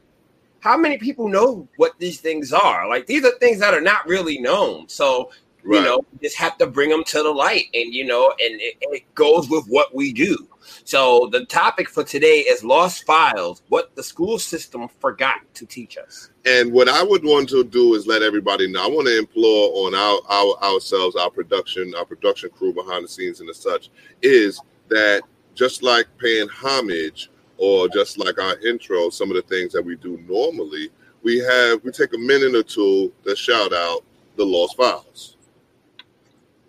how 0.59 0.77
many 0.77 0.97
people 0.97 1.27
know 1.27 1.67
what 1.77 1.93
these 1.99 2.19
things 2.19 2.51
are? 2.51 2.87
Like 2.89 3.05
these 3.05 3.23
are 3.23 3.37
things 3.39 3.59
that 3.59 3.73
are 3.73 3.81
not 3.81 4.07
really 4.07 4.39
known. 4.39 4.89
So 4.89 5.31
Right. 5.65 5.79
You 5.79 5.85
know, 5.85 6.05
just 6.21 6.37
have 6.37 6.59
to 6.59 6.67
bring 6.67 6.91
them 6.91 7.03
to 7.05 7.23
the 7.23 7.31
light, 7.31 7.69
and 7.73 7.91
you 7.91 8.05
know, 8.05 8.29
and 8.29 8.61
it, 8.61 8.75
it, 8.81 9.15
goes 9.15 9.49
with 9.49 9.65
what 9.65 9.95
we 9.95 10.13
do. 10.13 10.47
So 10.83 11.27
the 11.31 11.45
topic 11.45 11.89
for 11.89 12.03
today 12.03 12.41
is 12.41 12.63
lost 12.63 13.03
files: 13.05 13.63
what 13.69 13.95
the 13.95 14.03
school 14.03 14.37
system 14.37 14.87
forgot 14.99 15.37
to 15.55 15.65
teach 15.65 15.97
us. 15.97 16.29
And 16.45 16.71
what 16.71 16.87
I 16.87 17.01
would 17.01 17.23
want 17.23 17.49
to 17.49 17.63
do 17.63 17.95
is 17.95 18.05
let 18.05 18.21
everybody 18.21 18.71
know. 18.71 18.85
I 18.85 18.87
want 18.87 19.07
to 19.07 19.17
implore 19.17 19.87
on 19.87 19.95
our, 19.95 20.19
our 20.29 20.73
ourselves, 20.73 21.15
our 21.15 21.31
production, 21.31 21.95
our 21.95 22.05
production 22.05 22.51
crew 22.51 22.71
behind 22.71 23.03
the 23.03 23.09
scenes 23.09 23.39
and 23.39 23.49
the 23.49 23.53
such, 23.55 23.89
is 24.21 24.61
that 24.89 25.23
just 25.55 25.81
like 25.81 26.05
paying 26.19 26.47
homage 26.47 27.31
or 27.57 27.89
just 27.89 28.19
like 28.19 28.37
our 28.37 28.59
intro, 28.59 29.09
some 29.09 29.31
of 29.31 29.35
the 29.35 29.41
things 29.41 29.73
that 29.73 29.83
we 29.83 29.95
do 29.95 30.23
normally, 30.27 30.91
we 31.23 31.39
have 31.39 31.83
we 31.83 31.89
take 31.89 32.13
a 32.13 32.19
minute 32.19 32.53
or 32.53 32.61
two 32.61 33.11
to 33.23 33.35
shout 33.35 33.73
out 33.73 34.01
the 34.35 34.45
lost 34.45 34.77
files 34.77 35.34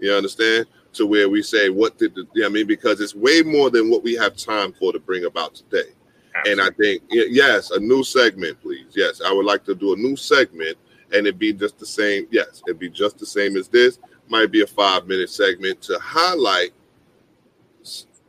you 0.00 0.12
understand? 0.12 0.66
To 0.94 1.06
where 1.06 1.28
we 1.28 1.42
say, 1.42 1.68
what 1.68 1.98
did 1.98 2.14
the, 2.14 2.44
I 2.44 2.48
mean? 2.48 2.66
Because 2.66 3.00
it's 3.00 3.14
way 3.14 3.42
more 3.42 3.68
than 3.70 3.90
what 3.90 4.02
we 4.02 4.14
have 4.14 4.34
time 4.36 4.72
for 4.72 4.92
to 4.92 4.98
bring 4.98 5.26
about 5.26 5.54
today. 5.54 5.90
Absolutely. 6.34 6.52
And 6.52 6.60
I 6.60 6.76
think, 6.76 7.02
yes, 7.10 7.70
a 7.70 7.78
new 7.78 8.02
segment, 8.02 8.60
please. 8.62 8.86
Yes, 8.94 9.20
I 9.20 9.32
would 9.32 9.44
like 9.44 9.64
to 9.64 9.74
do 9.74 9.92
a 9.92 9.96
new 9.96 10.16
segment 10.16 10.78
and 11.12 11.26
it'd 11.26 11.38
be 11.38 11.52
just 11.52 11.78
the 11.78 11.86
same. 11.86 12.26
Yes, 12.30 12.62
it'd 12.66 12.78
be 12.78 12.90
just 12.90 13.18
the 13.18 13.26
same 13.26 13.56
as 13.56 13.68
this. 13.68 13.98
Might 14.28 14.50
be 14.50 14.62
a 14.62 14.66
five 14.66 15.06
minute 15.06 15.30
segment 15.30 15.80
to 15.82 15.98
highlight 16.00 16.72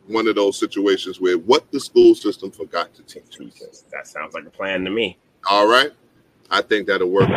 one 0.07 0.27
of 0.27 0.35
those 0.35 0.57
situations 0.57 1.19
where 1.19 1.37
what 1.37 1.69
the 1.71 1.79
school 1.79 2.15
system 2.15 2.51
forgot 2.51 2.93
to 2.95 3.03
teach 3.03 3.39
us. 3.67 3.83
That 3.91 4.07
sounds 4.07 4.33
like 4.33 4.45
a 4.45 4.49
plan 4.49 4.85
to 4.85 4.91
me. 4.91 5.17
All 5.49 5.67
right. 5.67 5.91
I 6.49 6.61
think 6.61 6.87
that'll 6.87 7.09
work. 7.09 7.29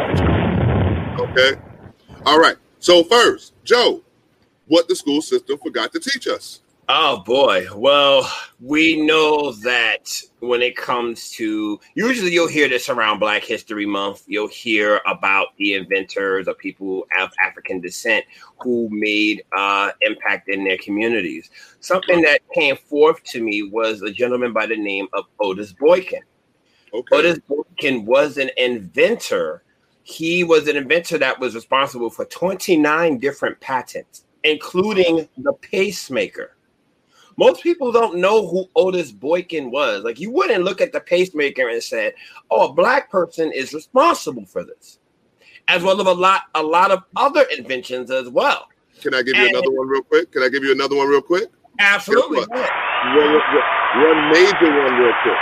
Okay. 1.20 1.60
All 2.26 2.38
right. 2.38 2.56
So, 2.78 3.02
first, 3.04 3.54
Joe, 3.64 4.02
what 4.70 4.86
the 4.86 4.94
school 4.94 5.20
system 5.20 5.58
forgot 5.58 5.92
to 5.92 5.98
teach 5.98 6.28
us. 6.28 6.60
Oh 6.88 7.18
boy. 7.18 7.66
Well, 7.74 8.28
we 8.60 9.00
know 9.00 9.52
that 9.62 10.10
when 10.38 10.62
it 10.62 10.76
comes 10.76 11.30
to 11.32 11.78
usually 11.94 12.32
you'll 12.32 12.48
hear 12.48 12.68
this 12.68 12.88
around 12.88 13.18
Black 13.18 13.44
History 13.44 13.86
Month. 13.86 14.24
You'll 14.26 14.48
hear 14.48 15.00
about 15.06 15.48
the 15.56 15.74
inventors 15.74 16.46
or 16.46 16.54
people 16.54 17.06
of 17.18 17.30
African 17.44 17.80
descent 17.80 18.24
who 18.60 18.88
made 18.90 19.42
uh, 19.56 19.90
impact 20.02 20.48
in 20.48 20.64
their 20.64 20.78
communities. 20.78 21.50
Something 21.80 22.22
that 22.22 22.40
came 22.54 22.76
forth 22.76 23.22
to 23.24 23.42
me 23.42 23.64
was 23.64 24.02
a 24.02 24.10
gentleman 24.10 24.52
by 24.52 24.66
the 24.66 24.76
name 24.76 25.08
of 25.12 25.24
Otis 25.40 25.72
Boykin. 25.72 26.22
Okay. 26.94 27.16
Otis 27.16 27.38
Boykin 27.48 28.04
was 28.04 28.36
an 28.36 28.50
inventor. 28.56 29.64
He 30.02 30.44
was 30.44 30.68
an 30.68 30.76
inventor 30.76 31.18
that 31.18 31.40
was 31.40 31.56
responsible 31.56 32.10
for 32.10 32.24
29 32.24 33.18
different 33.18 33.60
patents, 33.60 34.24
including 34.44 35.28
the 35.38 35.52
pacemaker. 35.54 36.56
Most 37.36 37.62
people 37.62 37.90
don't 37.90 38.18
know 38.18 38.46
who 38.46 38.66
Otis 38.76 39.12
Boykin 39.12 39.70
was. 39.70 40.04
Like 40.04 40.20
you 40.20 40.30
wouldn't 40.30 40.64
look 40.64 40.80
at 40.80 40.92
the 40.92 41.00
pacemaker 41.00 41.68
and 41.68 41.82
say, 41.82 42.12
"Oh, 42.50 42.68
a 42.68 42.72
black 42.72 43.10
person 43.10 43.50
is 43.52 43.72
responsible 43.72 44.44
for 44.44 44.64
this," 44.64 44.98
as 45.68 45.82
well 45.82 46.00
as 46.00 46.06
a 46.06 46.12
lot, 46.12 46.42
a 46.54 46.62
lot 46.62 46.90
of 46.90 47.02
other 47.16 47.44
inventions 47.56 48.10
as 48.10 48.28
well. 48.28 48.68
Can 49.00 49.14
I 49.14 49.22
give 49.22 49.36
you 49.36 49.42
and, 49.42 49.50
another 49.52 49.70
one 49.70 49.88
real 49.88 50.02
quick? 50.02 50.30
Can 50.32 50.42
I 50.42 50.48
give 50.48 50.62
you 50.62 50.72
another 50.72 50.96
one 50.96 51.08
real 51.08 51.22
quick? 51.22 51.48
Absolutely. 51.78 52.40
One, 52.40 52.60
one 52.60 54.30
major 54.30 54.82
one 54.82 54.94
real 54.94 55.14
quick. 55.22 55.36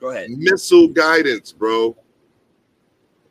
Go 0.00 0.08
ahead. 0.10 0.30
Missile 0.30 0.88
guidance, 0.88 1.52
bro. 1.52 1.96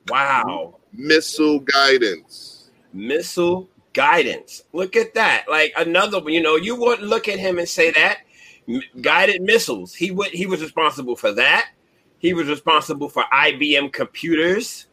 Wow. 0.08 0.78
Missile 0.94 1.60
guidance. 1.60 2.51
Missile 2.94 3.70
guidance. 3.94 4.64
Look 4.74 4.96
at 4.96 5.14
that. 5.16 5.46
Like 5.50 5.74
another, 5.78 6.22
you 6.28 6.42
know, 6.42 6.56
you 6.56 6.76
wouldn't 6.76 7.08
look 7.08 7.28
at 7.28 7.40
him 7.40 7.60
and 7.60 7.68
say 7.68 7.92
that. 7.92 8.20
M- 8.68 8.82
guided 9.02 9.42
missiles. 9.42 9.94
He 9.94 10.12
would 10.12 10.30
he 10.32 10.46
was 10.46 10.62
responsible 10.62 11.16
for 11.16 11.32
that. 11.34 11.72
He 12.20 12.34
was 12.34 12.48
responsible 12.48 13.10
for 13.10 13.24
IBM 13.34 13.92
computers. 13.92 14.88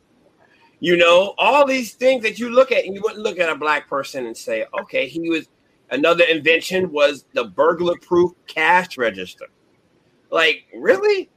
You 0.81 0.97
know, 0.97 1.35
all 1.39 1.67
these 1.67 1.95
things 1.95 2.23
that 2.23 2.39
you 2.39 2.51
look 2.51 2.73
at 2.73 2.85
and 2.85 2.95
you 2.95 3.03
wouldn't 3.03 3.23
look 3.23 3.39
at 3.39 3.49
a 3.49 3.57
black 3.57 3.89
person 3.89 4.27
and 4.27 4.37
say, 4.37 4.65
okay, 4.81 5.09
he 5.09 5.29
was 5.29 5.49
another 5.91 6.25
invention 6.25 6.93
was 6.93 7.25
the 7.35 7.45
burglar 7.45 7.97
proof 8.01 8.33
cash 8.47 8.97
register. 8.97 9.47
Like, 10.31 10.67
really? 10.75 11.31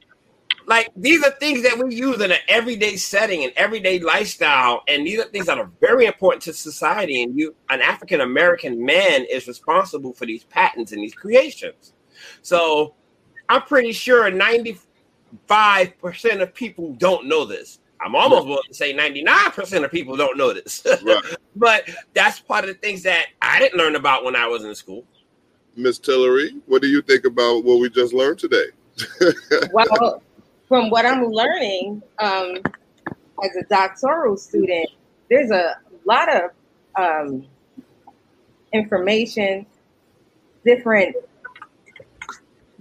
Like 0.66 0.88
these 0.96 1.22
are 1.22 1.30
things 1.32 1.62
that 1.62 1.78
we 1.78 1.94
use 1.94 2.20
in 2.20 2.30
an 2.30 2.38
everyday 2.48 2.96
setting 2.96 3.44
and 3.44 3.52
everyday 3.56 3.98
lifestyle 3.98 4.82
and 4.88 5.06
these 5.06 5.18
are 5.18 5.24
things 5.24 5.46
that 5.46 5.58
are 5.58 5.70
very 5.80 6.06
important 6.06 6.42
to 6.42 6.52
society 6.52 7.22
and 7.22 7.38
you 7.38 7.54
an 7.70 7.80
african 7.80 8.20
american 8.20 8.84
man 8.84 9.24
is 9.30 9.46
responsible 9.46 10.12
for 10.12 10.26
these 10.26 10.44
patents 10.44 10.92
and 10.92 11.02
these 11.02 11.14
creations. 11.14 11.92
So 12.42 12.94
i'm 13.48 13.62
pretty 13.62 13.92
sure 13.92 14.30
95% 14.30 14.82
of 16.40 16.54
people 16.54 16.94
don't 16.94 17.26
know 17.26 17.44
this. 17.44 17.78
I'm 18.04 18.16
almost 18.16 18.48
willing 18.48 18.62
to 18.66 18.74
say 18.74 18.92
99% 18.92 19.84
of 19.84 19.90
people 19.92 20.16
don't 20.16 20.36
know 20.36 20.52
this. 20.52 20.84
Right. 21.04 21.22
but 21.54 21.88
that's 22.14 22.40
part 22.40 22.64
of 22.64 22.68
the 22.68 22.74
things 22.74 23.02
that 23.04 23.26
i 23.40 23.58
didn't 23.58 23.78
learn 23.78 23.96
about 23.96 24.24
when 24.24 24.36
i 24.36 24.46
was 24.46 24.64
in 24.64 24.74
school. 24.74 25.04
Miss 25.76 25.98
tillery 25.98 26.54
what 26.66 26.82
do 26.82 26.88
you 26.88 27.02
think 27.02 27.24
about 27.24 27.64
what 27.64 27.80
we 27.80 27.90
just 27.90 28.12
learned 28.12 28.38
today? 28.38 28.66
Well 29.72 30.22
from 30.72 30.88
what 30.88 31.04
I'm 31.04 31.26
learning 31.26 32.02
um, 32.18 32.56
as 33.44 33.56
a 33.60 33.64
doctoral 33.68 34.38
student, 34.38 34.88
there's 35.28 35.50
a 35.50 35.76
lot 36.06 36.34
of 36.34 36.50
um, 36.96 37.46
information, 38.72 39.66
different. 40.64 41.14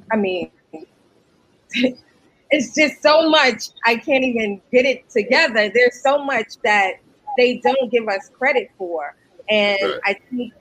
I 0.10 0.16
mean, 0.16 0.52
it's 1.74 2.74
just 2.74 3.02
so 3.02 3.30
much. 3.30 3.72
I 3.86 3.98
can't 3.98 4.24
even 4.24 4.62
get 4.72 4.86
it 4.86 5.10
together. 5.10 5.70
There's 5.74 6.02
so 6.02 6.24
much 6.24 6.62
that 6.64 6.94
they 7.38 7.58
don't 7.58 7.92
give 7.92 8.08
us 8.08 8.30
credit 8.30 8.72
for, 8.78 9.18
and 9.50 9.78
right. 9.82 10.00
I 10.06 10.14
think 10.30 10.54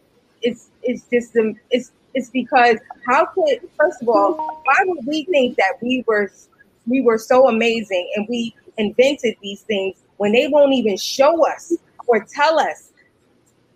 it's 0.43 0.71
it's 0.83 1.05
just 1.05 1.35
the 1.35 1.55
it's 1.71 1.93
it's 2.13 2.31
because 2.31 2.79
how 3.07 3.27
could 3.27 3.61
first 3.79 4.03
of 4.03 4.09
all 4.09 4.63
why 4.65 4.79
would 4.81 5.07
we 5.07 5.27
think 5.27 5.57
that 5.59 5.75
we 5.81 6.03
were 6.09 6.29
we 6.87 7.01
were 7.01 7.19
so 7.19 7.49
amazing 7.49 8.11
and 8.17 8.27
we 8.29 8.55
invented 8.79 9.37
these 9.43 9.63
things 9.63 9.97
when 10.17 10.33
they 10.33 10.49
won't 10.49 10.73
even 10.73 10.97
show 10.97 11.47
us 11.47 11.73
or 12.07 12.25
tell 12.25 12.59
us 12.59 12.93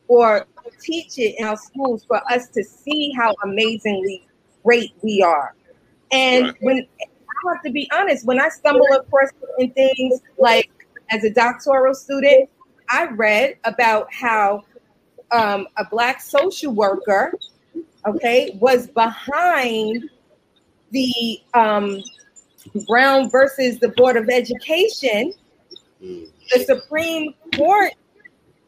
or 0.09 0.47
teach 0.81 1.19
it 1.19 1.35
in 1.39 1.47
our 1.47 1.57
schools 1.57 2.05
for 2.05 2.21
us 2.31 2.49
to 2.49 2.63
see 2.63 3.13
how 3.17 3.35
amazingly 3.43 4.27
great 4.63 4.93
we 5.03 5.23
are. 5.23 5.55
And 6.13 6.47
right. 6.47 6.57
when 6.61 6.87
I 7.01 7.53
have 7.53 7.63
to 7.63 7.71
be 7.71 7.89
honest, 7.93 8.27
when 8.27 8.41
I 8.41 8.49
stumble 8.49 8.87
across 8.93 9.31
certain 9.41 9.71
things 9.73 10.21
like 10.39 10.71
as 11.11 11.25
a 11.25 11.31
doctoral 11.31 11.95
student, 11.95 12.49
I 12.91 13.07
read 13.07 13.57
about 13.65 14.13
how 14.13 14.65
um, 15.31 15.67
a 15.77 15.85
black 15.85 16.21
social 16.21 16.73
worker, 16.73 17.33
okay, 18.07 18.57
was 18.61 18.87
behind 18.89 20.11
the 20.91 21.41
um, 21.55 22.03
Brown 22.87 23.31
versus 23.31 23.79
the 23.79 23.89
Board 23.89 24.17
of 24.17 24.29
Education, 24.29 25.33
mm. 26.03 26.29
the 26.53 26.65
Supreme 26.65 27.35
Court 27.57 27.93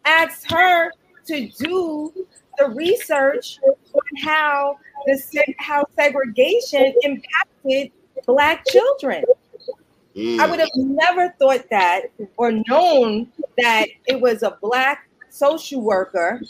asked 0.05 0.51
her 0.51 0.91
to 1.27 1.49
do 1.49 2.13
the 2.59 2.69
research 2.71 3.59
on 3.67 4.23
how 4.23 4.77
the 5.07 5.55
how 5.59 5.85
segregation 5.99 6.95
impacted 7.03 7.91
black 8.27 8.65
children. 8.67 9.25
Mm. 10.15 10.41
I 10.41 10.47
would 10.49 10.61
have 10.61 10.71
never 10.75 11.35
thought 11.39 11.69
that 11.71 12.05
or 12.37 12.53
known 12.69 13.31
that 13.59 13.89
it 14.07 14.21
was 14.21 14.43
a 14.43 14.57
black 14.63 15.09
social 15.29 15.83
worker 15.83 16.41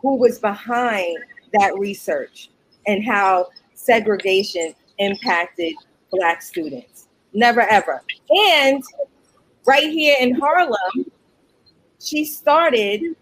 who 0.00 0.16
was 0.16 0.38
behind 0.38 1.16
that 1.52 1.78
research 1.78 2.50
and 2.86 3.04
how 3.04 3.46
segregation 3.74 4.74
impacted 4.98 5.74
black 6.16 6.42
students. 6.42 7.08
Never 7.32 7.62
ever. 7.62 8.02
And 8.30 8.82
right 9.66 9.90
here 9.90 10.16
in 10.20 10.34
Harlem, 10.34 11.10
she 12.00 12.24
started 12.24 13.16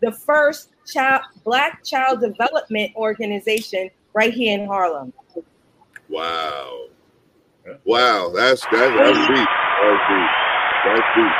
the 0.00 0.12
first 0.12 0.70
child 0.86 1.22
black 1.44 1.84
child 1.84 2.20
development 2.20 2.94
organization 2.96 3.90
right 4.14 4.32
here 4.32 4.58
in 4.58 4.66
Harlem. 4.66 5.12
Wow. 6.08 6.86
Wow, 7.84 8.32
that's 8.34 8.62
that's 8.72 8.72
that's 8.72 9.28
deep. 9.28 9.48
That's 9.82 10.02
deep. 10.08 10.28
That's 10.84 11.00
deep. 11.16 11.32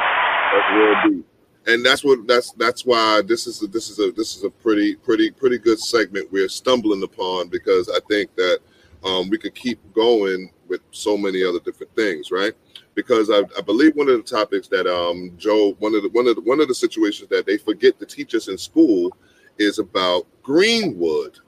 That's 0.52 0.72
real 0.72 0.94
deep. 1.10 1.26
And 1.66 1.84
that's 1.84 2.04
what 2.04 2.26
that's 2.26 2.52
that's 2.52 2.84
why 2.84 3.22
this 3.26 3.46
is 3.46 3.62
a, 3.62 3.66
this 3.66 3.90
is 3.90 3.98
a 3.98 4.12
this 4.12 4.36
is 4.36 4.44
a 4.44 4.50
pretty 4.50 4.96
pretty 4.96 5.30
pretty 5.30 5.58
good 5.58 5.78
segment 5.80 6.30
we're 6.32 6.48
stumbling 6.48 7.02
upon 7.02 7.48
because 7.48 7.88
I 7.88 7.98
think 8.08 8.34
that 8.36 8.60
um, 9.04 9.30
we 9.30 9.38
could 9.38 9.54
keep 9.54 9.80
going 9.92 10.50
with 10.72 10.80
so 10.90 11.16
many 11.16 11.44
other 11.44 11.60
different 11.60 11.94
things, 11.94 12.30
right? 12.30 12.54
Because 12.94 13.30
I, 13.30 13.42
I 13.56 13.60
believe 13.60 13.94
one 13.94 14.08
of 14.08 14.16
the 14.16 14.22
topics 14.22 14.68
that 14.68 14.86
um, 14.86 15.32
Joe, 15.36 15.76
one 15.78 15.94
of 15.94 16.02
the 16.02 16.08
one 16.08 16.26
of 16.26 16.36
the, 16.36 16.42
one 16.42 16.60
of 16.60 16.68
the 16.68 16.74
situations 16.74 17.28
that 17.28 17.46
they 17.46 17.58
forget 17.58 17.98
to 18.00 18.06
teach 18.06 18.34
us 18.34 18.48
in 18.48 18.56
school 18.58 19.16
is 19.58 19.78
about 19.78 20.26
Greenwood. 20.42 21.38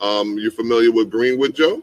Um, 0.00 0.38
you 0.38 0.50
familiar 0.50 0.92
with 0.92 1.10
Greenwood, 1.10 1.54
Joe? 1.54 1.82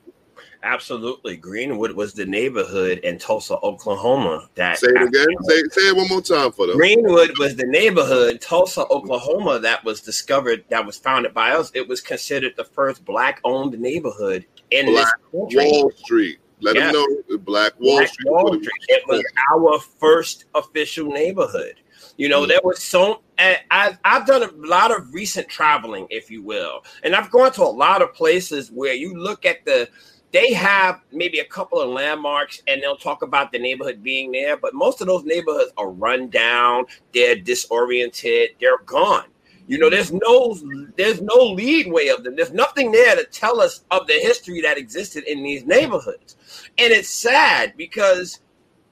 Absolutely. 0.64 1.38
Greenwood 1.38 1.92
was 1.92 2.14
the 2.14 2.26
neighborhood 2.26 2.98
in 3.00 3.20
Tulsa, 3.20 3.58
Oklahoma. 3.60 4.50
That 4.56 4.80
say 4.80 4.88
it 4.88 5.02
again. 5.02 5.28
Say, 5.44 5.62
say 5.70 5.90
it 5.90 5.96
one 5.96 6.10
more 6.10 6.22
time 6.22 6.52
for 6.52 6.66
them. 6.66 6.78
Greenwood 6.78 7.38
was 7.38 7.56
the 7.56 7.66
neighborhood, 7.68 8.42
Tulsa, 8.42 8.86
Oklahoma, 8.88 9.60
that 9.60 9.84
was 9.84 10.02
discovered, 10.02 10.66
that 10.70 10.84
was 10.84 10.98
founded 10.98 11.34
by 11.34 11.52
us. 11.52 11.72
It 11.76 11.88
was 11.88 12.02
considered 12.02 12.56
the 12.58 12.64
first 12.66 13.06
black-owned 13.06 13.78
neighborhood 13.80 14.46
in 14.72 14.88
Black 14.88 15.14
Wall 15.32 15.92
Street. 15.96 16.40
Let 16.60 16.76
them 16.76 16.94
know 16.94 17.38
Black 17.40 17.80
Wall 17.80 17.98
Black 17.98 18.08
Street. 18.08 18.32
Wall 18.32 18.54
Street. 18.54 18.86
It 18.88 19.04
was 19.08 19.24
our 19.54 19.80
first 19.80 20.46
official 20.56 21.08
neighborhood. 21.08 21.76
You 22.18 22.30
know, 22.30 22.44
mm. 22.44 22.48
there 22.48 22.60
was 22.64 22.82
so 22.82 23.22
I've, 23.38 24.00
I've 24.04 24.26
done 24.26 24.44
a 24.44 24.52
lot 24.68 24.92
of 24.92 25.14
recent 25.14 25.48
traveling, 25.48 26.08
if 26.10 26.32
you 26.32 26.42
will, 26.42 26.84
and 27.04 27.16
I've 27.16 27.30
gone 27.30 27.52
to 27.54 27.64
a 27.64 27.66
lot 27.66 28.02
of 28.02 28.14
places 28.14 28.72
where 28.72 28.94
you 28.94 29.16
look 29.16 29.46
at 29.46 29.64
the 29.66 29.88
they 30.32 30.52
have 30.54 31.02
maybe 31.12 31.40
a 31.40 31.46
couple 31.46 31.80
of 31.80 31.90
landmarks 31.90 32.62
and 32.68 32.82
they'll 32.82 32.98
talk 32.98 33.22
about 33.22 33.52
the 33.52 33.60
neighborhood 33.60 34.04
being 34.04 34.32
there, 34.32 34.58
but 34.58 34.74
most 34.74 35.00
of 35.00 35.08
those 35.08 35.24
neighborhoods 35.24 35.72
are 35.78 35.90
run 35.90 36.30
down, 36.30 36.86
they're 37.14 37.36
disoriented, 37.36 38.50
they're 38.60 38.80
gone. 38.86 39.26
You 39.68 39.78
know, 39.78 39.90
there's 39.90 40.14
no 40.14 40.58
there's 40.96 41.22
no 41.22 41.36
leadway 41.36 42.08
of 42.08 42.24
them. 42.24 42.36
There's 42.36 42.54
nothing 42.54 42.92
there 42.92 43.16
to 43.16 43.26
tell 43.26 43.60
us 43.60 43.84
of 43.92 44.08
the 44.08 44.14
history 44.14 44.62
that 44.62 44.78
existed 44.78 45.26
in 45.26 45.44
these 45.44 45.66
neighborhoods. 45.66 46.38
And 46.78 46.94
it's 46.94 47.10
sad 47.10 47.74
because 47.76 48.40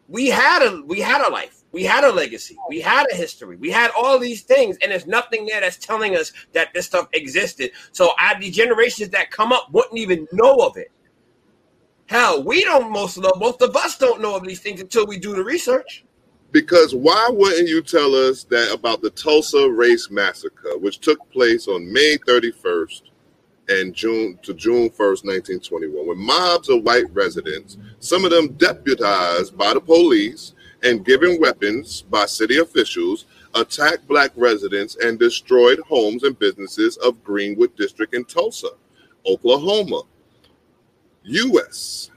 we 0.09 0.27
had 0.27 0.61
a 0.61 0.81
we 0.85 0.99
had 0.99 1.25
a 1.25 1.31
life. 1.31 1.63
We 1.71 1.83
had 1.83 2.05
a 2.05 2.11
legacy. 2.11 2.55
We 2.69 2.79
had 2.79 3.05
a 3.11 3.15
history. 3.15 3.57
We 3.57 3.69
had 3.69 3.91
all 3.97 4.17
these 4.17 4.43
things, 4.43 4.77
and 4.81 4.93
there's 4.93 5.07
nothing 5.07 5.45
there 5.45 5.59
that's 5.59 5.75
telling 5.75 6.15
us 6.15 6.31
that 6.53 6.73
this 6.73 6.85
stuff 6.85 7.09
existed. 7.11 7.71
So, 7.91 8.11
I, 8.17 8.39
the 8.39 8.49
generations 8.49 9.09
that 9.09 9.29
come 9.29 9.51
up 9.51 9.67
wouldn't 9.73 9.97
even 9.97 10.25
know 10.31 10.55
of 10.55 10.77
it. 10.77 10.89
Hell, 12.05 12.43
we 12.43 12.63
don't. 12.63 12.93
Most 12.93 13.17
of 13.17 13.23
the, 13.23 13.35
most 13.37 13.61
of 13.61 13.75
us 13.75 13.97
don't 13.97 14.21
know 14.21 14.37
of 14.37 14.45
these 14.45 14.61
things 14.61 14.79
until 14.79 15.05
we 15.05 15.19
do 15.19 15.35
the 15.35 15.43
research. 15.43 16.04
Because 16.55 16.95
why 16.95 17.27
wouldn't 17.33 17.67
you 17.67 17.81
tell 17.81 18.15
us 18.15 18.45
that 18.45 18.73
about 18.73 19.01
the 19.01 19.09
Tulsa 19.09 19.69
Race 19.69 20.09
Massacre, 20.09 20.77
which 20.77 20.99
took 20.99 21.19
place 21.29 21.67
on 21.67 21.91
May 21.91 22.17
31st 22.25 23.01
and 23.67 23.93
June 23.93 24.39
to 24.41 24.53
June 24.53 24.89
1st, 24.89 25.25
1921, 25.25 26.07
when 26.07 26.17
mobs 26.17 26.69
of 26.69 26.83
white 26.83 27.13
residents, 27.13 27.77
some 27.99 28.23
of 28.23 28.31
them 28.31 28.53
deputized 28.53 29.57
by 29.57 29.73
the 29.73 29.81
police 29.81 30.53
and 30.81 31.03
given 31.03 31.41
weapons 31.41 32.03
by 32.03 32.25
city 32.25 32.59
officials, 32.59 33.25
attacked 33.55 34.07
black 34.07 34.31
residents 34.37 34.95
and 35.03 35.19
destroyed 35.19 35.79
homes 35.79 36.23
and 36.23 36.39
businesses 36.39 36.95
of 37.03 37.21
Greenwood 37.21 37.75
District 37.75 38.13
in 38.13 38.23
Tulsa, 38.23 38.69
Oklahoma, 39.27 40.03
U.S., 41.23 42.11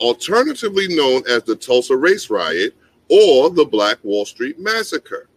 alternatively 0.00 0.88
known 0.88 1.22
as 1.28 1.44
the 1.44 1.54
Tulsa 1.54 1.96
Race 1.96 2.28
Riot 2.28 2.74
or 3.08 3.50
the 3.50 3.64
Black 3.64 3.98
Wall 4.02 4.24
Street 4.24 4.58
Massacre. 4.58 5.28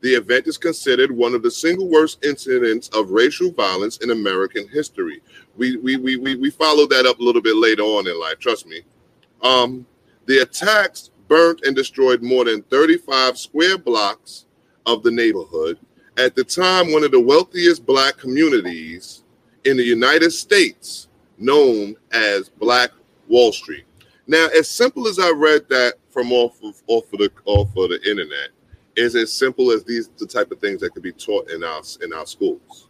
The 0.00 0.14
event 0.14 0.46
is 0.46 0.58
considered 0.58 1.10
one 1.10 1.34
of 1.34 1.42
the 1.42 1.50
single 1.50 1.88
worst 1.88 2.24
incidents 2.24 2.88
of 2.88 3.10
racial 3.10 3.50
violence 3.50 3.98
in 3.98 4.10
American 4.10 4.68
history. 4.68 5.22
We 5.56 5.76
we 5.76 5.96
we 5.96 6.16
we, 6.16 6.36
we 6.36 6.50
followed 6.50 6.90
that 6.90 7.06
up 7.06 7.18
a 7.18 7.22
little 7.22 7.42
bit 7.42 7.56
later 7.56 7.82
on 7.82 8.06
in 8.06 8.20
life, 8.20 8.38
trust 8.38 8.66
me. 8.66 8.82
Um, 9.42 9.86
the 10.26 10.38
attacks 10.38 11.10
burnt 11.28 11.62
and 11.64 11.74
destroyed 11.74 12.22
more 12.22 12.44
than 12.44 12.62
35 12.64 13.38
square 13.38 13.78
blocks 13.78 14.46
of 14.84 15.02
the 15.02 15.10
neighborhood. 15.10 15.78
At 16.16 16.34
the 16.34 16.44
time, 16.44 16.92
one 16.92 17.04
of 17.04 17.10
the 17.10 17.20
wealthiest 17.20 17.84
black 17.84 18.16
communities 18.16 19.24
in 19.64 19.76
the 19.76 19.84
United 19.84 20.30
States, 20.30 21.08
known 21.38 21.96
as 22.12 22.48
Black 22.48 22.90
Wall 23.28 23.52
Street. 23.52 23.84
Now, 24.26 24.48
as 24.48 24.68
simple 24.68 25.06
as 25.06 25.18
I 25.18 25.30
read 25.30 25.68
that 25.68 25.94
from 26.10 26.32
off 26.32 26.62
of 26.62 26.82
off 26.88 27.12
of 27.12 27.20
the 27.20 27.30
off 27.44 27.68
of 27.76 27.90
the 27.90 28.00
internet, 28.08 28.50
is 28.96 29.14
as 29.14 29.32
simple 29.32 29.70
as 29.70 29.84
these 29.84 30.08
the 30.18 30.26
type 30.26 30.50
of 30.50 30.58
things 30.58 30.80
that 30.80 30.92
could 30.92 31.02
be 31.02 31.12
taught 31.12 31.50
in 31.50 31.62
our 31.62 31.82
in 32.02 32.12
our 32.12 32.26
schools. 32.26 32.88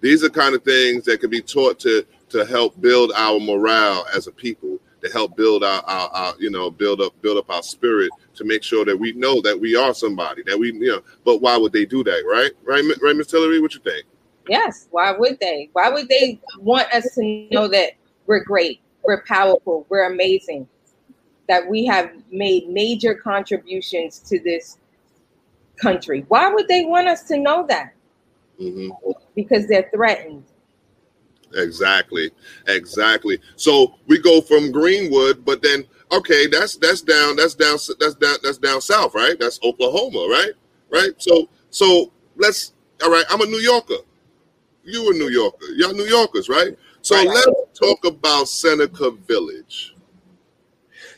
These 0.00 0.24
are 0.24 0.30
kind 0.30 0.54
of 0.54 0.64
things 0.64 1.04
that 1.04 1.20
could 1.20 1.30
be 1.30 1.42
taught 1.42 1.78
to 1.80 2.04
to 2.30 2.44
help 2.46 2.80
build 2.80 3.12
our 3.14 3.38
morale 3.38 4.06
as 4.14 4.26
a 4.26 4.32
people, 4.32 4.78
to 5.02 5.10
help 5.10 5.36
build 5.36 5.62
our, 5.62 5.82
our, 5.82 6.08
our 6.08 6.34
you 6.38 6.50
know 6.50 6.70
build 6.70 7.00
up 7.00 7.12
build 7.22 7.38
up 7.38 7.50
our 7.50 7.62
spirit 7.62 8.10
to 8.34 8.44
make 8.44 8.62
sure 8.62 8.84
that 8.84 8.96
we 8.96 9.12
know 9.12 9.40
that 9.42 9.58
we 9.58 9.76
are 9.76 9.94
somebody 9.94 10.42
that 10.46 10.58
we 10.58 10.72
you 10.72 10.88
know. 10.88 11.02
But 11.24 11.40
why 11.40 11.56
would 11.56 11.72
they 11.72 11.84
do 11.84 12.02
that, 12.04 12.24
right? 12.26 12.50
Right, 12.64 12.84
right, 13.02 13.16
Miss 13.16 13.28
Tillery, 13.28 13.60
what 13.60 13.74
you 13.74 13.80
think? 13.80 14.06
Yes. 14.48 14.88
Why 14.90 15.12
would 15.12 15.38
they? 15.38 15.68
Why 15.74 15.90
would 15.90 16.08
they 16.08 16.40
want 16.58 16.92
us 16.92 17.14
to 17.14 17.48
know 17.52 17.68
that 17.68 17.92
we're 18.26 18.42
great, 18.42 18.80
we're 19.04 19.22
powerful, 19.24 19.86
we're 19.88 20.10
amazing, 20.12 20.68
that 21.48 21.66
we 21.68 21.84
have 21.86 22.10
made 22.30 22.68
major 22.68 23.14
contributions 23.14 24.18
to 24.20 24.38
this 24.40 24.78
country? 25.76 26.24
Why 26.28 26.48
would 26.48 26.68
they 26.68 26.84
want 26.84 27.08
us 27.08 27.22
to 27.24 27.38
know 27.38 27.66
that? 27.68 27.94
Mm-hmm. 28.60 28.90
Because 29.34 29.66
they're 29.66 29.90
threatened. 29.92 30.44
Exactly, 31.54 32.30
exactly. 32.68 33.40
So 33.56 33.94
we 34.06 34.18
go 34.18 34.40
from 34.40 34.70
Greenwood, 34.70 35.44
but 35.44 35.62
then 35.62 35.84
okay, 36.12 36.46
that's 36.46 36.76
that's 36.76 37.00
down, 37.00 37.36
that's 37.36 37.54
down, 37.54 37.78
that's 37.98 38.14
down, 38.14 38.36
that's 38.42 38.58
down 38.58 38.80
south, 38.80 39.14
right? 39.14 39.36
That's 39.38 39.58
Oklahoma, 39.64 40.28
right? 40.30 40.52
Right. 40.92 41.10
So 41.18 41.48
so 41.70 42.12
let's. 42.36 42.72
All 43.02 43.10
right, 43.10 43.24
I'm 43.30 43.40
a 43.40 43.46
New 43.46 43.58
Yorker. 43.58 43.96
You 44.84 45.10
a 45.10 45.14
New 45.14 45.30
Yorker. 45.30 45.66
Y'all 45.76 45.94
New 45.94 46.04
Yorkers, 46.04 46.48
right? 46.50 46.76
So 47.02 47.16
Right. 47.16 47.28
let's 47.28 47.78
talk 47.78 48.04
about 48.04 48.48
Seneca 48.48 49.10
Village. 49.10 49.94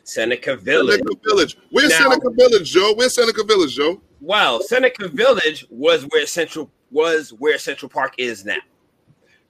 Seneca 0.05 0.57
Village. 0.57 1.01
Seneca 1.01 1.21
Village. 1.25 1.57
Where's 1.71 1.91
Now- 1.91 2.11
Seneca 2.11 2.31
Village, 2.31 2.71
Joe? 2.71 2.95
Where's 2.95 3.15
Seneca 3.15 3.45
Village, 3.45 3.75
Joe? 3.77 4.01
Well, 4.21 4.63
Seneca 4.63 5.09
Village 5.09 5.67
was 5.71 6.05
where 6.11 6.27
Central 6.27 6.71
was 6.91 7.33
where 7.33 7.59
Central 7.59 7.89
Park 7.89 8.15
is 8.19 8.45
now. 8.45 8.59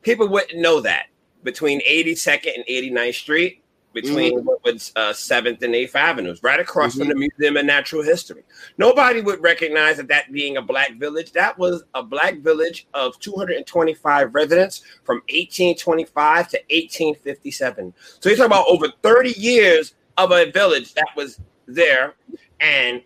People 0.02 0.28
wouldn't 0.28 0.60
know 0.60 0.80
that 0.80 1.06
between 1.42 1.80
82nd 1.86 2.54
and 2.54 2.64
89th 2.68 3.14
Street, 3.16 3.61
between 3.92 4.38
Mm-hmm. 4.38 4.46
what 4.46 4.64
was 4.64 4.92
uh, 4.96 5.10
7th 5.10 5.62
and 5.62 5.74
8th 5.74 5.94
Avenues, 5.94 6.42
right 6.42 6.60
across 6.60 6.96
from 6.96 7.08
the 7.08 7.14
Museum 7.14 7.56
of 7.56 7.64
Natural 7.64 8.02
History. 8.02 8.42
Nobody 8.78 9.20
would 9.20 9.42
recognize 9.42 9.96
that 9.96 10.08
that 10.08 10.32
being 10.32 10.56
a 10.56 10.62
black 10.62 10.96
village. 10.96 11.32
That 11.32 11.58
was 11.58 11.84
a 11.94 12.02
black 12.02 12.38
village 12.38 12.86
of 12.94 13.18
225 13.20 14.34
residents 14.34 14.82
from 15.04 15.16
1825 15.28 16.48
to 16.48 16.56
1857. 16.70 17.94
So 18.20 18.28
you're 18.28 18.36
talking 18.36 18.46
about 18.46 18.66
over 18.68 18.88
30 19.02 19.32
years 19.38 19.94
of 20.16 20.32
a 20.32 20.50
village 20.50 20.94
that 20.94 21.08
was 21.16 21.40
there. 21.66 22.14
And 22.60 23.02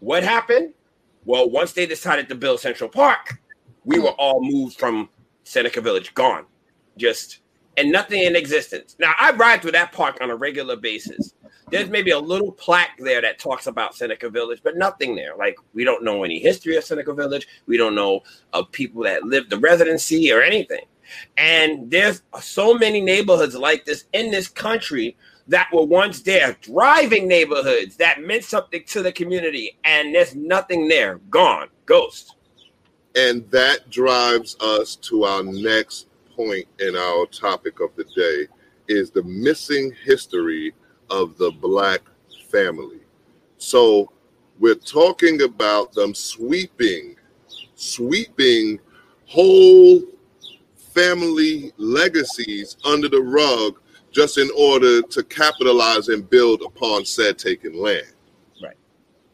what 0.00 0.22
happened? 0.22 0.74
Well, 1.24 1.50
once 1.50 1.72
they 1.72 1.86
decided 1.86 2.28
to 2.28 2.34
build 2.34 2.60
Central 2.60 2.88
Park, 2.88 3.38
we 3.84 3.98
were 3.98 4.10
all 4.10 4.42
moved 4.42 4.78
from 4.78 5.08
Seneca 5.44 5.80
Village, 5.80 6.12
gone, 6.14 6.44
just 6.96 7.38
and 7.76 7.92
nothing 7.92 8.22
in 8.22 8.36
existence. 8.36 8.96
Now 8.98 9.14
I 9.18 9.32
ride 9.32 9.62
through 9.62 9.72
that 9.72 9.92
park 9.92 10.18
on 10.20 10.30
a 10.30 10.36
regular 10.36 10.76
basis. 10.76 11.34
There's 11.70 11.88
maybe 11.88 12.12
a 12.12 12.18
little 12.18 12.52
plaque 12.52 12.96
there 12.98 13.20
that 13.20 13.38
talks 13.38 13.66
about 13.66 13.96
Seneca 13.96 14.30
Village, 14.30 14.60
but 14.62 14.76
nothing 14.76 15.16
there. 15.16 15.36
Like 15.36 15.56
we 15.74 15.84
don't 15.84 16.04
know 16.04 16.22
any 16.22 16.38
history 16.38 16.76
of 16.76 16.84
Seneca 16.84 17.12
Village. 17.12 17.48
We 17.66 17.76
don't 17.76 17.94
know 17.94 18.20
of 18.52 18.70
people 18.72 19.02
that 19.02 19.24
lived 19.24 19.50
the 19.50 19.58
residency 19.58 20.32
or 20.32 20.42
anything. 20.42 20.84
And 21.36 21.90
there's 21.90 22.22
so 22.40 22.74
many 22.74 23.00
neighborhoods 23.00 23.54
like 23.54 23.84
this 23.84 24.04
in 24.12 24.30
this 24.30 24.48
country 24.48 25.16
that 25.48 25.68
were 25.72 25.84
once 25.84 26.22
there, 26.22 26.56
thriving 26.62 27.28
neighborhoods 27.28 27.96
that 27.96 28.20
meant 28.20 28.44
something 28.44 28.82
to 28.84 29.02
the 29.02 29.12
community, 29.12 29.78
and 29.84 30.14
there's 30.14 30.34
nothing 30.34 30.88
there, 30.88 31.20
gone, 31.30 31.68
ghost. 31.84 32.34
And 33.14 33.48
that 33.50 33.88
drives 33.88 34.56
us 34.60 34.96
to 34.96 35.24
our 35.24 35.42
next 35.42 36.08
point 36.36 36.66
in 36.78 36.94
our 36.94 37.26
topic 37.26 37.80
of 37.80 37.90
the 37.96 38.04
day 38.14 38.46
is 38.88 39.10
the 39.10 39.22
missing 39.22 39.92
history 40.04 40.74
of 41.10 41.36
the 41.38 41.50
black 41.50 42.02
family. 42.50 43.00
So 43.58 44.12
we're 44.58 44.74
talking 44.74 45.42
about 45.42 45.92
them 45.92 46.14
sweeping, 46.14 47.16
sweeping 47.74 48.78
whole 49.26 50.02
family 50.76 51.72
legacies 51.78 52.76
under 52.84 53.08
the 53.08 53.20
rug 53.20 53.80
just 54.12 54.38
in 54.38 54.48
order 54.56 55.02
to 55.02 55.22
capitalize 55.24 56.08
and 56.08 56.28
build 56.30 56.62
upon 56.62 57.04
said 57.04 57.38
taken 57.38 57.78
land. 57.78 58.06
Right. 58.62 58.76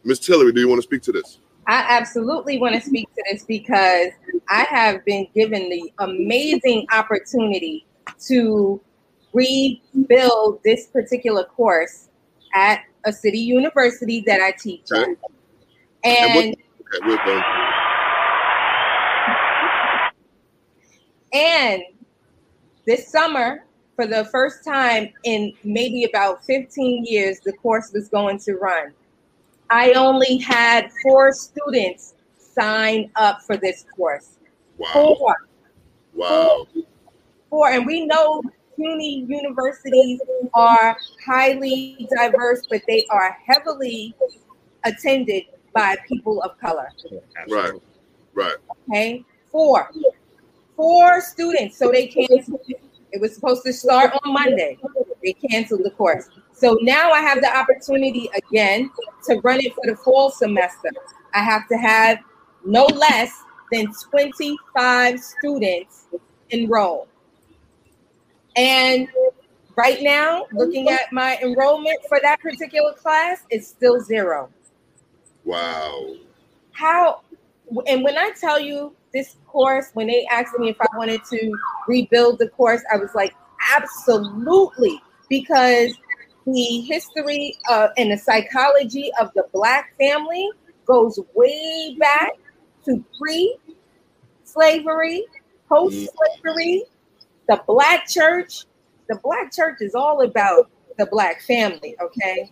Miss 0.03 0.19
Tillery, 0.19 0.53
do 0.53 0.61
you 0.61 0.69
want 0.69 0.79
to 0.79 0.83
speak 0.83 1.03
to 1.03 1.13
this? 1.13 1.39
I 1.67 1.85
absolutely 1.89 2.59
want 2.59 2.75
to 2.75 2.81
speak 2.81 3.09
to 3.15 3.23
this 3.31 3.45
because 3.45 4.09
I 4.49 4.67
have 4.69 5.05
been 5.05 5.29
given 5.35 5.69
the 5.69 5.93
amazing 6.01 6.87
opportunity 6.93 7.87
to 8.27 8.81
rebuild 9.33 10.61
this 10.65 10.87
particular 10.89 11.45
course 11.45 12.09
at 12.55 12.83
a 13.05 13.13
city 13.13 13.39
university 13.39 14.23
that 14.27 14.41
I 14.41 14.53
teach 14.53 14.87
at. 14.93 15.09
Okay. 15.09 15.15
And 16.05 16.35
what- 16.35 17.11
Okay. 17.11 17.41
And 21.33 21.83
this 22.87 23.09
summer, 23.09 23.65
for 23.97 24.07
the 24.07 24.27
first 24.27 24.65
time 24.65 25.11
in 25.25 25.53
maybe 25.65 26.05
about 26.05 26.45
15 26.45 27.05
years, 27.07 27.41
the 27.41 27.53
course 27.55 27.91
was 27.93 28.09
going 28.09 28.39
to 28.41 28.55
run. 28.55 28.93
I 29.73 29.93
only 29.93 30.37
had 30.37 30.91
four 31.03 31.33
students 31.33 32.13
sign 32.37 33.11
up 33.17 33.41
for 33.41 33.57
this 33.57 33.87
course. 33.97 34.37
Wow. 34.77 34.89
Four. 34.93 35.37
Wow. 36.13 36.67
Four. 37.49 37.71
And 37.71 37.87
we 37.87 38.05
know 38.05 38.43
CUNY 38.77 39.25
universities 39.27 40.21
are 40.53 40.95
highly 41.25 42.07
diverse, 42.15 42.67
but 42.69 42.83
they 42.87 43.07
are 43.09 43.35
heavily 43.47 44.15
attended 44.85 45.45
by 45.73 45.97
people 46.07 46.43
of 46.43 46.59
color. 46.59 46.89
Right. 47.49 47.73
Right. 48.35 48.57
Okay, 48.91 49.25
four, 49.51 49.91
four 50.77 51.23
students. 51.23 51.79
So 51.79 51.91
they 51.91 52.09
canceled. 52.09 52.61
it. 52.69 52.79
It 53.13 53.21
was 53.21 53.35
supposed 53.35 53.63
to 53.65 53.73
start 53.73 54.13
on 54.23 54.33
Monday. 54.35 54.79
They 55.23 55.33
canceled 55.33 55.85
the 55.85 55.91
course. 55.91 56.29
So 56.63 56.79
now 56.81 57.11
I 57.11 57.19
have 57.23 57.41
the 57.41 57.53
opportunity 57.57 58.31
again 58.37 58.89
to 59.25 59.41
run 59.41 59.59
it 59.59 59.75
for 59.75 59.83
the 59.85 59.97
fall 59.97 60.31
semester. 60.31 60.91
I 61.35 61.43
have 61.43 61.67
to 61.67 61.77
have 61.77 62.19
no 62.65 62.85
less 62.85 63.33
than 63.73 63.93
25 63.93 65.19
students 65.19 66.05
enroll. 66.51 67.09
And 68.55 69.09
right 69.75 70.03
now, 70.03 70.47
looking 70.53 70.89
at 70.89 71.13
my 71.13 71.37
enrollment 71.43 71.99
for 72.09 72.21
that 72.23 72.39
particular 72.39 72.93
class, 72.93 73.43
it's 73.51 73.67
still 73.67 74.01
zero. 74.01 74.49
Wow. 75.45 76.15
How 76.71 77.23
and 77.89 78.05
when 78.05 78.17
I 78.17 78.31
tell 78.41 78.61
you 78.61 78.95
this 79.13 79.35
course, 79.49 79.91
when 79.95 80.07
they 80.07 80.25
asked 80.31 80.57
me 80.61 80.69
if 80.69 80.81
I 80.81 80.87
wanted 80.97 81.25
to 81.25 81.59
rebuild 81.89 82.39
the 82.39 82.51
course, 82.51 82.83
I 82.93 82.99
was 82.99 83.11
like, 83.17 83.35
absolutely, 83.75 85.03
because 85.29 85.93
the 86.47 86.81
history 86.81 87.57
uh, 87.69 87.89
and 87.97 88.11
the 88.13 88.19
psychology 88.19 89.11
of 89.21 89.31
the 89.35 89.45
black 89.53 89.95
family 89.99 90.51
goes 90.87 91.19
way 91.35 91.97
back 91.99 92.33
to 92.85 93.05
pre-slavery, 93.19 93.65
post-slavery, 95.69 96.85
the 97.49 97.63
black 97.67 98.09
church. 98.09 98.65
The 99.09 99.17
black 99.23 99.53
church 99.53 99.79
is 99.81 99.95
all 99.95 100.23
about 100.23 100.71
the 100.99 101.07
black 101.07 101.43
family. 101.43 101.97
Okay, 102.01 102.51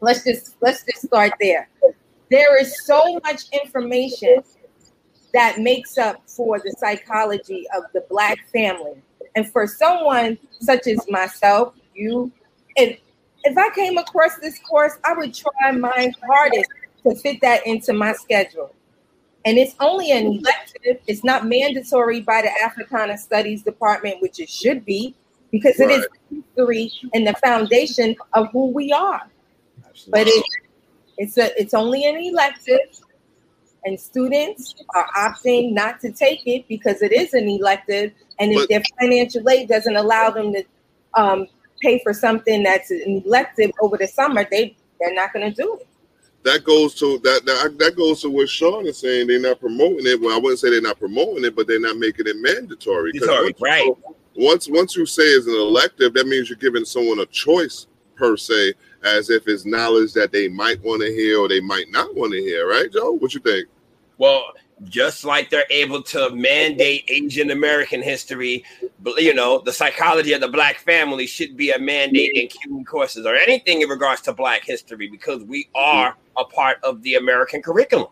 let's 0.00 0.24
just 0.24 0.56
let's 0.60 0.82
just 0.84 1.06
start 1.06 1.32
there. 1.40 1.68
There 2.30 2.60
is 2.60 2.84
so 2.86 3.20
much 3.24 3.44
information 3.52 4.42
that 5.32 5.58
makes 5.58 5.98
up 5.98 6.22
for 6.28 6.58
the 6.58 6.74
psychology 6.78 7.66
of 7.76 7.84
the 7.92 8.04
black 8.08 8.38
family. 8.52 9.02
And 9.36 9.50
for 9.50 9.66
someone 9.66 10.38
such 10.60 10.86
as 10.86 11.06
myself, 11.08 11.74
you, 11.94 12.32
and 12.76 12.96
if 13.44 13.56
I 13.56 13.70
came 13.74 13.96
across 13.98 14.36
this 14.36 14.58
course, 14.58 14.92
I 15.04 15.14
would 15.14 15.34
try 15.34 15.72
my 15.72 16.12
hardest 16.26 16.70
to 17.04 17.14
fit 17.16 17.40
that 17.40 17.66
into 17.66 17.92
my 17.92 18.12
schedule. 18.12 18.74
And 19.44 19.56
it's 19.56 19.74
only 19.80 20.12
an 20.12 20.26
elective, 20.26 20.98
it's 21.06 21.24
not 21.24 21.46
mandatory 21.46 22.20
by 22.20 22.42
the 22.42 22.50
Africana 22.62 23.16
Studies 23.16 23.62
Department, 23.62 24.20
which 24.20 24.38
it 24.38 24.50
should 24.50 24.84
be, 24.84 25.14
because 25.50 25.78
right. 25.78 25.90
it 25.90 26.00
is 26.00 26.08
history 26.56 26.92
and 27.14 27.26
the 27.26 27.32
foundation 27.42 28.14
of 28.34 28.50
who 28.52 28.66
we 28.70 28.92
are. 28.92 29.22
Absolutely. 29.88 30.10
But 30.10 30.26
it, 30.28 30.44
it's 31.16 31.38
a 31.38 31.60
it's 31.60 31.74
only 31.74 32.04
an 32.04 32.16
elective 32.16 32.78
and 33.84 33.98
students 33.98 34.74
are 34.94 35.06
opting 35.16 35.72
not 35.72 36.00
to 36.00 36.12
take 36.12 36.46
it 36.46 36.68
because 36.68 37.00
it 37.00 37.12
is 37.12 37.32
an 37.32 37.48
elective, 37.48 38.12
and 38.38 38.52
if 38.52 38.68
their 38.68 38.82
financial 39.00 39.48
aid 39.48 39.68
doesn't 39.68 39.96
allow 39.96 40.28
them 40.30 40.52
to 40.52 40.64
um, 41.14 41.46
pay 41.80 42.00
for 42.02 42.12
something 42.12 42.62
that's 42.62 42.90
an 42.90 43.22
elective 43.24 43.70
over 43.80 43.96
the 43.96 44.06
summer, 44.06 44.46
they 44.50 44.76
they're 45.00 45.14
not 45.14 45.32
going 45.32 45.52
to 45.52 45.62
do 45.62 45.78
it. 45.80 45.86
That 46.42 46.64
goes 46.64 46.94
to 46.96 47.18
that, 47.18 47.42
that 47.44 47.78
that 47.78 47.96
goes 47.96 48.22
to 48.22 48.30
what 48.30 48.48
Sean 48.48 48.86
is 48.86 48.98
saying. 48.98 49.26
They're 49.26 49.40
not 49.40 49.60
promoting 49.60 50.06
it. 50.06 50.20
Well, 50.20 50.34
I 50.34 50.38
wouldn't 50.38 50.58
say 50.58 50.70
they're 50.70 50.80
not 50.80 50.98
promoting 50.98 51.44
it, 51.44 51.54
but 51.54 51.66
they're 51.66 51.80
not 51.80 51.96
making 51.96 52.26
it 52.26 52.36
mandatory. 52.36 53.12
Once, 53.14 53.60
right. 53.60 53.92
Once 54.36 54.68
once 54.68 54.96
you 54.96 55.04
say 55.04 55.22
it's 55.22 55.46
an 55.46 55.54
elective, 55.54 56.14
that 56.14 56.26
means 56.26 56.48
you're 56.48 56.56
giving 56.56 56.84
someone 56.84 57.20
a 57.20 57.26
choice 57.26 57.88
per 58.16 58.36
se, 58.36 58.74
as 59.04 59.28
if 59.28 59.48
it's 59.48 59.66
knowledge 59.66 60.12
that 60.14 60.32
they 60.32 60.48
might 60.48 60.82
want 60.82 61.02
to 61.02 61.08
hear 61.08 61.40
or 61.40 61.48
they 61.48 61.60
might 61.60 61.90
not 61.90 62.14
want 62.14 62.32
to 62.32 62.38
hear. 62.38 62.68
Right, 62.68 62.90
Joe? 62.90 63.12
What 63.12 63.34
you 63.34 63.40
think? 63.40 63.68
Well, 64.16 64.52
just 64.84 65.24
like 65.24 65.50
they're 65.50 65.64
able 65.70 66.02
to 66.02 66.30
mandate 66.30 67.04
Asian 67.08 67.50
American 67.50 68.02
history, 68.02 68.64
you 69.18 69.34
know, 69.34 69.58
the 69.58 69.72
psychology 69.72 70.32
of 70.32 70.40
the 70.40 70.48
black 70.48 70.78
family 70.78 71.26
should 71.26 71.56
be 71.56 71.70
a 71.70 71.78
mandate 71.78 72.32
in 72.34 72.48
CUNY 72.48 72.84
courses 72.84 73.26
or 73.26 73.34
anything 73.34 73.82
in 73.82 73.88
regards 73.88 74.22
to 74.22 74.32
black 74.32 74.64
history 74.64 75.08
because 75.08 75.42
we 75.44 75.68
are 75.74 76.16
a 76.38 76.44
part 76.44 76.78
of 76.82 77.02
the 77.02 77.16
American 77.16 77.62
curriculum. 77.62 78.08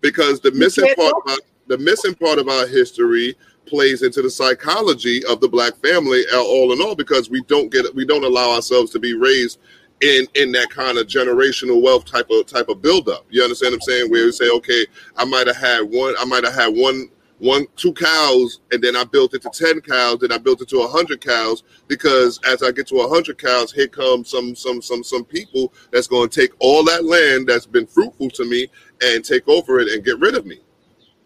Because 0.00 0.40
the 0.40 0.52
missing 0.52 0.92
part 0.96 1.14
about 1.24 1.40
the 1.68 1.78
missing 1.78 2.14
part 2.14 2.38
of 2.38 2.48
our 2.48 2.66
history 2.66 3.36
plays 3.66 4.02
into 4.02 4.22
the 4.22 4.30
psychology 4.30 5.22
of 5.26 5.40
the 5.40 5.48
black 5.48 5.76
family 5.76 6.22
uh, 6.32 6.42
all 6.42 6.72
in 6.72 6.80
all 6.80 6.94
because 6.94 7.28
we 7.28 7.42
don't 7.42 7.70
get 7.70 7.94
we 7.94 8.06
don't 8.06 8.24
allow 8.24 8.50
ourselves 8.50 8.90
to 8.90 8.98
be 8.98 9.14
raised 9.14 9.58
in 10.00 10.26
in 10.34 10.52
that 10.52 10.70
kind 10.70 10.98
of 10.98 11.06
generational 11.06 11.82
wealth 11.82 12.04
type 12.04 12.30
of 12.30 12.46
type 12.46 12.68
of 12.68 12.82
buildup. 12.82 13.26
You 13.30 13.42
understand 13.42 13.72
what 13.72 13.76
I'm 13.76 13.80
saying? 13.82 14.10
Where 14.10 14.24
you 14.24 14.32
say, 14.32 14.50
okay, 14.50 14.86
I 15.16 15.24
might 15.24 15.46
have 15.46 15.56
had 15.56 15.80
one, 15.82 16.14
I 16.18 16.24
might 16.24 16.44
have 16.44 16.54
had 16.54 16.68
one 16.68 17.08
one 17.38 17.66
two 17.76 17.92
cows 17.92 18.60
and 18.72 18.82
then 18.82 18.96
i 18.96 19.04
built 19.04 19.32
it 19.34 19.42
to 19.42 19.50
10 19.50 19.80
cows 19.82 20.18
then 20.20 20.32
i 20.32 20.38
built 20.38 20.60
it 20.60 20.68
to 20.68 20.78
a 20.78 20.86
100 20.86 21.20
cows 21.20 21.62
because 21.86 22.40
as 22.48 22.62
i 22.62 22.70
get 22.70 22.86
to 22.86 22.96
a 22.96 23.06
100 23.06 23.38
cows 23.38 23.72
here 23.72 23.86
comes 23.86 24.28
some 24.28 24.54
some 24.54 24.82
some 24.82 25.04
some 25.04 25.24
people 25.24 25.72
that's 25.92 26.08
going 26.08 26.28
to 26.28 26.40
take 26.40 26.50
all 26.58 26.84
that 26.84 27.04
land 27.04 27.46
that's 27.46 27.66
been 27.66 27.86
fruitful 27.86 28.28
to 28.30 28.44
me 28.44 28.66
and 29.02 29.24
take 29.24 29.46
over 29.48 29.78
it 29.78 29.88
and 29.88 30.04
get 30.04 30.18
rid 30.18 30.34
of 30.34 30.46
me 30.46 30.58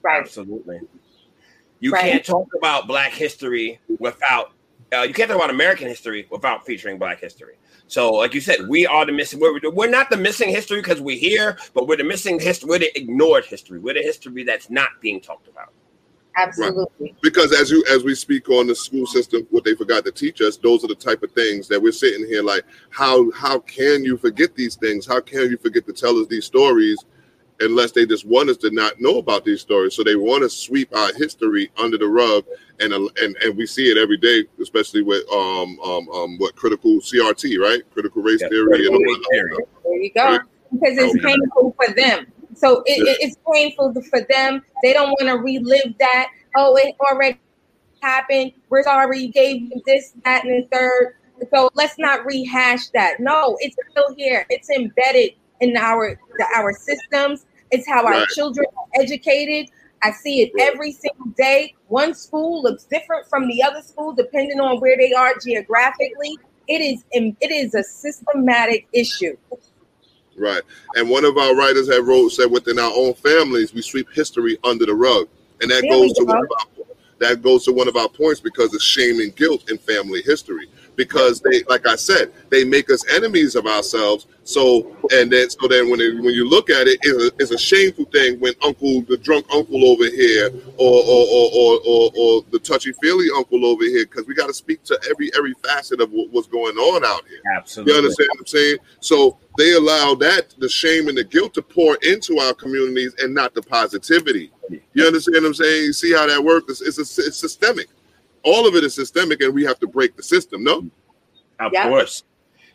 right 0.03 0.21
absolutely 0.21 0.81
you 1.81 1.91
right. 1.91 2.13
can't 2.13 2.25
talk 2.25 2.49
about 2.57 2.87
black 2.87 3.13
history 3.13 3.81
without 3.99 4.53
uh, 4.95 5.01
you 5.01 5.15
can't 5.15 5.31
talk 5.31 5.37
about 5.37 5.51
american 5.51 5.89
history 5.89 6.27
without 6.31 6.67
featuring 6.67 6.99
black 6.99 7.21
history 7.21 7.55
so, 7.93 8.11
like 8.15 8.33
you 8.33 8.41
said, 8.41 8.69
we 8.69 8.87
are 8.87 9.05
the 9.05 9.13
missing. 9.13 9.39
We're, 9.39 9.61
we're 9.71 9.91
not 9.91 10.09
the 10.09 10.17
missing 10.17 10.49
history 10.49 10.81
because 10.81 11.03
we're 11.03 11.19
here, 11.19 11.59
but 11.75 11.87
we're 11.87 11.99
the 11.99 12.05
missing 12.05 12.41
history. 12.41 12.67
We're 12.71 12.79
the 12.79 12.99
ignored 12.99 13.45
history. 13.45 13.81
We're 13.81 13.93
the 13.93 14.01
history 14.01 14.45
that's 14.45 14.71
not 14.71 14.89
being 15.03 15.21
talked 15.21 15.47
about. 15.47 15.75
Absolutely. 16.39 16.87
Right. 16.99 17.15
Because 17.21 17.53
as 17.53 17.71
you 17.71 17.85
as 17.91 18.03
we 18.03 18.15
speak 18.15 18.49
on 18.49 18.67
the 18.67 18.75
school 18.75 19.05
system, 19.05 19.47
what 19.51 19.65
they 19.65 19.75
forgot 19.75 20.07
to 20.07 20.11
teach 20.11 20.41
us, 20.41 20.57
those 20.57 20.83
are 20.85 20.87
the 20.87 20.95
type 20.95 21.23
of 21.23 21.33
things 21.33 21.69
that 21.69 21.83
we're 21.83 21.93
sitting 21.93 22.27
here 22.27 22.43
like, 22.43 22.65
how 22.89 23.31
how 23.33 23.59
can 23.59 24.03
you 24.07 24.17
forget 24.17 24.55
these 24.55 24.75
things? 24.75 25.07
How 25.07 25.21
can 25.21 25.51
you 25.51 25.59
forget 25.59 25.85
to 25.85 25.93
tell 25.93 26.17
us 26.19 26.27
these 26.29 26.47
stories? 26.47 27.05
unless 27.61 27.93
they 27.93 28.05
just 28.05 28.27
want 28.27 28.51
us 28.51 28.57
to 28.57 28.71
not 28.71 29.01
know 29.01 29.19
about 29.19 29.45
these 29.45 29.61
stories. 29.61 29.95
So 29.95 30.03
they 30.03 30.17
want 30.17 30.43
to 30.43 30.51
sweep 30.51 30.95
our 30.97 31.13
history 31.15 31.71
under 31.79 31.97
the 31.97 32.09
rug, 32.09 32.45
and 32.83 32.93
and 32.93 33.37
and 33.37 33.57
we 33.57 33.67
see 33.67 33.91
it 33.91 33.97
every 33.97 34.17
day, 34.17 34.45
especially 34.61 35.03
with 35.03 35.23
um 35.33 35.79
um, 35.81 36.09
um 36.11 36.39
what 36.39 36.57
critical 36.57 36.99
CRT, 36.99 37.59
right? 37.59 37.83
Critical 37.93 38.23
race 38.23 38.41
yeah, 38.41 38.49
theory. 38.49 38.69
Critical 38.69 38.99
race 38.99 39.27
theory. 39.31 39.57
There 39.85 40.03
you 40.03 40.13
go. 40.15 40.25
Right? 40.25 40.41
Because 40.73 40.99
it's 40.99 41.17
okay. 41.17 41.35
painful 41.35 41.77
for 41.77 41.95
them. 41.95 42.27
So 42.55 42.83
it, 42.87 43.07
yeah. 43.07 43.27
it's 43.27 43.37
painful 43.53 43.95
for 44.11 44.21
them. 44.29 44.63
They 44.83 44.93
don't 44.93 45.11
want 45.11 45.27
to 45.27 45.35
relive 45.35 45.95
that. 45.99 46.29
Oh, 46.57 46.77
it 46.77 46.95
already 47.01 47.39
happened. 48.01 48.53
We're 48.69 48.83
sorry 48.83 49.21
you 49.21 49.33
gave 49.33 49.71
this, 49.87 50.13
that, 50.25 50.45
and 50.45 50.65
the 50.65 50.69
third. 50.69 51.15
So 51.53 51.71
let's 51.75 51.99
not 51.99 52.25
rehash 52.25 52.89
that. 52.89 53.21
No, 53.21 53.57
it's 53.61 53.77
still 53.91 54.15
here. 54.17 54.47
It's 54.51 54.71
embedded 54.71 55.33
in 55.61 55.77
our 55.77 56.19
the, 56.39 56.47
our 56.57 56.73
systems. 56.73 57.47
It's 57.71 57.89
how 57.89 58.07
our 58.07 58.27
children 58.27 58.67
are 58.77 59.03
educated. 59.03 59.71
I 60.03 60.11
see 60.11 60.43
it 60.43 60.53
every 60.61 60.93
single 60.93 61.27
day. 61.37 61.75
One 61.89 62.15
school 62.15 62.63
looks 62.63 62.85
different 62.85 63.27
from 63.29 63.47
the 63.47 63.63
other 63.63 63.83
school 63.83 64.13
depending 64.13 64.61
on 64.61 64.81
where 64.81 64.97
they 64.97 65.13
are 65.13 65.35
geographically. 65.45 66.39
It 66.69 66.81
is 66.81 67.05
it 67.13 67.51
is 67.51 67.75
a 67.75 67.83
systematic 67.83 68.87
issue. 68.93 69.37
Right. 70.37 70.63
And 70.97 71.09
one 71.09 71.25
of 71.25 71.37
our 71.37 71.55
writers 71.55 71.93
had 71.93 72.05
wrote 72.05 72.31
said 72.31 72.51
within 72.51 72.79
our 72.79 72.93
own 72.95 73.15
families 73.15 73.73
we 73.75 73.83
sweep 73.83 74.09
history 74.13 74.59
under 74.65 74.87
the 74.87 74.95
rug. 74.95 75.29
And 75.61 75.71
that 75.71 75.83
there 75.83 75.91
goes 75.91 76.13
to 76.15 76.25
one 76.25 76.39
of 76.39 76.51
our, 76.59 76.85
that 77.21 77.43
goes 77.43 77.65
to 77.67 77.73
one 77.73 77.87
of 77.87 77.97
our 77.97 78.09
points 78.09 78.41
because 78.41 78.75
of 78.75 78.83
shame 78.83 79.21
and 79.21 79.35
guilt 79.37 79.71
in 79.71 79.79
family 79.79 80.23
history 80.23 80.69
because 80.97 81.41
they, 81.41 81.63
like 81.65 81.87
I 81.87 81.97
said, 81.97 82.33
they 82.51 82.65
make 82.65 82.91
us 82.91 83.05
enemies 83.13 83.55
of 83.55 83.67
ourselves. 83.67 84.27
So 84.45 84.97
and 85.13 85.31
then 85.31 85.51
so 85.51 85.69
then 85.69 85.89
when 85.91 86.01
it, 86.01 86.17
when 86.17 86.35
you 86.35 86.49
look 86.49 86.69
at 86.69 86.89
it, 86.89 86.99
it's 87.03 87.25
a, 87.25 87.37
it's 87.39 87.51
a 87.53 87.59
shameful 87.59 88.07
thing 88.07 88.41
when 88.41 88.55
uncle 88.65 89.03
the 89.03 89.17
drunk 89.17 89.47
uncle 89.53 89.85
over 89.85 90.05
here 90.05 90.51
or 90.79 91.03
or 91.03 91.27
or 91.31 91.51
or, 91.55 91.81
or, 91.87 92.11
or 92.19 92.45
the 92.51 92.59
touchy 92.59 92.93
feely 93.01 93.29
uncle 93.37 93.65
over 93.65 93.85
here 93.85 94.05
because 94.05 94.27
we 94.27 94.35
got 94.35 94.49
to 94.49 94.55
speak 94.55 94.83
to 94.85 94.99
every 95.09 95.31
every 95.37 95.55
facet 95.65 96.01
of 96.01 96.11
what, 96.11 96.31
what's 96.31 96.49
going 96.49 96.77
on 96.77 97.05
out 97.05 97.27
here. 97.29 97.41
Absolutely, 97.57 97.93
you 97.93 97.99
understand 97.99 98.29
what 98.33 98.41
I'm 98.41 98.47
saying? 98.47 98.77
So 99.01 99.39
they 99.59 99.75
allow 99.75 100.15
that 100.17 100.55
the 100.59 100.69
shame 100.69 101.09
and 101.09 101.17
the 101.17 101.25
guilt 101.25 101.55
to 101.55 101.63
pour 101.63 101.97
into 102.03 102.39
our 102.39 102.55
communities 102.55 103.15
and 103.19 103.35
not 103.35 103.55
the 103.55 103.63
positivity. 103.63 104.51
You 104.95 105.07
understand 105.07 105.43
what 105.43 105.49
I'm 105.49 105.55
saying? 105.55 105.85
You 105.85 105.93
see 105.93 106.13
how 106.13 106.27
that 106.27 106.43
works? 106.43 106.81
It's, 106.81 106.99
it's, 106.99 107.19
a, 107.19 107.23
it's 107.23 107.37
systemic 107.37 107.89
all 108.45 108.67
of 108.67 108.75
it 108.75 108.85
is 108.85 108.95
systemic 108.95 109.41
and 109.41 109.55
we 109.55 109.65
have 109.65 109.79
to 109.81 109.87
break 109.87 110.17
the 110.17 110.23
system, 110.23 110.65
no? 110.65 110.89
Of 111.61 111.73
yeah. 111.73 111.89
course. 111.89 112.25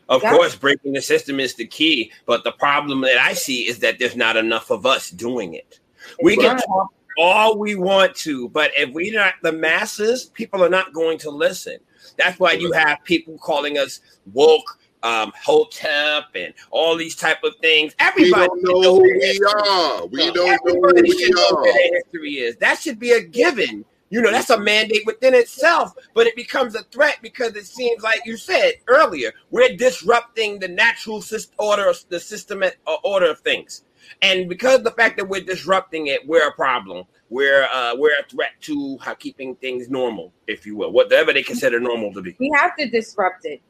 Of 0.09 0.23
yeah. 0.23 0.31
course, 0.31 0.55
breaking 0.55 0.93
the 0.93 1.01
system 1.01 1.39
is 1.39 1.55
the 1.55 1.67
key. 1.67 2.11
But 2.25 2.43
the 2.43 2.53
problem 2.53 3.01
that 3.01 3.17
I 3.17 3.33
see 3.33 3.67
is 3.67 3.79
that 3.79 3.99
there's 3.99 4.15
not 4.15 4.37
enough 4.37 4.69
of 4.71 4.85
us 4.85 5.09
doing 5.09 5.53
it. 5.53 5.79
We 6.21 6.37
can 6.37 6.57
talk 6.57 6.93
all 7.17 7.57
we 7.57 7.75
want 7.75 8.15
to, 8.15 8.47
but 8.49 8.71
if 8.77 8.93
we're 8.93 9.13
not 9.13 9.33
the 9.41 9.51
masses, 9.51 10.25
people 10.25 10.63
are 10.63 10.69
not 10.69 10.93
going 10.93 11.17
to 11.19 11.29
listen. 11.29 11.77
That's 12.17 12.39
why 12.39 12.53
you 12.53 12.71
have 12.71 13.03
people 13.03 13.37
calling 13.39 13.77
us 13.77 13.99
woke, 14.33 14.79
um, 15.03 15.33
hotep, 15.35 16.25
and 16.35 16.53
all 16.71 16.95
these 16.95 17.15
type 17.15 17.43
of 17.43 17.55
things. 17.61 17.93
Everybody 17.99 18.47
we 18.53 18.61
don't 18.63 18.81
know 18.81 18.95
who 18.95 19.01
we 19.01 19.39
are. 19.45 20.05
We 20.07 20.31
don't 20.31 20.65
know 20.65 20.73
who 20.73 20.93
we 20.93 21.33
are. 21.33 21.93
history 21.93 22.33
is. 22.35 22.55
That 22.57 22.79
should 22.79 22.99
be 22.99 23.11
a 23.11 23.21
given 23.21 23.83
you 24.09 24.21
know, 24.21 24.31
that's 24.31 24.49
a 24.49 24.59
mandate 24.59 25.03
within 25.05 25.33
itself, 25.33 25.93
but 26.13 26.27
it 26.27 26.35
becomes 26.35 26.75
a 26.75 26.83
threat 26.83 27.17
because 27.21 27.55
it 27.55 27.65
seems 27.65 28.03
like 28.03 28.21
you 28.25 28.37
said 28.37 28.73
earlier, 28.87 29.31
we're 29.51 29.75
disrupting 29.75 30.59
the 30.59 30.67
natural 30.67 31.23
order, 31.57 31.93
the 32.09 32.19
system 32.19 32.63
uh, 32.63 32.95
order 33.03 33.29
of 33.29 33.39
things. 33.39 33.83
And 34.21 34.47
because 34.47 34.83
the 34.83 34.91
fact 34.91 35.17
that 35.17 35.27
we're 35.27 35.41
disrupting 35.41 36.07
it, 36.07 36.25
we're 36.25 36.47
a 36.47 36.53
problem. 36.53 37.05
We're 37.29 37.65
uh, 37.65 37.93
we're 37.95 38.17
a 38.17 38.23
threat 38.29 38.51
to 38.61 38.97
how 38.99 39.13
keeping 39.15 39.55
things 39.55 39.89
normal, 39.89 40.31
if 40.47 40.65
you 40.65 40.77
will, 40.77 40.93
whatever 40.93 41.33
they 41.33 41.43
consider 41.43 41.77
normal 41.79 42.13
to 42.13 42.21
be. 42.21 42.35
We 42.39 42.49
have 42.55 42.77
to 42.77 42.89
disrupt 42.89 43.45
it. 43.45 43.61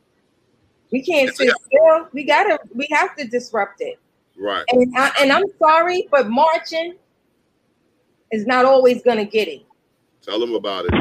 We 0.92 1.02
can't 1.02 1.36
sit 1.36 1.52
still. 1.66 2.08
We 2.14 2.24
gotta. 2.24 2.60
We 2.76 2.88
have 2.92 3.16
to 3.16 3.28
disrupt 3.28 3.82
it. 3.82 4.00
Right. 4.38 4.64
And 4.70 4.94
I, 4.96 5.12
and 5.20 5.32
I'm 5.32 5.46
sorry, 5.58 6.08
but 6.12 6.30
marching 6.30 6.96
is 8.32 8.46
not 8.46 8.66
always 8.66 9.02
going 9.02 9.18
to 9.18 9.26
get 9.26 9.48
it. 9.48 9.64
Tell 10.28 10.40
them 10.42 10.56
about 10.56 10.86
it. 10.86 10.92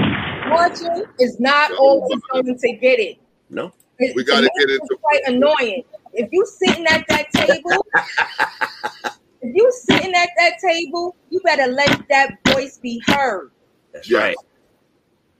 Marching 0.48 1.04
is 1.18 1.40
not 1.40 1.72
always 1.72 2.20
going 2.32 2.56
to 2.56 2.72
get 2.76 3.00
it. 3.00 3.18
No. 3.50 3.72
It- 3.98 4.14
We 4.14 4.22
gotta 4.22 4.42
me, 4.42 4.48
get 4.60 4.70
it's 4.70 4.80
into- 4.82 4.96
quite 5.02 5.22
annoying. 5.26 5.82
If 6.12 6.28
you 6.32 6.46
sitting 6.46 6.86
at 6.86 7.04
that 7.08 7.26
table, 7.32 7.84
if 9.42 9.54
you 9.54 9.70
sitting 9.72 10.14
at 10.14 10.28
that 10.38 10.58
table, 10.60 11.16
you 11.30 11.40
better 11.40 11.66
let 11.66 12.02
that 12.08 12.36
voice 12.48 12.78
be 12.78 13.02
heard. 13.06 13.50
That's 13.92 14.08
Yes. 14.08 14.22
right. 14.22 14.36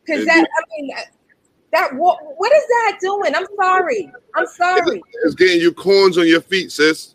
Because 0.04 0.22
Indeed. 0.22 0.28
that, 0.34 0.48
I 0.58 0.62
mean, 0.80 0.90
that 1.72 1.94
what 1.94 2.18
what 2.38 2.52
is 2.52 2.62
that 2.68 2.98
doing? 3.00 3.34
I'm 3.34 3.46
sorry. 3.56 4.10
I'm 4.34 4.46
sorry. 4.46 5.00
It's 5.24 5.34
getting 5.34 5.60
you 5.60 5.72
corns 5.72 6.18
on 6.18 6.26
your 6.26 6.40
feet, 6.40 6.72
sis. 6.72 7.14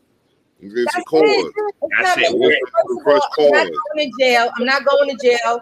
It's 0.62 0.74
getting 0.74 0.88
some 0.92 1.00
That's 1.00 1.10
corns. 1.10 1.30
it. 1.30 1.54
That's 2.02 2.18
it. 2.22 2.60
first 3.04 3.04
first 3.04 3.28
all, 3.40 3.56
I'm 3.58 3.68
not 3.68 3.74
going 3.96 4.12
to 4.12 4.18
jail. 4.20 4.50
I'm 4.58 4.66
not 4.66 4.86
going 4.86 5.18
to 5.18 5.28
jail 5.28 5.60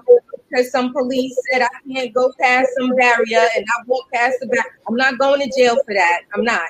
because 0.49 0.71
some 0.71 0.93
police 0.93 1.35
said 1.51 1.61
I 1.61 1.67
can't 1.91 2.13
go 2.13 2.31
past 2.39 2.69
some 2.77 2.95
barrier 2.95 3.47
and 3.55 3.65
I 3.65 3.83
walk 3.87 4.09
past 4.13 4.37
the 4.41 4.47
back. 4.47 4.65
I'm 4.87 4.95
not 4.95 5.17
going 5.17 5.41
to 5.41 5.57
jail 5.57 5.75
for 5.85 5.93
that. 5.93 6.21
I'm 6.33 6.43
not. 6.43 6.69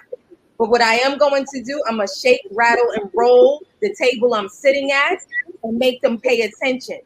But 0.57 0.69
what 0.69 0.82
I 0.82 0.95
am 0.95 1.17
going 1.17 1.45
to 1.45 1.63
do, 1.63 1.82
I'm 1.88 1.97
gonna 1.97 2.07
shake, 2.07 2.41
rattle, 2.51 2.91
and 2.95 3.09
roll 3.13 3.63
the 3.82 3.95
table 3.95 4.34
I'm 4.34 4.49
sitting 4.49 4.91
at 4.91 5.19
and 5.63 5.77
make 5.77 6.01
them 6.01 6.19
pay 6.19 6.41
attention. 6.41 6.99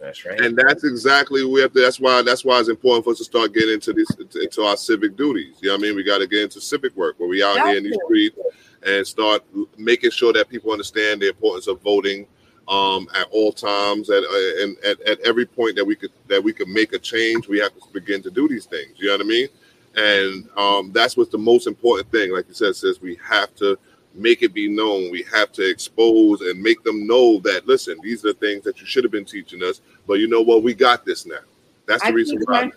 That's 0.00 0.24
right. 0.24 0.40
And 0.40 0.56
that's 0.56 0.84
exactly 0.84 1.44
we 1.44 1.60
have 1.62 1.72
to. 1.72 1.80
That's 1.80 1.98
why. 1.98 2.22
That's 2.22 2.44
why 2.44 2.60
it's 2.60 2.68
important 2.68 3.04
for 3.04 3.10
us 3.12 3.18
to 3.18 3.24
start 3.24 3.54
getting 3.54 3.74
into 3.74 3.92
this, 3.92 4.08
into 4.36 4.62
our 4.62 4.76
civic 4.76 5.16
duties. 5.16 5.56
You 5.60 5.68
know 5.68 5.74
what 5.74 5.80
I 5.80 5.82
mean? 5.82 5.96
We 5.96 6.04
got 6.04 6.18
to 6.18 6.26
get 6.26 6.42
into 6.42 6.60
civic 6.60 6.94
work 6.96 7.18
where 7.18 7.28
we 7.28 7.42
out 7.42 7.56
here 7.66 7.78
in 7.78 7.84
these 7.84 7.98
streets 8.04 8.38
and 8.86 9.06
start 9.06 9.42
making 9.76 10.10
sure 10.10 10.32
that 10.34 10.48
people 10.48 10.70
understand 10.70 11.22
the 11.22 11.28
importance 11.28 11.66
of 11.66 11.80
voting 11.80 12.26
um, 12.68 13.08
at 13.14 13.26
all 13.30 13.52
times, 13.52 14.10
at, 14.10 14.22
uh, 14.22 14.62
and 14.62 14.76
at, 14.84 15.00
at 15.02 15.20
every 15.20 15.46
point 15.46 15.76
that 15.76 15.84
we 15.84 15.96
could 15.96 16.12
that 16.28 16.42
we 16.42 16.52
could 16.52 16.68
make 16.68 16.92
a 16.92 16.98
change. 16.98 17.48
We 17.48 17.58
have 17.60 17.72
to 17.74 17.80
begin 17.92 18.22
to 18.22 18.30
do 18.30 18.48
these 18.48 18.66
things. 18.66 18.92
You 18.96 19.08
know 19.08 19.14
what 19.14 19.20
I 19.22 19.28
mean? 19.28 19.48
And 19.96 20.48
um, 20.56 20.92
that's 20.92 21.16
what's 21.16 21.30
the 21.30 21.38
most 21.38 21.66
important 21.66 22.10
thing. 22.12 22.32
Like 22.32 22.46
you 22.48 22.54
said, 22.54 22.76
says 22.76 23.00
we 23.00 23.18
have 23.24 23.54
to 23.56 23.78
make 24.14 24.42
it 24.42 24.52
be 24.52 24.68
known. 24.68 25.10
We 25.10 25.24
have 25.32 25.52
to 25.52 25.68
expose 25.68 26.40
and 26.42 26.60
make 26.60 26.82
them 26.84 27.06
know 27.06 27.38
that 27.40 27.66
listen, 27.66 27.98
these 28.02 28.24
are 28.24 28.32
the 28.32 28.38
things 28.38 28.64
that 28.64 28.80
you 28.80 28.86
should 28.86 29.04
have 29.04 29.12
been 29.12 29.24
teaching 29.24 29.62
us. 29.62 29.80
But 30.06 30.14
you 30.14 30.28
know 30.28 30.42
what? 30.42 30.62
We 30.62 30.74
got 30.74 31.04
this 31.04 31.26
now. 31.26 31.40
That's 31.86 32.02
the 32.02 32.08
I 32.08 32.12
reason 32.12 32.38
why. 32.44 32.64
my, 32.64 32.70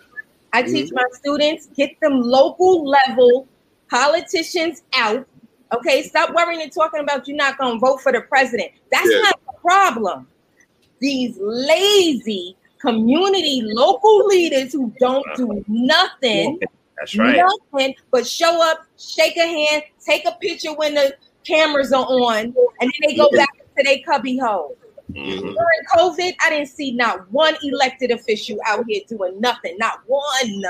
I 0.54 0.62
teach 0.62 0.90
my 0.92 1.04
students 1.12 1.68
get 1.76 1.98
them 2.00 2.20
local 2.20 2.88
level 2.88 3.46
politicians 3.90 4.82
out. 4.94 5.26
Okay, 5.74 6.02
stop 6.02 6.34
worrying 6.34 6.62
and 6.62 6.72
talking 6.72 7.00
about 7.00 7.26
you're 7.26 7.36
not 7.36 7.56
going 7.56 7.74
to 7.74 7.78
vote 7.78 8.00
for 8.00 8.12
the 8.12 8.20
president. 8.22 8.72
That's 8.90 9.10
Yeah. 9.10 9.20
not 9.20 9.40
problem. 9.62 10.26
These 11.00 11.38
lazy 11.40 12.56
community 12.80 13.62
local 13.64 14.26
leaders 14.26 14.72
who 14.72 14.92
don't 14.98 15.24
do 15.36 15.64
nothing, 15.68 16.58
That's 16.98 17.16
right. 17.16 17.36
nothing 17.72 17.94
but 18.10 18.26
show 18.26 18.60
up, 18.70 18.84
shake 18.98 19.36
a 19.36 19.46
hand, 19.46 19.84
take 20.04 20.24
a 20.26 20.32
picture 20.40 20.74
when 20.74 20.94
the 20.94 21.16
cameras 21.44 21.92
are 21.92 22.04
on, 22.04 22.38
and 22.38 22.54
then 22.80 22.90
they 23.08 23.16
go 23.16 23.30
back 23.30 23.48
to 23.76 23.84
their 23.84 23.98
cubby 24.04 24.38
hole. 24.38 24.76
Mhm. 25.10 25.40
During 25.40 25.84
COVID, 25.94 26.34
I 26.44 26.50
didn't 26.50 26.68
see 26.68 26.92
not 26.92 27.30
one 27.32 27.56
elected 27.62 28.10
official 28.10 28.58
out 28.66 28.84
here 28.88 29.02
doing 29.08 29.40
nothing, 29.40 29.76
not 29.78 30.00
one. 30.06 30.64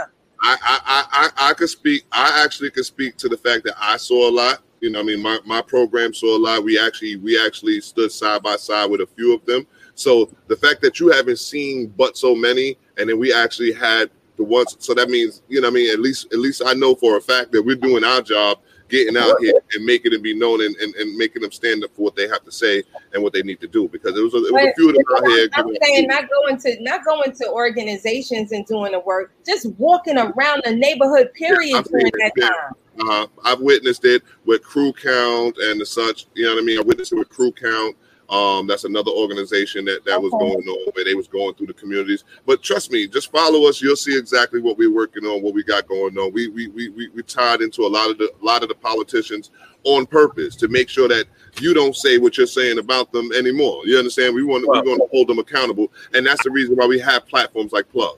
I, 0.44 0.56
I, 0.60 0.80
I, 0.84 1.06
I 1.12 1.50
I 1.50 1.54
could 1.54 1.68
speak. 1.68 2.02
I 2.10 2.42
actually 2.44 2.70
could 2.70 2.84
speak 2.84 3.16
to 3.18 3.28
the 3.28 3.36
fact 3.36 3.64
that 3.64 3.74
I 3.78 3.96
saw 3.96 4.28
a 4.28 4.32
lot. 4.32 4.62
You 4.82 4.90
know, 4.90 4.98
I 4.98 5.04
mean, 5.04 5.22
my, 5.22 5.38
my 5.46 5.62
program 5.62 6.12
saw 6.12 6.36
a 6.36 6.40
lot. 6.40 6.64
We 6.64 6.78
actually 6.78 7.14
we 7.14 7.40
actually 7.40 7.80
stood 7.80 8.10
side 8.10 8.42
by 8.42 8.56
side 8.56 8.90
with 8.90 9.00
a 9.00 9.06
few 9.06 9.32
of 9.32 9.46
them. 9.46 9.64
So 9.94 10.28
the 10.48 10.56
fact 10.56 10.82
that 10.82 10.98
you 10.98 11.08
haven't 11.10 11.38
seen 11.38 11.94
but 11.96 12.16
so 12.16 12.34
many, 12.34 12.76
and 12.98 13.08
then 13.08 13.16
we 13.16 13.32
actually 13.32 13.72
had 13.72 14.10
the 14.36 14.42
ones. 14.42 14.76
So 14.80 14.92
that 14.94 15.08
means 15.08 15.42
you 15.48 15.60
know, 15.60 15.68
I 15.68 15.70
mean, 15.70 15.92
at 15.92 16.00
least 16.00 16.32
at 16.32 16.40
least 16.40 16.62
I 16.66 16.72
know 16.72 16.96
for 16.96 17.16
a 17.16 17.20
fact 17.20 17.52
that 17.52 17.62
we're 17.62 17.76
doing 17.76 18.02
our 18.02 18.22
job, 18.22 18.58
getting 18.88 19.16
out 19.16 19.36
here 19.40 19.54
and 19.72 19.84
making 19.84 20.14
it 20.14 20.20
be 20.20 20.34
known 20.34 20.60
and, 20.60 20.74
and, 20.74 20.92
and 20.96 21.16
making 21.16 21.42
them 21.42 21.52
stand 21.52 21.84
up 21.84 21.94
for 21.94 22.02
what 22.02 22.16
they 22.16 22.26
have 22.26 22.42
to 22.44 22.50
say 22.50 22.82
and 23.12 23.22
what 23.22 23.32
they 23.32 23.42
need 23.42 23.60
to 23.60 23.68
do. 23.68 23.86
Because 23.86 24.18
it 24.18 24.22
was 24.22 24.34
a, 24.34 24.38
it 24.38 24.52
was 24.52 24.66
a 24.66 24.74
few 24.74 24.88
of 24.88 24.96
them 24.96 25.04
out 25.16 25.26
here. 25.28 25.48
I'm 25.52 25.76
saying 25.80 26.08
not 26.08 26.24
going 26.28 26.58
to 26.58 26.82
not 26.82 27.04
going 27.04 27.30
to 27.30 27.48
organizations 27.52 28.50
and 28.50 28.66
doing 28.66 28.90
the 28.90 29.00
work, 29.00 29.32
just 29.46 29.66
walking 29.78 30.18
around 30.18 30.62
the 30.64 30.74
neighborhood. 30.74 31.32
Period 31.34 31.76
I've 31.76 31.84
during 31.84 32.10
that 32.18 32.32
yeah. 32.36 32.48
time. 32.48 32.72
Uh, 33.00 33.26
I've 33.44 33.60
witnessed 33.60 34.04
it 34.04 34.22
with 34.44 34.62
Crew 34.62 34.92
Count 34.92 35.56
and 35.58 35.80
the 35.80 35.86
such. 35.86 36.26
You 36.34 36.44
know 36.46 36.54
what 36.54 36.62
I 36.62 36.64
mean? 36.64 36.78
I 36.78 36.82
witnessed 36.82 37.12
it 37.12 37.18
with 37.18 37.28
Crew 37.28 37.52
Count. 37.52 37.96
Um, 38.30 38.66
that's 38.66 38.84
another 38.84 39.10
organization 39.10 39.84
that 39.86 40.06
that 40.06 40.20
was 40.20 40.30
going 40.32 40.66
on 40.66 40.90
where 40.94 41.04
they 41.04 41.14
was 41.14 41.28
going 41.28 41.54
through 41.54 41.66
the 41.66 41.74
communities. 41.74 42.24
But 42.46 42.62
trust 42.62 42.90
me, 42.90 43.06
just 43.06 43.30
follow 43.30 43.68
us. 43.68 43.82
You'll 43.82 43.94
see 43.96 44.16
exactly 44.16 44.60
what 44.60 44.78
we're 44.78 44.92
working 44.92 45.24
on, 45.26 45.42
what 45.42 45.52
we 45.52 45.62
got 45.62 45.86
going 45.86 46.16
on. 46.16 46.32
We 46.32 46.48
we 46.48 46.68
we 46.68 46.88
we, 46.90 47.08
we 47.10 47.22
tied 47.24 47.60
into 47.60 47.82
a 47.82 47.88
lot 47.88 48.10
of 48.10 48.16
the 48.16 48.32
a 48.40 48.44
lot 48.44 48.62
of 48.62 48.70
the 48.70 48.74
politicians 48.74 49.50
on 49.84 50.06
purpose 50.06 50.56
to 50.56 50.68
make 50.68 50.88
sure 50.88 51.08
that 51.08 51.26
you 51.60 51.74
don't 51.74 51.94
say 51.94 52.16
what 52.16 52.38
you're 52.38 52.46
saying 52.46 52.78
about 52.78 53.12
them 53.12 53.30
anymore. 53.32 53.82
You 53.86 53.98
understand? 53.98 54.34
We 54.34 54.44
want 54.44 54.66
Well- 54.66 54.78
we're 54.80 54.84
going 54.86 55.00
to 55.00 55.08
hold 55.10 55.28
them 55.28 55.38
accountable, 55.38 55.92
and 56.14 56.24
that's 56.24 56.42
the 56.42 56.50
reason 56.50 56.76
why 56.76 56.86
we 56.86 56.98
have 57.00 57.26
platforms 57.26 57.72
like 57.72 57.90
Plug. 57.90 58.16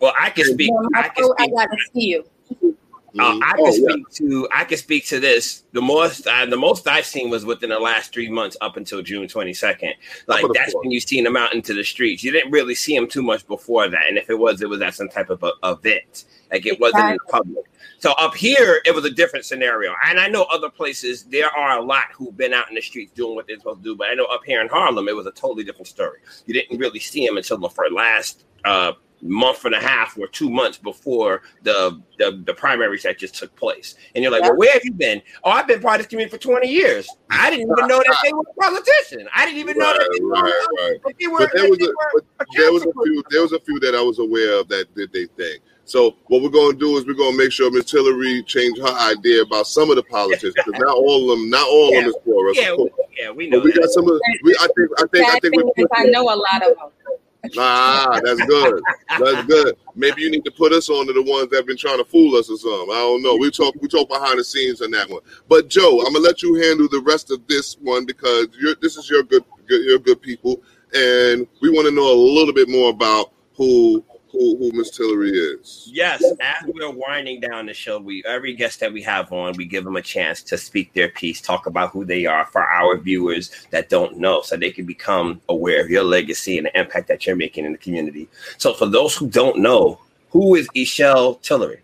Well, 0.00 0.12
I 0.18 0.30
can 0.30 0.46
speak. 0.46 0.72
Well, 0.72 0.88
I 0.94 1.00
I, 1.00 1.08
can 1.10 1.24
I 1.38 1.44
speak. 1.44 1.54
gotta 1.54 1.76
see 1.94 2.06
you. 2.06 2.75
Uh, 3.18 3.38
I 3.42 3.54
Oh, 3.58 3.64
can 3.64 3.82
yeah. 3.82 3.88
speak 3.90 4.08
to 4.10 4.48
I 4.54 4.64
can 4.64 4.78
speak 4.78 5.06
to 5.06 5.20
this. 5.20 5.64
The 5.72 5.80
most 5.82 6.26
uh, 6.26 6.46
the 6.46 6.56
most 6.56 6.86
I've 6.88 7.06
seen 7.06 7.30
was 7.30 7.44
within 7.44 7.70
the 7.70 7.78
last 7.78 8.12
three 8.12 8.28
months 8.30 8.56
up 8.60 8.76
until 8.76 9.02
June 9.02 9.26
twenty 9.28 9.54
second. 9.54 9.94
Like 10.26 10.42
Up 10.44 10.48
to 10.48 10.52
the 10.52 10.58
that's 10.58 10.72
floor. 10.72 10.82
when 10.82 10.90
you 10.90 11.00
seen 11.00 11.24
them 11.24 11.36
out 11.36 11.54
into 11.54 11.74
the 11.74 11.84
streets. 11.84 12.22
You 12.22 12.32
didn't 12.32 12.50
really 12.52 12.74
see 12.74 12.94
them 12.96 13.08
too 13.08 13.22
much 13.22 13.46
before 13.46 13.88
that, 13.88 14.06
and 14.08 14.18
if 14.18 14.28
it 14.30 14.38
was, 14.38 14.62
it 14.62 14.68
was 14.68 14.80
at 14.82 14.94
some 14.94 15.08
type 15.08 15.30
of 15.30 15.42
a, 15.42 15.52
event. 15.64 16.24
Like 16.52 16.66
it 16.66 16.78
wasn't 16.80 17.04
in 17.04 17.10
Exactly. 17.14 17.30
public. 17.32 17.64
So 17.98 18.12
up 18.18 18.34
here, 18.34 18.82
it 18.84 18.94
was 18.94 19.04
a 19.06 19.10
different 19.10 19.46
scenario. 19.46 19.94
And 20.06 20.20
I 20.20 20.28
know 20.28 20.42
other 20.52 20.68
places 20.68 21.24
there 21.24 21.48
are 21.48 21.78
a 21.78 21.82
lot 21.82 22.04
who've 22.14 22.36
been 22.36 22.52
out 22.52 22.68
in 22.68 22.74
the 22.74 22.82
streets 22.82 23.10
doing 23.14 23.34
what 23.34 23.46
they're 23.46 23.56
supposed 23.58 23.78
to 23.78 23.84
do. 23.84 23.96
But 23.96 24.08
I 24.10 24.14
know 24.14 24.26
up 24.26 24.42
here 24.44 24.60
in 24.60 24.68
Harlem, 24.68 25.08
it 25.08 25.16
was 25.16 25.26
a 25.26 25.32
totally 25.32 25.64
different 25.64 25.88
story. 25.88 26.18
You 26.44 26.52
didn't 26.54 26.78
really 26.78 26.98
see 27.00 27.26
them 27.26 27.36
until 27.38 27.56
the 27.58 27.70
for 27.70 27.86
last 27.90 28.44
uh, 28.66 28.92
month 29.22 29.64
and 29.64 29.74
a 29.74 29.80
half 29.80 30.18
or 30.18 30.26
two 30.26 30.50
months 30.50 30.78
before 30.78 31.42
the, 31.62 32.00
the 32.18 32.42
the 32.46 32.54
primaries 32.54 33.02
that 33.02 33.18
just 33.18 33.34
took 33.34 33.54
place. 33.56 33.94
And 34.14 34.22
you're 34.22 34.30
like, 34.30 34.42
Yeah. 34.42 34.48
well, 34.50 34.58
where 34.58 34.72
have 34.72 34.84
you 34.84 34.92
been? 34.92 35.22
Oh, 35.44 35.50
I've 35.50 35.66
been 35.66 35.80
part 35.80 35.96
of 35.96 36.06
this 36.06 36.10
community 36.10 36.36
for 36.36 36.42
20 36.42 36.68
years. 36.68 37.08
I 37.30 37.50
didn't 37.50 37.70
even 37.70 37.88
know 37.88 37.98
that 37.98 38.16
they 38.22 38.32
were 38.32 38.44
a 38.48 38.60
politician. 38.60 39.28
I 39.34 39.46
didn't 39.46 39.58
even 39.58 39.78
know 39.78 39.92
that 39.92 40.10
they 40.12 40.24
were, 40.24 40.30
Right, 40.30 40.66
right, 40.78 41.00
that 41.04 41.14
they 41.18 41.26
were, 41.26 41.38
But 41.38 41.50
there 41.54 41.68
was 41.68 41.78
they 41.78 41.86
a, 41.86 41.88
were 41.88 42.22
but 42.38 42.46
a 42.46 42.58
there 42.58 42.72
was 42.72 42.82
a 42.82 42.92
few 42.92 43.22
there 43.30 43.42
was 43.42 43.52
a 43.52 43.60
few 43.60 43.80
that 43.80 43.94
I 43.94 44.02
was 44.02 44.18
aware 44.18 44.60
of 44.60 44.68
that 44.68 44.94
did 44.94 45.12
they 45.12 45.26
thing. 45.26 45.58
So 45.86 46.16
what 46.26 46.42
we're 46.42 46.48
going 46.50 46.72
to 46.72 46.78
do 46.78 46.96
is 46.96 47.06
we're 47.06 47.14
going 47.14 47.32
to 47.32 47.38
make 47.38 47.52
sure 47.52 47.70
Miss 47.70 47.84
Tillery 47.84 48.42
changed 48.42 48.80
her 48.80 48.92
idea 48.92 49.42
about 49.42 49.68
some 49.68 49.88
of 49.88 49.94
the 49.96 50.02
politics 50.02 50.52
because 50.56 50.80
not 50.80 50.96
all 50.96 51.30
of 51.30 51.38
them, 51.38 51.48
not 51.48 51.66
all 51.68 51.88
of 51.88 51.94
them 51.94 52.08
is 52.08 52.16
for 52.24 52.50
us. 52.50 52.56
Yeah, 52.58 52.74
we, 52.76 52.90
yeah, 53.16 53.30
we 53.30 53.48
know 53.48 53.58
But 53.58 53.66
we 53.66 53.72
got 53.72 53.88
some 53.90 54.10
of. 54.10 54.20
We, 54.42 54.56
I 54.58 54.66
think. 54.76 54.90
I 54.98 55.04
think. 55.12 55.26
I 55.28 55.38
think 55.38 55.54
thing 55.54 55.72
we're. 55.76 55.86
I 55.94 56.04
know 56.06 56.24
a 56.24 56.34
lot 56.34 56.62
of 56.62 56.76
them. 56.76 57.15
Ah, 57.58 58.20
that's 58.22 58.44
good. 58.46 58.82
That's 59.18 59.46
good. 59.46 59.76
Maybe 59.94 60.22
you 60.22 60.30
need 60.30 60.44
to 60.44 60.50
put 60.50 60.72
us 60.72 60.88
on 60.88 61.06
to 61.06 61.12
the 61.12 61.22
ones 61.22 61.50
that 61.50 61.56
have 61.56 61.66
been 61.66 61.76
trying 61.76 61.98
to 61.98 62.04
fool 62.04 62.36
us 62.36 62.50
or 62.50 62.56
something. 62.56 62.90
I 62.90 63.00
don't 63.00 63.22
know. 63.22 63.36
We 63.36 63.50
talk. 63.50 63.74
We 63.80 63.88
talk 63.88 64.08
behind 64.08 64.38
the 64.38 64.44
scenes 64.44 64.82
on 64.82 64.90
that 64.92 65.08
one. 65.08 65.22
But 65.48 65.68
Joe, 65.68 66.00
I'm 66.00 66.12
gonna 66.12 66.24
let 66.24 66.42
you 66.42 66.54
handle 66.54 66.88
the 66.88 67.00
rest 67.00 67.30
of 67.30 67.46
this 67.46 67.76
one 67.80 68.04
because. 68.04 68.48
This 68.80 68.96
is 68.96 69.10
your 69.10 69.22
good. 69.22 69.44
good 69.66 69.84
your 69.84 69.98
good 69.98 70.22
people, 70.22 70.62
and 70.94 71.46
we 71.60 71.70
want 71.70 71.86
to 71.88 71.94
know 71.94 72.12
a 72.12 72.14
little 72.14 72.54
bit 72.54 72.68
more 72.68 72.90
about 72.90 73.32
who 73.56 74.04
who 74.30 74.56
who 74.56 74.72
Miss 74.72 74.90
Tillery 74.90 75.30
is. 75.30 75.88
Yes, 75.92 76.22
as 76.40 76.64
we're 76.66 76.90
winding 76.90 77.40
down 77.40 77.66
the 77.66 77.74
show, 77.74 77.98
we 77.98 78.22
every 78.24 78.54
guest 78.54 78.80
that 78.80 78.92
we 78.92 79.02
have 79.02 79.32
on, 79.32 79.54
we 79.56 79.64
give 79.64 79.84
them 79.84 79.96
a 79.96 80.02
chance 80.02 80.42
to 80.44 80.58
speak 80.58 80.92
their 80.92 81.08
piece, 81.08 81.40
talk 81.40 81.66
about 81.66 81.90
who 81.90 82.04
they 82.04 82.26
are 82.26 82.46
for 82.46 82.62
our 82.62 82.96
viewers 82.96 83.66
that 83.70 83.88
don't 83.88 84.18
know, 84.18 84.42
so 84.42 84.56
they 84.56 84.70
can 84.70 84.84
become 84.84 85.40
aware 85.48 85.82
of 85.82 85.90
your 85.90 86.04
legacy 86.04 86.58
and 86.58 86.66
the 86.66 86.78
impact 86.78 87.08
that 87.08 87.26
you're 87.26 87.36
making 87.36 87.64
in 87.64 87.72
the 87.72 87.78
community. 87.78 88.28
So, 88.58 88.74
for 88.74 88.86
those 88.86 89.16
who 89.16 89.28
don't 89.28 89.58
know, 89.58 90.00
who 90.30 90.54
is 90.54 90.68
Ishelle 90.74 91.40
Tillery? 91.42 91.82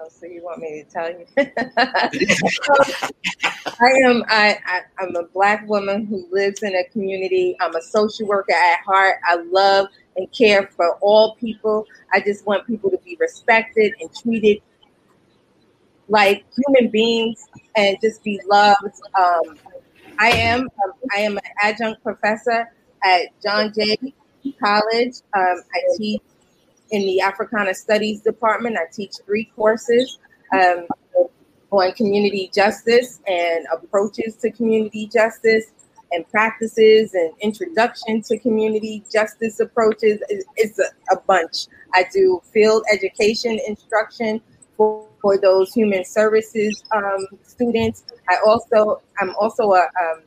Oh, 0.00 0.08
so 0.08 0.26
you 0.26 0.44
want 0.44 0.60
me 0.60 0.84
to 0.84 0.90
tell 0.90 1.10
you? 1.10 1.26
I 3.80 3.90
am. 4.04 4.24
I, 4.28 4.58
I 4.64 4.80
I'm 5.00 5.14
a 5.16 5.24
black 5.24 5.68
woman 5.68 6.06
who 6.06 6.26
lives 6.30 6.62
in 6.62 6.74
a 6.74 6.84
community. 6.84 7.56
I'm 7.60 7.74
a 7.74 7.82
social 7.82 8.26
worker 8.26 8.52
at 8.52 8.80
heart. 8.84 9.16
I 9.24 9.36
love 9.50 9.88
and 10.18 10.30
care 10.32 10.68
for 10.76 10.96
all 10.96 11.36
people. 11.36 11.86
I 12.12 12.20
just 12.20 12.44
want 12.46 12.66
people 12.66 12.90
to 12.90 12.98
be 12.98 13.16
respected 13.18 13.94
and 14.00 14.10
treated 14.14 14.58
like 16.08 16.44
human 16.56 16.90
beings 16.90 17.46
and 17.76 17.96
just 18.02 18.22
be 18.22 18.40
loved. 18.46 19.00
Um, 19.18 19.56
I 20.18 20.30
am. 20.30 20.62
Um, 20.62 20.92
I 21.14 21.20
am 21.20 21.36
an 21.36 21.42
adjunct 21.62 22.02
professor 22.02 22.68
at 23.04 23.22
John 23.42 23.72
Jay 23.72 23.96
College. 24.62 25.14
Um, 25.34 25.62
I 25.74 25.96
teach 25.96 26.20
in 26.90 27.02
the 27.02 27.20
Africana 27.20 27.74
Studies 27.74 28.20
department. 28.20 28.76
I 28.76 28.90
teach 28.92 29.12
three 29.24 29.50
courses. 29.54 30.18
Um, 30.52 30.86
on 31.70 31.92
community 31.92 32.50
justice 32.54 33.20
and 33.26 33.66
approaches 33.72 34.36
to 34.36 34.50
community 34.50 35.06
justice 35.06 35.72
and 36.12 36.28
practices 36.28 37.14
and 37.14 37.32
introduction 37.40 38.22
to 38.22 38.38
community 38.38 39.04
justice 39.12 39.60
approaches. 39.60 40.20
It's 40.56 40.78
a, 40.78 41.16
bunch. 41.26 41.66
I 41.94 42.04
do 42.12 42.40
field 42.52 42.84
education 42.92 43.58
instruction 43.66 44.40
for, 44.76 45.06
for 45.20 45.38
those 45.38 45.72
human 45.72 46.04
services 46.04 46.82
um, 46.94 47.26
students. 47.42 48.04
I 48.28 48.36
also 48.46 49.02
I'm 49.20 49.34
also 49.36 49.72
a 49.72 49.82
um, 49.82 50.22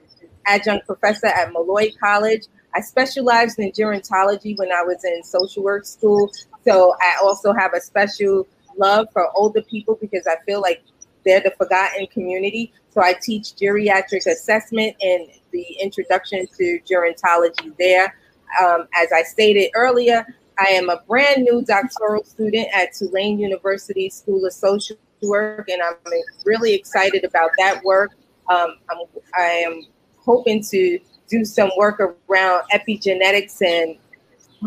adjunct 0.45 0.86
professor 0.86 1.27
at 1.27 1.51
Molloy 1.51 1.89
College. 2.01 2.43
I 2.75 2.82
specialized 2.82 3.59
in 3.59 3.71
gerontology 3.71 4.57
when 4.57 4.71
I 4.71 4.84
was 4.84 5.03
in 5.03 5.23
social 5.23 5.63
work 5.63 5.86
school. 5.86 6.32
So 6.65 6.95
I 7.01 7.17
also 7.21 7.53
have 7.53 7.73
a 7.73 7.82
special 7.82 8.47
love 8.77 9.07
for 9.11 9.29
older 9.36 9.61
people 9.61 9.97
because 9.99 10.25
I 10.27 10.36
feel 10.45 10.61
like 10.61 10.84
they're 11.26 11.41
the 11.41 11.53
forgotten 11.57 12.07
community. 12.07 12.74
So 12.89 13.01
I 13.01 13.13
teach 13.13 13.55
geriatric 13.55 14.26
assessment 14.26 14.95
and 15.01 15.28
the 15.51 15.65
introduction 15.82 16.47
to 16.57 16.80
gerontology 16.89 17.76
there. 17.78 18.17
Um, 18.61 18.88
as 18.95 19.11
I 19.13 19.24
stated 19.24 19.72
earlier, 19.76 20.26
I 20.59 20.65
am 20.65 20.89
a 20.89 21.01
brand 21.07 21.43
new 21.43 21.63
doctoral 21.63 22.24
student 22.24 22.67
at 22.74 22.93
Tulane 22.93 23.39
University 23.39 24.09
School 24.09 24.45
of 24.45 24.53
Social 24.53 24.97
Work, 25.22 25.69
and 25.69 25.82
I'm 25.82 25.95
really 26.45 26.74
excited 26.74 27.24
about 27.24 27.51
that 27.57 27.84
work. 27.84 28.11
Um, 28.49 28.78
I'm, 28.89 28.97
I 29.38 29.43
am 29.43 29.84
hoping 30.17 30.63
to 30.72 30.99
do 31.30 31.45
some 31.45 31.72
work 31.78 31.99
around 31.99 32.63
epigenetics 32.74 33.61
and 33.61 33.97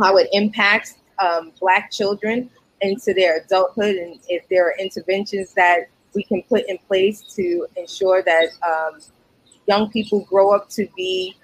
how 0.00 0.16
it 0.16 0.28
impacts 0.32 0.94
um, 1.18 1.52
Black 1.60 1.90
children 1.90 2.50
into 2.80 3.12
their 3.14 3.42
adulthood, 3.42 3.96
and 3.96 4.18
if 4.28 4.48
there 4.48 4.68
are 4.68 4.74
interventions 4.78 5.52
that 5.54 5.88
we 6.14 6.24
can 6.24 6.42
put 6.42 6.64
in 6.68 6.78
place 6.86 7.22
to 7.34 7.66
ensure 7.76 8.22
that 8.22 8.48
um, 8.66 9.00
young 9.66 9.90
people 9.90 10.24
grow 10.24 10.54
up 10.54 10.68
to 10.70 10.86
be 10.96 11.36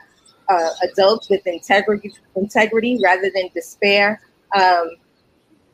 uh, 0.48 0.70
adults 0.82 1.30
with 1.30 1.46
integrity, 1.46 2.12
integrity 2.36 2.98
rather 3.02 3.30
than 3.34 3.48
despair. 3.54 4.20
Um, 4.54 4.90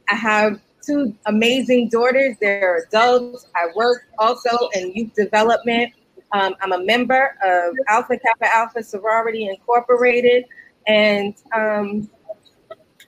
I 0.08 0.14
have 0.14 0.60
two 0.84 1.14
amazing 1.26 1.88
daughters. 1.88 2.36
They're 2.40 2.84
adults. 2.86 3.46
I 3.56 3.68
work 3.74 4.06
also 4.18 4.68
in 4.74 4.92
youth 4.92 5.14
development. 5.14 5.92
Um, 6.32 6.54
I'm 6.60 6.72
a 6.72 6.84
member 6.84 7.36
of 7.42 7.74
Alpha 7.88 8.18
Kappa 8.18 8.54
Alpha 8.54 8.82
Sorority 8.82 9.48
Incorporated, 9.48 10.44
and 10.86 11.34
um, 11.54 12.10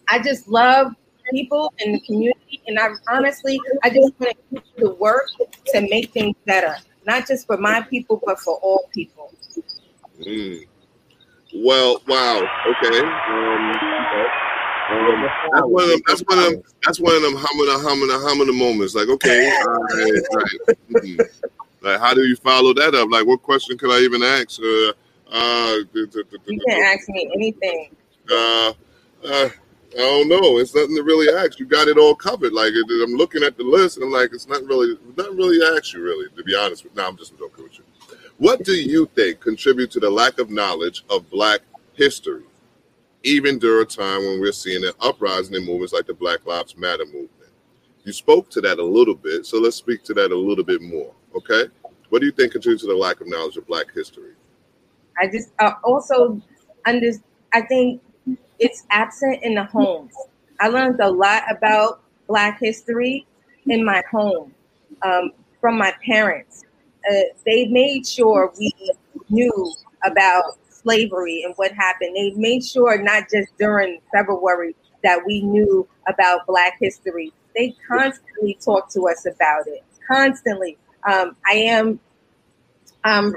I 0.09 0.21
just 0.21 0.49
love 0.49 0.95
people 1.31 1.73
in 1.79 1.93
the 1.93 2.01
community. 2.01 2.61
And 2.67 2.79
I 2.79 2.89
honestly, 3.09 3.61
I 3.83 3.91
just 3.91 4.13
want 4.19 4.37
to 4.37 4.37
keep 4.51 4.77
the 4.77 4.95
work 4.95 5.27
to 5.69 5.81
make 5.83 6.13
things 6.13 6.37
better, 6.47 6.77
not 7.07 7.27
just 7.27 7.47
for 7.47 7.57
my 7.57 7.83
people, 7.83 8.21
but 8.25 8.39
for 8.41 8.57
all 8.59 8.89
people. 8.93 9.33
Mm. 10.21 10.67
Well, 11.55 12.03
wow. 12.07 12.47
Okay. 12.67 13.01
Um, 13.01 13.73
um, 14.91 15.29
that's 15.53 15.67
one 15.67 15.85
of 15.85 15.91
them. 15.91 16.01
That's 16.07 16.21
one 16.23 16.39
of 16.39 16.45
them. 16.51 16.63
That's 16.85 17.01
one 17.01 17.15
of 17.17 17.23
them 17.23 17.35
humming, 17.37 17.69
humming, 17.69 18.09
humming 18.11 18.59
moments. 18.59 18.95
Like, 18.95 19.09
okay, 19.09 19.51
all 19.67 19.75
right, 19.75 20.23
right. 20.35 20.79
Mm-hmm. 20.91 21.21
Like, 21.83 22.01
how 22.01 22.15
do 22.15 22.23
you 22.23 22.37
follow 22.37 22.75
that 22.75 22.95
up? 22.95 23.09
Like, 23.11 23.27
what 23.27 23.43
question 23.43 23.79
could 23.79 23.91
I 23.91 24.01
even 24.01 24.23
ask? 24.23 24.61
Uh, 24.61 24.93
uh, 25.31 25.77
you 25.93 26.09
can 26.67 26.83
ask 26.85 27.09
me 27.09 27.31
anything. 27.35 27.95
Uh, 28.31 28.73
uh, 29.25 29.49
I 29.95 30.01
don't 30.01 30.29
know. 30.29 30.59
It's 30.59 30.75
nothing 30.75 30.97
to 30.97 31.03
really 31.03 31.35
ask. 31.35 31.59
You 31.59 31.67
got 31.67 31.89
it 31.89 31.97
all 31.97 32.15
covered. 32.15 32.53
Like 32.53 32.73
I'm 32.75 33.15
looking 33.15 33.43
at 33.43 33.57
the 33.57 33.65
list, 33.65 33.97
and 33.97 34.05
I'm 34.05 34.13
like, 34.13 34.31
it's 34.33 34.47
not 34.47 34.63
really, 34.65 34.99
not 35.17 35.35
really 35.35 35.59
ask 35.77 35.95
you 35.95 36.03
really. 36.03 36.29
To 36.37 36.45
be 36.45 36.55
honest 36.55 36.85
with, 36.85 36.95
now 36.95 37.09
I'm 37.09 37.17
just 37.17 37.39
joking 37.39 37.65
with 37.65 37.79
you. 37.79 37.85
What 38.37 38.65
do 38.65 38.73
you 38.73 39.07
think 39.15 39.41
contribute 39.41 39.91
to 39.93 40.01
the 40.01 40.11
lack 40.11 40.39
of 40.39 40.51
knowledge 40.51 41.05
of 41.11 41.29
Black 41.31 41.61
history, 41.95 42.45
even 43.23 43.59
during 43.59 43.83
a 43.83 43.87
time 43.87 44.21
when 44.21 44.41
we're 44.41 44.53
seeing 44.53 44.85
an 44.85 44.93
uprising 45.01 45.57
in 45.57 45.65
movements 45.65 45.93
like 45.93 46.07
the 46.07 46.15
Black 46.15 46.45
Lives 46.47 46.77
Matter 46.77 47.07
movement? 47.07 47.33
You 48.05 48.13
spoke 48.13 48.51
to 48.51 48.61
that 48.61 48.79
a 48.79 48.85
little 48.85 49.15
bit, 49.15 49.47
so 49.47 49.59
let's 49.59 49.77
speak 49.77 50.05
to 50.05 50.15
that 50.15 50.33
a 50.33 50.39
little 50.39 50.65
bit 50.65 50.83
more. 50.83 51.13
Okay, 51.35 51.65
what 52.11 52.21
do 52.21 52.27
you 52.27 52.33
think 52.33 52.53
contributes 52.53 52.83
to 52.83 52.89
the 52.89 52.95
lack 52.95 53.21
of 53.21 53.27
knowledge 53.27 53.57
of 53.57 53.67
Black 53.67 53.87
history? 53.95 54.33
I 55.21 55.29
just 55.29 55.51
uh, 55.59 55.73
also 55.83 56.41
under. 56.87 57.11
I 57.55 57.63
think 57.63 58.03
it's 58.59 58.85
absent 58.91 59.43
in 59.43 59.55
the 59.55 59.65
homes. 59.65 60.15
I 60.61 60.69
learned 60.69 61.01
a 61.01 61.11
lot 61.11 61.45
about 61.51 62.01
Black 62.27 62.59
history 62.61 63.27
in 63.67 63.85
my 63.85 64.03
home 64.11 64.53
um, 65.03 65.33
from 65.61 65.79
my 65.79 65.95
parents. 66.05 66.65
Uh, 67.09 67.21
they 67.47 67.67
made 67.67 68.07
sure 68.07 68.53
we 68.59 68.73
knew 69.29 69.73
about 70.05 70.59
slavery 70.69 71.43
and 71.45 71.55
what 71.57 71.73
happened. 71.73 72.17
They 72.17 72.33
made 72.33 72.65
sure 72.65 73.01
not 73.03 73.25
just 73.33 73.57
during 73.59 74.01
February 74.13 74.75
that 75.05 75.21
we 75.27 75.43
knew 75.43 75.89
about 76.07 76.47
Black 76.47 76.77
history. 76.81 77.33
They 77.55 77.75
constantly 77.89 78.59
talk 78.65 78.91
to 78.91 79.09
us 79.09 79.27
about 79.27 79.67
it. 79.67 79.85
Constantly. 80.07 80.77
Um, 81.09 81.37
I 81.47 81.55
am 81.55 82.01
um, 83.05 83.37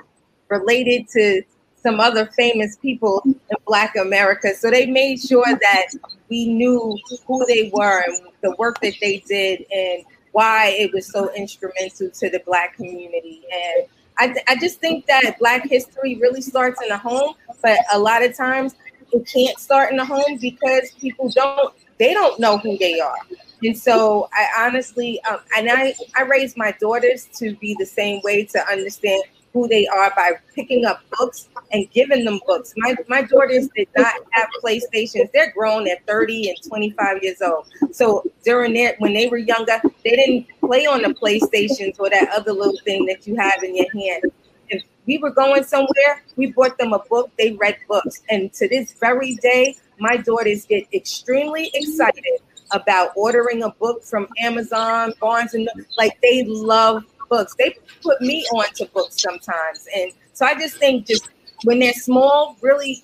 related 0.50 1.08
to 1.10 1.44
some 1.84 2.00
other 2.00 2.28
famous 2.38 2.78
people 2.78 3.22
in 3.26 3.36
Black 3.66 3.96
America. 3.96 4.54
So 4.56 4.70
they 4.70 4.86
made 4.86 5.20
sure 5.20 5.46
that 5.46 5.88
we 6.30 6.48
knew 6.48 6.98
who 7.28 7.46
they 7.46 7.72
were 7.74 8.04
and 8.04 8.18
the 8.42 8.56
work 8.58 8.80
that 8.82 8.94
they 9.02 9.24
did 9.28 9.66
and 9.72 10.04
why 10.32 10.76
it 10.78 10.94
was 10.94 11.08
so 11.08 11.34
instrumental 11.34 12.10
to 12.10 12.30
the 12.30 12.42
Black 12.46 12.76
community. 12.76 13.42
And 13.52 13.88
I, 14.18 14.36
I 14.48 14.56
just 14.60 14.80
think 14.80 15.08
that 15.08 15.38
Black 15.40 15.68
history 15.68 16.16
really 16.16 16.42
starts 16.42 16.82
in 16.82 16.90
the 16.90 16.98
home, 16.98 17.34
but 17.62 17.80
a 17.94 18.00
lot 18.00 18.24
of 18.24 18.36
times 18.36 18.76
it 19.12 19.28
can't 19.28 19.58
start 19.60 19.92
in 19.92 19.98
the 19.98 20.06
home 20.06 20.38
because 20.40 20.92
people 21.00 21.30
don't 21.30 21.74
they 21.98 22.14
don't 22.14 22.40
know 22.40 22.58
who 22.58 22.78
they 22.78 23.00
are. 23.00 23.18
And 23.64 23.78
so 23.78 24.28
I 24.34 24.66
honestly, 24.66 25.22
um, 25.30 25.38
and 25.56 25.70
I, 25.70 25.94
I 26.18 26.24
raised 26.24 26.58
my 26.58 26.76
daughters 26.80 27.28
to 27.36 27.56
be 27.58 27.76
the 27.78 27.86
same 27.86 28.22
way 28.24 28.44
to 28.46 28.68
understand 28.68 29.22
who 29.54 29.68
they 29.68 29.86
are 29.88 30.12
by 30.16 30.34
picking 30.56 30.86
up 30.86 31.02
books 31.18 31.50
and 31.72 31.90
giving 31.92 32.26
them 32.26 32.40
books. 32.46 32.74
My 32.78 32.96
my 33.08 33.22
daughters 33.22 33.68
did 33.76 33.88
not 33.98 34.14
have 34.32 34.48
PlayStations. 34.64 35.32
They're 35.34 35.52
grown 35.52 35.88
at 35.90 36.06
30 36.08 36.50
and 36.50 36.58
25 36.68 37.24
years 37.24 37.42
old. 37.42 37.68
So 37.92 38.24
during 38.44 38.74
their 38.74 38.96
when 39.00 39.14
they 39.14 39.28
were 39.28 39.38
younger, 39.38 39.82
they 40.04 40.12
didn't 40.12 40.48
play 40.60 40.86
on 40.86 41.02
the 41.02 41.10
PlayStations 41.10 42.00
or 42.00 42.10
that 42.10 42.30
other 42.34 42.54
little 42.54 42.80
thing 42.84 43.06
that 43.08 43.28
you 43.28 43.36
have 43.36 43.64
in 43.64 43.76
your 43.76 43.92
hand. 43.92 44.24
If 44.70 44.84
we 45.06 45.18
were 45.18 45.32
going 45.32 45.64
somewhere, 45.64 46.24
we 46.38 46.52
bought 46.52 46.78
them 46.78 46.94
a 46.94 47.00
book, 47.00 47.32
they 47.38 47.54
read 47.54 47.78
books. 47.88 48.22
And 48.30 48.54
to 48.54 48.70
this 48.70 48.94
very 48.94 49.36
day, 49.36 49.76
my 50.00 50.18
daughters 50.18 50.66
get 50.66 50.88
extremely 50.94 51.72
excited 51.74 52.40
about 52.72 53.12
ordering 53.16 53.64
a 53.64 53.70
book 53.70 54.04
from 54.04 54.28
Amazon, 54.40 55.14
Barnes 55.20 55.54
and 55.54 55.70
like 55.98 56.18
they 56.22 56.46
love 56.46 57.04
books. 57.32 57.56
They 57.58 57.76
put 58.04 58.22
me 58.22 58.46
onto 58.54 58.86
books 58.88 59.20
sometimes. 59.20 59.88
And 59.96 60.12
so 60.34 60.46
I 60.46 60.54
just 60.54 60.78
think 60.78 61.08
just 61.08 61.30
when 61.64 61.80
they're 61.80 61.94
small, 61.94 62.58
really 62.62 63.04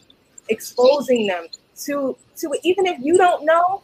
exposing 0.49 1.25
them 1.25 1.47
to 1.85 2.15
to 2.37 2.53
even 2.63 2.85
if 2.85 2.99
you 2.99 3.17
don't 3.17 3.45
know, 3.45 3.81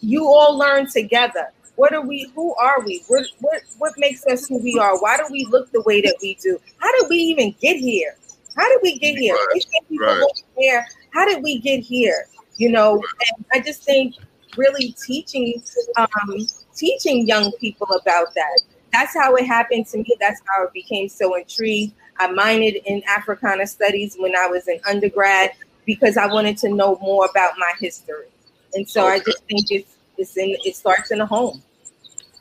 you 0.00 0.26
all 0.26 0.58
learn 0.58 0.90
together. 0.90 1.52
What 1.76 1.94
are 1.94 2.00
we? 2.00 2.30
Who 2.34 2.54
are 2.56 2.80
we? 2.84 3.02
What 3.08 3.26
what 3.40 3.62
what 3.78 3.92
makes 3.96 4.26
us 4.26 4.46
who 4.48 4.62
we 4.62 4.78
are? 4.78 5.00
Why 5.00 5.16
do 5.16 5.24
we 5.30 5.46
look 5.50 5.70
the 5.72 5.82
way 5.82 6.00
that 6.02 6.16
we 6.20 6.34
do? 6.42 6.58
How 6.78 6.90
did 7.00 7.08
we 7.08 7.16
even 7.16 7.54
get 7.60 7.76
here? 7.76 8.16
How 8.56 8.68
did 8.68 8.80
we 8.82 8.98
get 8.98 9.16
here? 9.18 9.34
Right, 9.34 9.66
right. 10.00 10.26
here. 10.56 10.86
How 11.12 11.26
did 11.26 11.42
we 11.42 11.58
get 11.58 11.80
here? 11.80 12.26
You 12.56 12.70
know, 12.70 12.94
and 12.94 13.44
I 13.52 13.60
just 13.60 13.84
think 13.84 14.14
really 14.56 14.96
teaching 15.06 15.62
um, 15.98 16.46
teaching 16.74 17.26
young 17.26 17.52
people 17.60 17.88
about 18.00 18.34
that 18.34 18.60
that's 18.96 19.14
how 19.14 19.34
it 19.34 19.46
happened 19.46 19.86
to 19.88 19.98
me. 19.98 20.06
That's 20.18 20.40
how 20.46 20.64
I 20.64 20.68
became 20.72 21.08
so 21.08 21.34
intrigued. 21.34 21.94
I 22.18 22.28
minored 22.28 22.82
in 22.86 23.02
Africana 23.06 23.66
studies 23.66 24.16
when 24.18 24.34
I 24.34 24.46
was 24.46 24.66
an 24.68 24.80
undergrad 24.88 25.50
because 25.84 26.16
I 26.16 26.26
wanted 26.26 26.56
to 26.58 26.70
know 26.70 26.96
more 27.02 27.26
about 27.26 27.52
my 27.58 27.72
history. 27.78 28.26
And 28.72 28.88
so 28.88 29.06
okay. 29.06 29.14
I 29.14 29.18
just 29.18 29.44
think 29.44 29.70
it's 29.70 29.96
it's 30.16 30.36
in 30.38 30.56
it 30.64 30.76
starts 30.76 31.10
in 31.10 31.18
the 31.18 31.26
home. 31.26 31.62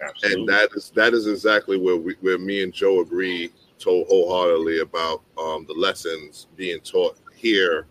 Absolutely. 0.02 0.42
And 0.42 0.50
that 0.50 0.70
is 0.76 0.92
that 0.96 1.14
is 1.14 1.28
exactly 1.28 1.78
where 1.78 1.98
we 1.98 2.16
where 2.22 2.38
me 2.38 2.64
and 2.64 2.74
Joe 2.74 3.02
agree 3.02 3.52
so 3.78 4.06
wholeheartedly 4.06 4.80
about 4.80 5.22
um, 5.38 5.66
the 5.68 5.74
lessons 5.74 6.48
being 6.56 6.80
taught 6.80 7.18
here 7.36 7.86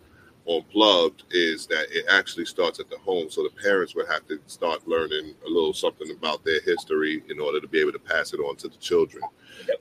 unplugged 0.49 1.23
is 1.31 1.65
that 1.67 1.87
it 1.91 2.05
actually 2.09 2.45
starts 2.45 2.79
at 2.79 2.89
the 2.89 2.97
home. 2.97 3.29
So 3.29 3.43
the 3.43 3.61
parents 3.61 3.95
would 3.95 4.07
have 4.07 4.27
to 4.27 4.39
start 4.47 4.87
learning 4.87 5.33
a 5.45 5.49
little 5.49 5.73
something 5.73 6.11
about 6.11 6.43
their 6.43 6.61
history 6.61 7.23
in 7.29 7.39
order 7.39 7.59
to 7.59 7.67
be 7.67 7.79
able 7.79 7.93
to 7.93 7.99
pass 7.99 8.33
it 8.33 8.39
on 8.39 8.55
to 8.57 8.67
the 8.67 8.77
children. 8.77 9.23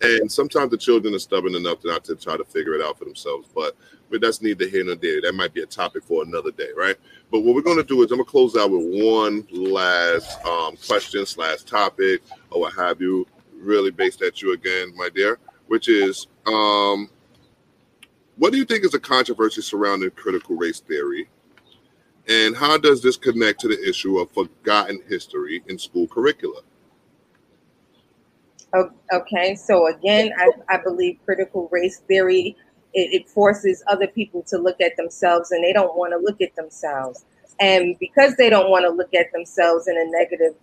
And 0.03 0.31
sometimes 0.31 0.71
the 0.71 0.79
children 0.79 1.15
are 1.15 1.19
stubborn 1.19 1.55
enough 1.55 1.79
not 1.85 2.05
to 2.05 2.17
try 2.17 2.37
to 2.37 2.45
figure 2.45 2.75
it 2.75 2.83
out 2.83 2.99
for 2.99 3.05
themselves. 3.05 3.49
But 3.55 3.77
but 4.11 4.21
that's 4.21 4.41
neither 4.43 4.69
here 4.69 4.85
nor 4.85 4.95
there. 4.95 5.21
That 5.21 5.35
might 5.35 5.55
be 5.55 5.63
a 5.63 5.67
topic 5.67 6.05
for 6.05 6.23
another 6.23 6.53
day, 6.53 6.69
right? 6.77 6.97
But 7.31 7.41
what 7.41 7.55
we're 7.55 7.63
going 7.63 7.79
to 7.79 7.85
do 7.85 8.03
is 8.03 8.11
I'm 8.11 8.19
going 8.19 8.27
to 8.27 8.31
close 8.31 8.57
out 8.57 8.71
with 8.71 9.03
one 9.03 9.47
last 9.51 10.45
um, 10.45 10.77
question 10.87 11.27
slash 11.27 11.63
topic 11.63 12.23
or 12.51 12.61
what 12.63 12.75
have 12.75 13.01
you. 13.01 13.27
really 13.57 13.91
based 13.91 14.23
at 14.23 14.43
you 14.43 14.53
again, 14.53 14.93
my 14.97 15.09
dear, 15.09 15.39
which 15.67 15.89
is 15.89 16.27
um, 16.47 17.09
what 18.37 18.53
do 18.53 18.59
you 18.59 18.65
think 18.65 18.85
is 18.85 18.93
the 18.93 19.01
controversy 19.01 19.63
surrounding 19.63 20.11
critical 20.11 20.57
race 20.57 20.81
theory? 20.81 21.29
And 22.29 22.57
how 22.57 22.79
does 22.79 23.03
this 23.03 23.17
connect 23.17 23.61
to 23.61 23.69
the 23.69 23.89
issue 23.89 24.19
of 24.19 24.31
forgotten 24.31 25.01
history 25.09 25.63
in 25.69 25.79
school 25.79 26.07
curricula? 26.07 26.63
Okay, 29.13 29.55
so 29.55 29.87
again, 29.87 30.33
I, 30.37 30.51
I 30.69 30.79
believe 30.83 31.19
critical 31.25 31.69
race 31.71 31.99
theory 32.09 32.57
it, 32.95 33.13
it 33.13 33.29
forces 33.29 33.83
other 33.89 34.07
people 34.07 34.43
to 34.49 34.59
look 34.59 34.81
at 34.81 34.97
themselves, 34.97 35.51
and 35.51 35.63
they 35.63 35.73
don't 35.73 35.97
want 35.97 36.13
to 36.13 36.19
look 36.19 36.41
at 36.41 36.55
themselves. 36.57 37.25
And 37.61 37.97
because 37.99 38.35
they 38.37 38.51
don't 38.51 38.71
want 38.71 38.85
to 38.85 38.91
look 38.91 39.15
at 39.15 39.31
themselves 39.33 39.87
in 39.87 39.97
a 39.97 40.05
negative 40.11 40.55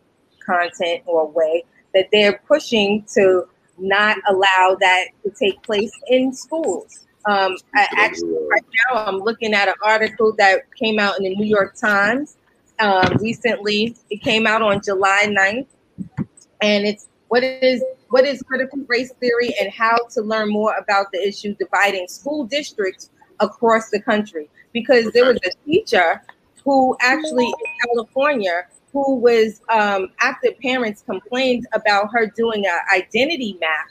content 0.45 1.03
or 1.05 1.29
way, 1.29 1.63
that 1.93 2.07
they're 2.11 2.41
pushing 2.47 3.05
to 3.13 3.47
not 3.77 4.17
allow 4.27 4.77
that 4.79 5.07
to 5.23 5.31
take 5.31 5.61
place 5.63 5.91
in 6.07 6.33
schools. 6.33 7.07
Um, 7.25 7.55
I 7.75 7.87
actually, 7.97 8.37
right 8.49 8.63
now, 8.89 9.05
I'm 9.05 9.17
looking 9.17 9.53
at 9.53 9.67
an 9.67 9.75
article 9.83 10.33
that 10.37 10.63
came 10.75 10.99
out 10.99 11.17
in 11.17 11.23
the 11.23 11.35
New 11.35 11.45
York 11.45 11.75
Times 11.75 12.37
um, 12.79 13.17
recently. 13.19 13.95
It 14.09 14.21
came 14.21 14.47
out 14.47 14.61
on 14.61 14.81
July 14.81 15.27
9th, 15.27 15.67
and 16.61 16.87
it's 16.87 17.07
what 17.27 17.43
is 17.43 17.83
what 18.09 18.25
is 18.25 18.41
critical 18.41 18.79
race 18.87 19.13
theory 19.19 19.53
and 19.61 19.71
how 19.71 19.97
to 20.09 20.21
learn 20.21 20.49
more 20.49 20.75
about 20.75 21.07
the 21.13 21.25
issue 21.25 21.55
dividing 21.55 22.07
school 22.07 22.45
districts 22.45 23.09
across 23.39 23.89
the 23.89 24.01
country. 24.01 24.49
Because 24.73 25.11
there 25.11 25.25
was 25.25 25.37
a 25.45 25.51
teacher 25.65 26.21
who 26.63 26.95
actually 27.01 27.45
in 27.45 27.53
California 27.85 28.65
who 28.93 29.15
was 29.15 29.61
um, 29.69 30.09
after 30.21 30.49
parents 30.61 31.03
complained 31.03 31.65
about 31.73 32.09
her 32.11 32.27
doing 32.27 32.65
an 32.65 32.79
identity 32.93 33.57
map, 33.61 33.87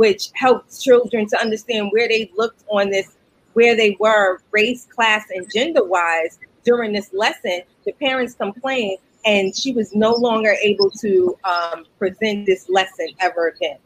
which 0.00 0.30
helped 0.32 0.80
children 0.80 1.26
to 1.28 1.38
understand 1.42 1.90
where 1.92 2.08
they 2.08 2.32
looked 2.34 2.64
on 2.68 2.88
this, 2.88 3.16
where 3.52 3.76
they 3.76 3.98
were 4.00 4.40
race, 4.50 4.86
class, 4.86 5.26
and 5.28 5.46
gender 5.54 5.84
wise 5.84 6.38
during 6.64 6.94
this 6.94 7.12
lesson. 7.12 7.60
The 7.84 7.92
parents 7.92 8.32
complained, 8.32 8.96
and 9.26 9.54
she 9.54 9.74
was 9.74 9.94
no 9.94 10.12
longer 10.14 10.54
able 10.62 10.90
to 11.02 11.36
um, 11.44 11.84
present 11.98 12.46
this 12.46 12.70
lesson 12.70 13.08
ever 13.18 13.48
again. 13.48 13.76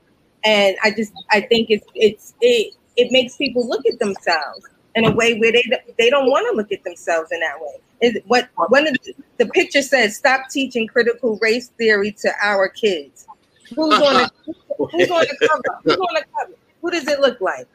And 0.44 0.76
I 0.84 0.92
just, 0.92 1.12
I 1.32 1.40
think 1.40 1.70
it's, 1.70 1.86
it's, 1.96 2.34
it, 2.40 2.74
it 2.96 3.10
makes 3.10 3.36
people 3.36 3.68
look 3.68 3.84
at 3.84 3.98
themselves 3.98 4.68
in 4.94 5.06
a 5.06 5.10
way 5.10 5.36
where 5.40 5.50
they 5.50 5.64
they 5.98 6.10
don't 6.10 6.30
want 6.30 6.46
to 6.48 6.56
look 6.56 6.70
at 6.70 6.84
themselves 6.84 7.32
in 7.32 7.40
that 7.40 7.60
way. 7.60 7.80
Is 8.00 8.22
what 8.26 8.50
one 8.68 8.86
of 8.86 8.94
the, 9.02 9.14
the 9.38 9.46
picture 9.46 9.82
says? 9.82 10.16
Stop 10.16 10.42
teaching 10.48 10.86
critical 10.86 11.40
race 11.42 11.70
theory 11.70 12.12
to 12.20 12.30
our 12.40 12.68
kids. 12.68 13.26
Who's 13.70 13.94
on 13.94 14.14
the 14.14 14.30
Who's 14.78 15.10
on 15.10 15.20
the 15.20 15.48
cover? 15.48 15.80
Who's 15.84 15.96
on 15.96 16.14
the 16.14 16.24
cover? 16.38 16.52
Who 16.82 16.90
does 16.90 17.08
it 17.08 17.20
look 17.20 17.40
like? 17.40 17.66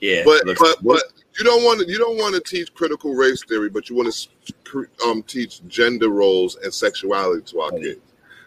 Yeah, 0.00 0.22
but 0.24 0.42
but 0.58 0.76
but 0.82 1.02
you 1.38 1.44
don't 1.44 1.62
want 1.62 1.80
to 1.80 1.88
you 1.90 1.98
don't 1.98 2.16
want 2.16 2.34
to 2.34 2.40
teach 2.40 2.72
critical 2.74 3.14
race 3.14 3.44
theory, 3.44 3.68
but 3.68 3.90
you 3.90 3.96
want 3.96 4.12
to 4.12 4.88
um 5.06 5.22
teach 5.22 5.66
gender 5.66 6.08
roles 6.08 6.56
and 6.56 6.72
sexuality 6.72 7.42
to 7.52 7.60
our 7.60 7.70
kids. 7.72 8.00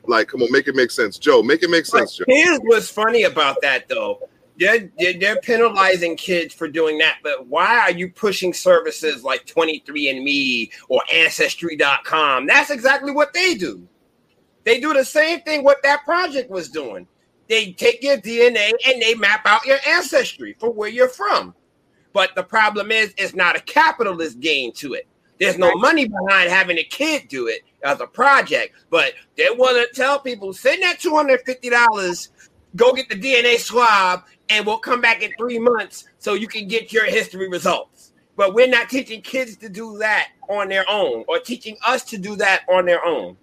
Like, 0.05 0.27
come 0.27 0.41
on, 0.41 0.51
make 0.51 0.67
it 0.67 0.75
make 0.75 0.91
sense, 0.91 1.17
Joe. 1.17 1.41
Make 1.41 1.63
it 1.63 1.69
make 1.69 1.85
sense, 1.85 2.17
Joe. 2.17 2.25
Here's 2.27 2.59
what's 2.63 2.89
funny 2.89 3.23
about 3.23 3.61
that, 3.61 3.87
though 3.87 4.19
they're, 4.57 4.89
they're 4.97 5.39
penalizing 5.41 6.15
kids 6.17 6.53
for 6.53 6.67
doing 6.67 6.97
that, 6.99 7.17
but 7.23 7.47
why 7.47 7.79
are 7.79 7.91
you 7.91 8.09
pushing 8.09 8.53
services 8.53 9.23
like 9.23 9.45
23andMe 9.45 10.69
or 10.89 11.01
Ancestry.com? 11.11 12.45
That's 12.45 12.69
exactly 12.69 13.11
what 13.11 13.33
they 13.33 13.55
do. 13.55 13.87
They 14.64 14.80
do 14.80 14.93
the 14.93 15.05
same 15.05 15.41
thing 15.41 15.64
what 15.64 15.84
that 15.84 16.05
project 16.05 16.49
was 16.49 16.70
doing. 16.70 17.07
They 17.49 17.74
take 17.74 18.01
your 18.01 18.18
DNA 18.18 18.72
and 18.86 19.01
they 19.01 19.16
map 19.16 19.41
out 19.45 19.66
your 19.66 19.80
ancestry 19.88 20.55
for 20.59 20.72
where 20.72 20.89
you're 20.89 21.09
from. 21.09 21.53
But 22.14 22.36
the 22.36 22.43
problem 22.43 22.91
is, 22.91 23.14
it's 23.18 23.36
not 23.36 23.55
a 23.55 23.61
capitalist 23.61 24.39
gain 24.39 24.72
to 24.74 24.93
it. 24.93 25.07
There's 25.39 25.57
no 25.57 25.74
money 25.76 26.07
behind 26.07 26.49
having 26.49 26.78
a 26.78 26.84
kid 26.84 27.28
do 27.28 27.47
it 27.47 27.64
as 27.84 27.99
a 27.99 28.07
project, 28.07 28.76
but 28.89 29.14
they 29.36 29.47
want 29.49 29.76
to 29.76 29.93
tell 29.93 30.20
people 30.20 30.53
send 30.53 30.84
that 30.84 30.99
$250 30.99 32.30
go 32.76 32.93
get 32.93 33.09
the 33.09 33.16
DNA 33.16 33.57
swab 33.57 34.24
and 34.49 34.66
we'll 34.66 34.78
come 34.78 35.01
back 35.01 35.22
in 35.22 35.32
three 35.38 35.59
months 35.59 36.05
so 36.20 36.34
you 36.34 36.47
can 36.47 36.68
get 36.68 36.91
your 36.91 37.05
history 37.05 37.49
results. 37.49 38.14
But 38.36 38.53
we're 38.53 38.68
not 38.68 38.89
teaching 38.89 39.22
kids 39.22 39.57
to 39.57 39.70
do 39.70 39.97
that 39.99 40.30
on 40.49 40.70
their 40.70 40.86
own 40.89 41.24
or 41.28 41.39
teaching 41.39 41.78
us 41.86 42.03
to 42.05 42.18
do 42.18 42.36
that 42.38 42.64
on 42.68 42.86
their 42.86 43.03
own. 43.05 43.38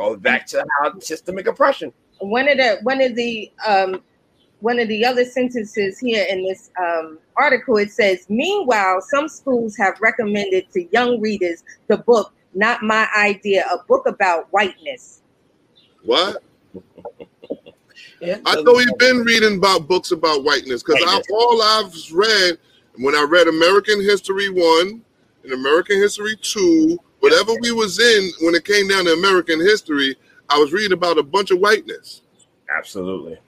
Goes 0.00 0.18
back 0.18 0.46
to 0.46 0.64
how 0.80 0.98
systemic 0.98 1.46
oppression. 1.46 1.92
One 2.20 2.48
of 2.48 2.56
the 2.56 2.78
one 2.84 3.02
of 3.02 3.14
the 3.14 3.52
um, 3.66 4.02
one 4.60 4.78
of 4.78 4.88
the 4.88 5.04
other 5.04 5.26
sentences 5.26 5.98
here 5.98 6.24
in 6.30 6.42
this 6.42 6.70
um, 6.80 7.18
article 7.36 7.76
it 7.76 7.92
says, 7.92 8.24
meanwhile, 8.30 9.02
some 9.02 9.28
schools 9.28 9.76
have 9.76 10.00
recommended 10.00 10.72
to 10.72 10.84
young 10.90 11.20
readers 11.20 11.64
the 11.88 11.98
book 11.98 12.32
"Not 12.54 12.82
My 12.82 13.08
Idea," 13.14 13.66
a 13.70 13.84
book 13.84 14.06
about 14.06 14.48
whiteness. 14.52 15.20
What? 16.02 16.42
Yeah, 18.22 18.38
I 18.44 18.60
know 18.60 18.78
you've 18.78 18.98
been 18.98 19.22
reading 19.22 19.56
about 19.56 19.88
books 19.88 20.10
about 20.10 20.44
whiteness 20.44 20.82
because 20.82 21.02
all 21.32 21.62
I've 21.62 21.94
read 22.12 22.58
when 22.96 23.14
I 23.14 23.22
read 23.22 23.48
American 23.48 23.98
History 24.00 24.50
One 24.50 25.02
and 25.42 25.52
American 25.54 25.96
History 25.96 26.36
Two, 26.42 26.98
whatever 27.20 27.52
we 27.60 27.72
was 27.72 27.98
in 27.98 28.30
when 28.40 28.54
it 28.54 28.64
came 28.64 28.88
down 28.88 29.04
to 29.04 29.12
American 29.12 29.60
history, 29.60 30.16
I 30.48 30.58
was 30.58 30.72
reading 30.72 30.92
about 30.92 31.18
a 31.18 31.22
bunch 31.22 31.50
of 31.50 31.58
whiteness. 31.58 32.22
Absolutely. 32.76 33.38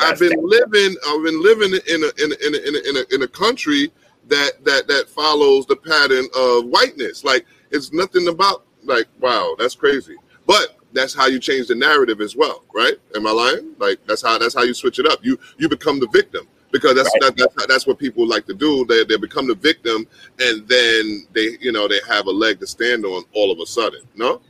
I've 0.00 0.18
been 0.18 0.36
living. 0.42 0.96
I've 1.06 1.24
been 1.24 1.42
living 1.42 1.72
in 1.88 2.02
a 2.02 2.24
in 2.24 2.32
a, 2.32 2.46
in 2.46 2.54
a, 2.54 2.58
in 2.68 2.74
a, 2.74 2.88
in 2.88 2.96
a, 2.96 3.14
in 3.14 3.22
a 3.22 3.28
country 3.28 3.92
that 4.28 4.64
that 4.64 4.86
that 4.88 5.08
follows 5.08 5.66
the 5.66 5.76
pattern 5.76 6.26
of 6.36 6.66
whiteness. 6.66 7.24
Like 7.24 7.46
it's 7.70 7.92
nothing 7.92 8.28
about 8.28 8.64
like 8.84 9.06
wow, 9.20 9.54
that's 9.58 9.74
crazy. 9.74 10.16
But 10.46 10.76
that's 10.92 11.14
how 11.14 11.26
you 11.26 11.38
change 11.38 11.68
the 11.68 11.74
narrative 11.74 12.20
as 12.20 12.36
well, 12.36 12.64
right? 12.74 12.94
Am 13.16 13.26
I 13.26 13.30
lying? 13.30 13.74
Like 13.78 13.98
that's 14.06 14.22
how 14.22 14.38
that's 14.38 14.54
how 14.54 14.62
you 14.62 14.74
switch 14.74 14.98
it 14.98 15.06
up. 15.06 15.24
You 15.24 15.38
you 15.58 15.68
become 15.68 16.00
the 16.00 16.08
victim 16.08 16.48
because 16.74 16.96
that's 16.96 17.08
right. 17.22 17.36
that, 17.36 17.36
that's, 17.36 17.66
that's 17.66 17.86
what 17.86 17.98
people 18.00 18.26
like 18.26 18.46
to 18.46 18.54
do. 18.54 18.84
They 18.84 19.04
they 19.04 19.16
become 19.16 19.46
the 19.46 19.54
victim, 19.54 20.08
and 20.40 20.66
then 20.66 21.26
they 21.32 21.56
you 21.60 21.70
know 21.70 21.86
they 21.86 22.00
have 22.08 22.26
a 22.26 22.32
leg 22.32 22.58
to 22.58 22.66
stand 22.66 23.06
on 23.06 23.22
all 23.32 23.52
of 23.52 23.60
a 23.60 23.66
sudden. 23.66 24.00
No. 24.16 24.40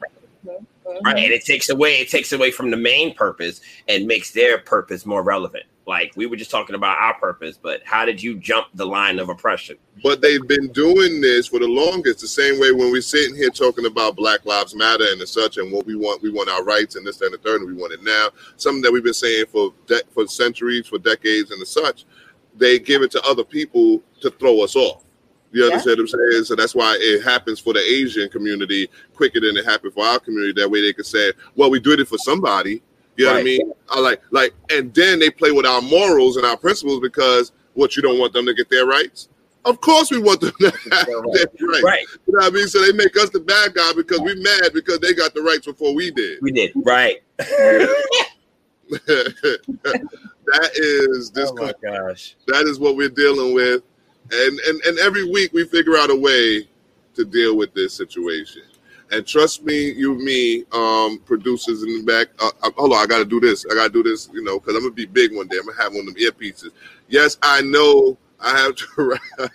Right, 1.04 1.18
and 1.18 1.32
it 1.32 1.44
takes 1.44 1.68
away 1.68 1.96
it 1.96 2.08
takes 2.08 2.32
away 2.32 2.50
from 2.50 2.70
the 2.70 2.78
main 2.78 3.14
purpose 3.14 3.60
and 3.88 4.06
makes 4.06 4.30
their 4.32 4.58
purpose 4.58 5.04
more 5.04 5.22
relevant. 5.22 5.64
Like 5.86 6.12
we 6.16 6.24
were 6.24 6.36
just 6.36 6.50
talking 6.50 6.74
about 6.74 6.98
our 6.98 7.14
purpose, 7.14 7.58
but 7.60 7.82
how 7.84 8.06
did 8.06 8.22
you 8.22 8.36
jump 8.36 8.68
the 8.72 8.86
line 8.86 9.18
of 9.18 9.28
oppression? 9.28 9.76
But 10.02 10.22
they've 10.22 10.46
been 10.46 10.68
doing 10.68 11.20
this 11.20 11.48
for 11.48 11.58
the 11.58 11.68
longest. 11.68 12.20
The 12.20 12.28
same 12.28 12.58
way 12.58 12.72
when 12.72 12.90
we're 12.90 13.02
sitting 13.02 13.36
here 13.36 13.50
talking 13.50 13.84
about 13.84 14.16
Black 14.16 14.46
Lives 14.46 14.74
Matter 14.74 15.04
and 15.10 15.28
such, 15.28 15.58
and 15.58 15.70
what 15.70 15.84
we 15.84 15.94
want, 15.94 16.22
we 16.22 16.30
want 16.30 16.48
our 16.48 16.64
rights 16.64 16.96
and 16.96 17.06
this 17.06 17.20
and 17.20 17.34
the 17.34 17.38
third, 17.38 17.60
and 17.60 17.70
we 17.70 17.80
want 17.80 17.92
it 17.92 18.02
now. 18.02 18.28
Something 18.56 18.80
that 18.82 18.92
we've 18.92 19.04
been 19.04 19.12
saying 19.12 19.46
for 19.46 19.74
de- 19.86 20.04
for 20.12 20.26
centuries, 20.26 20.86
for 20.86 20.98
decades, 20.98 21.50
and 21.50 21.60
the 21.60 21.66
such. 21.66 22.06
They 22.56 22.78
give 22.78 23.02
it 23.02 23.10
to 23.12 23.22
other 23.22 23.44
people 23.44 24.02
to 24.20 24.30
throw 24.30 24.62
us 24.62 24.76
off. 24.76 25.04
You 25.54 25.64
understand 25.66 25.98
yeah. 25.98 26.02
what 26.02 26.14
I'm 26.14 26.32
saying? 26.32 26.44
So 26.44 26.56
that's 26.56 26.74
why 26.74 26.96
it 26.98 27.22
happens 27.22 27.60
for 27.60 27.72
the 27.72 27.80
Asian 27.80 28.28
community 28.28 28.88
quicker 29.14 29.40
than 29.40 29.56
it 29.56 29.64
happened 29.64 29.94
for 29.94 30.04
our 30.04 30.18
community. 30.18 30.60
That 30.60 30.68
way 30.68 30.82
they 30.82 30.92
can 30.92 31.04
say, 31.04 31.32
"Well, 31.54 31.70
we 31.70 31.78
did 31.78 32.00
it 32.00 32.08
for 32.08 32.18
somebody." 32.18 32.82
You 33.16 33.26
know 33.26 33.34
right. 33.34 33.36
what 33.36 33.40
I 33.40 33.44
mean? 33.44 33.72
I 33.90 34.00
like 34.00 34.22
like, 34.32 34.54
and 34.70 34.92
then 34.92 35.20
they 35.20 35.30
play 35.30 35.52
with 35.52 35.64
our 35.64 35.80
morals 35.80 36.36
and 36.36 36.44
our 36.44 36.56
principles 36.56 36.98
because 37.00 37.52
what 37.74 37.96
you 37.96 38.02
don't 38.02 38.18
want 38.18 38.32
them 38.32 38.46
to 38.46 38.54
get 38.54 38.68
their 38.68 38.86
rights. 38.86 39.28
Of 39.64 39.80
course, 39.80 40.10
we 40.10 40.18
want 40.18 40.40
them 40.40 40.52
to 40.60 40.70
have 40.90 41.06
their 41.06 41.20
rights. 41.22 41.84
Right. 41.84 42.04
You 42.26 42.34
know 42.34 42.40
what 42.40 42.46
I 42.46 42.50
mean? 42.50 42.66
So 42.66 42.84
they 42.84 42.92
make 42.92 43.16
us 43.16 43.30
the 43.30 43.40
bad 43.40 43.74
guy 43.74 43.92
because 43.96 44.20
we're 44.20 44.36
mad 44.36 44.72
because 44.74 44.98
they 44.98 45.14
got 45.14 45.34
the 45.34 45.42
rights 45.42 45.66
before 45.66 45.94
we 45.94 46.10
did. 46.10 46.38
We 46.42 46.50
did 46.50 46.72
right. 46.74 47.22
that 48.90 50.70
is 50.74 51.30
this. 51.30 51.50
Oh 51.50 51.54
my 51.54 51.72
gosh! 51.82 52.36
That 52.46 52.66
is 52.66 52.78
what 52.78 52.96
we're 52.96 53.08
dealing 53.08 53.54
with, 53.54 53.82
and 54.30 54.58
and 54.60 54.80
and 54.82 54.98
every 54.98 55.24
week 55.30 55.52
we 55.52 55.64
figure 55.64 55.96
out 55.96 56.10
a 56.10 56.16
way 56.16 56.68
to 57.14 57.24
deal 57.24 57.56
with 57.56 57.72
this 57.74 57.94
situation. 57.94 58.62
And 59.10 59.26
trust 59.26 59.64
me, 59.64 59.92
you, 59.92 60.14
me, 60.14 60.64
um, 60.72 61.20
producers 61.24 61.82
in 61.82 61.98
the 61.98 62.02
back. 62.04 62.28
Uh, 62.40 62.50
uh, 62.62 62.70
hold 62.76 62.92
on, 62.92 62.98
I 62.98 63.06
got 63.06 63.18
to 63.18 63.24
do 63.24 63.38
this. 63.38 63.64
I 63.70 63.74
got 63.74 63.92
to 63.92 63.92
do 63.92 64.02
this, 64.02 64.28
you 64.32 64.42
know, 64.42 64.58
because 64.58 64.74
I'm 64.74 64.82
gonna 64.82 64.94
be 64.94 65.06
big 65.06 65.34
one 65.34 65.46
day. 65.46 65.58
I'm 65.58 65.66
gonna 65.66 65.82
have 65.82 65.92
one 65.92 66.08
of 66.08 66.14
them 66.14 66.22
earpieces. 66.22 66.70
Yes, 67.08 67.38
I 67.42 67.60
know 67.62 68.18
I 68.40 68.58
have 68.58 68.74
to. 68.74 69.18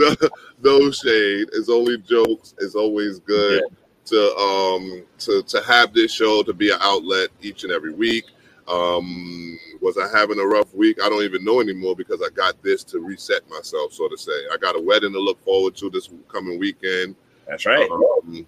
no 0.62 0.90
shade. 0.90 1.48
It's 1.52 1.68
only 1.68 1.98
jokes. 1.98 2.54
It's 2.58 2.74
always 2.74 3.18
good 3.20 3.62
yeah. 3.62 3.76
To 4.10 4.36
um 4.36 5.04
to 5.18 5.42
to 5.44 5.62
have 5.62 5.94
this 5.94 6.12
show 6.12 6.42
to 6.42 6.52
be 6.52 6.70
an 6.70 6.78
outlet 6.80 7.28
each 7.40 7.64
and 7.64 7.72
every 7.72 7.92
week. 7.92 8.24
Um, 8.68 9.58
was 9.80 9.98
I 9.98 10.06
having 10.16 10.38
a 10.38 10.46
rough 10.46 10.72
week? 10.74 10.98
I 11.02 11.08
don't 11.08 11.24
even 11.24 11.44
know 11.44 11.60
anymore 11.60 11.96
because 11.96 12.22
I 12.22 12.28
got 12.32 12.62
this 12.62 12.84
to 12.84 13.00
reset 13.00 13.48
myself, 13.50 13.92
so 13.92 14.08
to 14.08 14.16
say. 14.16 14.32
I 14.52 14.56
got 14.58 14.76
a 14.76 14.80
wedding 14.80 15.12
to 15.12 15.18
look 15.18 15.42
forward 15.44 15.74
to 15.76 15.90
this 15.90 16.08
coming 16.28 16.58
weekend. 16.58 17.16
That's 17.48 17.66
right. 17.66 17.90
Um, 17.90 18.46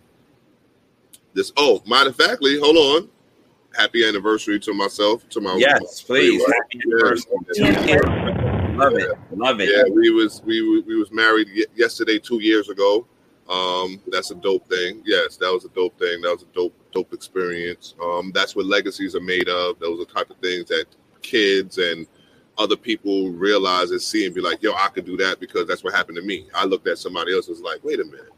this 1.35 1.53
oh, 1.57 1.83
matter 1.87 2.11
of 2.11 2.17
factly, 2.17 2.61
hold 2.61 2.77
on. 2.77 3.09
happy 3.77 4.07
anniversary 4.07 4.61
to 4.61 4.75
myself, 4.75 5.29
to 5.31 5.41
my 5.41 5.57
yes, 5.57 6.03
please. 6.03 6.41
Right? 6.47 6.57
Happy 6.63 6.81
anniversary. 6.87 7.33
Yeah. 7.55 8.77
Love 8.77 8.95
it, 8.95 9.19
love 9.33 9.61
it. 9.61 9.71
Yeah, 9.71 9.93
we 9.93 10.11
was 10.11 10.41
we 10.45 10.63
we 10.63 10.81
we 10.83 10.97
was 10.97 11.11
married 11.11 11.49
yesterday, 11.75 12.19
two 12.19 12.41
years 12.41 12.69
ago. 12.69 13.07
Um, 13.49 14.01
that's 14.11 14.31
a 14.31 14.35
dope 14.37 14.69
thing. 14.69 15.03
Yes, 15.05 15.37
that 15.37 15.53
was 15.53 15.65
a 15.65 15.69
dope 15.71 15.99
thing. 15.99 16.21
That 16.23 16.31
was 16.33 16.43
a 16.43 16.55
dope 16.55 16.75
dope 16.93 17.13
experience. 17.13 17.95
Um, 18.03 18.31
that's 18.35 18.55
what 18.55 18.67
legacies 18.67 19.15
are 19.15 19.21
made 19.21 19.49
of. 19.49 19.79
Those 19.79 20.01
are 20.01 20.05
the 20.05 20.13
type 20.13 20.31
of 20.31 20.37
things 20.39 20.69
that 20.69 20.87
kids 21.23 21.79
and 21.79 22.07
other 22.59 22.77
people 22.77 23.31
realize 23.31 23.91
and 23.91 24.01
see 24.01 24.27
and 24.27 24.35
be 24.35 24.41
like, 24.41 24.63
yo, 24.63 24.73
I 24.75 24.89
could 24.89 25.07
do 25.07 25.17
that 25.19 25.41
because 25.41 25.67
that's 25.67 25.83
what 25.83 25.95
happened 25.95 26.17
to 26.17 26.23
me. 26.23 26.49
I 26.55 26.65
looked 26.65 26.87
at 26.87 26.99
somebody 26.99 27.35
else 27.35 27.49
and 27.49 27.57
was 27.57 27.63
like, 27.63 27.83
wait 27.83 28.01
a 28.01 28.05
minute. 28.05 28.31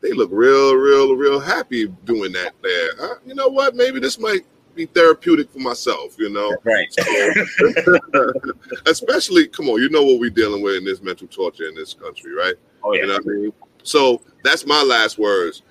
They 0.00 0.12
look 0.12 0.30
real, 0.32 0.74
real, 0.74 1.14
real 1.14 1.40
happy 1.40 1.88
doing 2.04 2.32
that 2.32 2.52
there. 2.62 2.90
Uh, 3.00 3.14
you 3.26 3.34
know 3.34 3.48
what? 3.48 3.74
Maybe 3.74 4.00
this 4.00 4.18
might 4.18 4.42
be 4.74 4.86
therapeutic 4.86 5.50
for 5.50 5.60
myself, 5.60 6.16
you 6.18 6.30
know? 6.30 6.54
Right. 6.64 6.88
Especially, 8.86 9.48
come 9.48 9.68
on, 9.68 9.80
you 9.80 9.88
know 9.88 10.02
what 10.02 10.20
we're 10.20 10.30
dealing 10.30 10.62
with 10.62 10.76
in 10.76 10.84
this 10.84 11.02
mental 11.02 11.26
torture 11.26 11.68
in 11.68 11.74
this 11.74 11.94
country, 11.94 12.34
right? 12.34 12.54
Oh 12.82 12.92
You 12.92 13.00
yeah. 13.00 13.06
know 13.06 13.12
what 13.14 13.22
I 13.22 13.28
mean? 13.28 13.52
So 13.84 14.20
that's 14.42 14.66
my 14.66 14.82
last 14.82 15.18
words. 15.18 15.62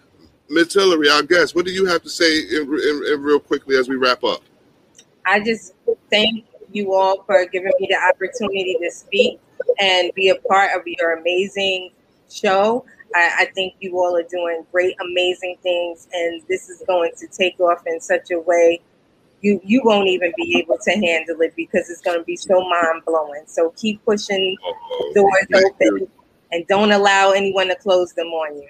Ms. 0.50 0.70
Tillery, 0.70 1.10
I 1.10 1.22
guess, 1.24 1.54
what 1.54 1.66
do 1.66 1.72
you 1.72 1.86
have 1.86 2.04
to 2.04 2.10
say 2.10 2.40
in, 2.40 2.62
in, 2.62 3.04
in 3.12 3.22
real 3.22 3.40
quickly 3.40 3.78
as 3.78 3.90
we 3.90 3.96
wrap 3.96 4.24
up? 4.24 4.42
I 5.26 5.40
just 5.40 5.74
thank 6.10 6.46
you 6.72 6.94
all 6.94 7.24
for 7.24 7.46
giving 7.46 7.72
me 7.80 7.88
the 7.90 7.98
opportunity 7.98 8.78
to 8.82 8.92
speak 8.92 9.40
and 9.80 10.12
be 10.16 10.30
a 10.30 10.36
part 10.36 10.72
of 10.76 10.84
your 10.86 11.18
amazing 11.18 11.92
show. 12.30 12.86
I, 13.16 13.36
I 13.40 13.46
think 13.54 13.76
you 13.80 13.98
all 13.98 14.16
are 14.16 14.24
doing 14.24 14.66
great, 14.72 14.96
amazing 15.00 15.58
things, 15.62 16.08
and 16.14 16.42
this 16.50 16.70
is 16.70 16.84
going 16.88 17.12
to 17.18 17.28
take 17.28 17.60
off 17.60 17.84
in 17.86 18.02
such 18.02 18.32
a 18.32 18.40
way 18.40 18.82
you 19.44 19.60
you 19.64 19.82
won't 19.84 20.08
even 20.08 20.32
be 20.38 20.58
able 20.58 20.78
to 20.82 20.92
handle 20.92 21.40
it 21.42 21.54
because 21.56 21.90
it's 21.90 22.02
going 22.02 22.18
to 22.18 22.24
be 22.24 22.38
so 22.38 22.62
mind 22.62 23.04
blowing. 23.06 23.44
So 23.46 23.72
keep 23.76 24.04
pushing 24.06 24.56
doors 25.14 25.48
open. 25.54 26.08
And 26.54 26.68
don't 26.68 26.92
allow 26.92 27.32
anyone 27.32 27.68
to 27.68 27.76
close 27.76 28.14
them 28.14 28.28
on 28.28 28.62
you. 28.62 28.70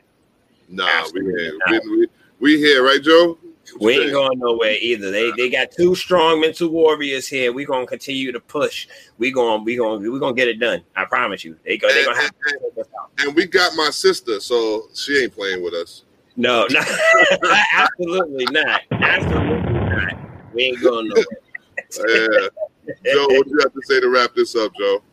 Nah, 0.69 1.05
we 1.13 1.21
here. 1.21 1.59
We, 1.69 1.79
we, 1.79 2.07
we 2.39 2.57
here, 2.57 2.83
right, 2.83 3.01
Joe? 3.01 3.37
We 3.79 3.99
ain't 3.99 4.11
going 4.11 4.39
nowhere 4.39 4.75
either. 4.79 5.09
They 5.09 5.31
they 5.31 5.49
got 5.49 5.71
two 5.71 5.95
strong 5.95 6.41
mental 6.41 6.69
warriors 6.69 7.27
here. 7.27 7.53
We're 7.53 7.65
gonna 7.65 7.87
continue 7.87 8.31
to 8.31 8.39
push. 8.39 8.87
We 9.17 9.31
gonna 9.31 9.63
we 9.63 9.77
gonna 9.77 10.09
we 10.09 10.19
gonna 10.19 10.33
get 10.33 10.47
it 10.47 10.59
done. 10.59 10.83
I 10.95 11.05
promise 11.05 11.43
you. 11.43 11.57
They 11.65 11.77
go 11.77 11.87
they 11.87 12.03
gonna 12.03 12.19
have 12.19 12.31
to 12.31 12.35
take 12.51 12.85
us 12.85 12.91
out. 12.99 13.09
And 13.19 13.35
we 13.35 13.45
got 13.45 13.73
my 13.75 13.89
sister, 13.89 14.39
so 14.39 14.89
she 14.93 15.23
ain't 15.23 15.33
playing 15.33 15.63
with 15.63 15.73
us. 15.73 16.03
No, 16.35 16.67
no, 16.71 16.81
absolutely 17.73 18.45
not. 18.51 18.81
Absolutely 18.91 19.73
not. 19.73 20.13
We 20.53 20.63
ain't 20.63 20.81
going 20.81 21.07
nowhere. 21.09 21.25
Yeah. 21.95 22.47
Joe, 23.13 23.27
what 23.29 23.45
do 23.45 23.51
you 23.51 23.59
have 23.61 23.73
to 23.73 23.81
say 23.83 23.99
to 23.99 24.09
wrap 24.09 24.33
this 24.33 24.55
up, 24.55 24.73
Joe? 24.75 25.03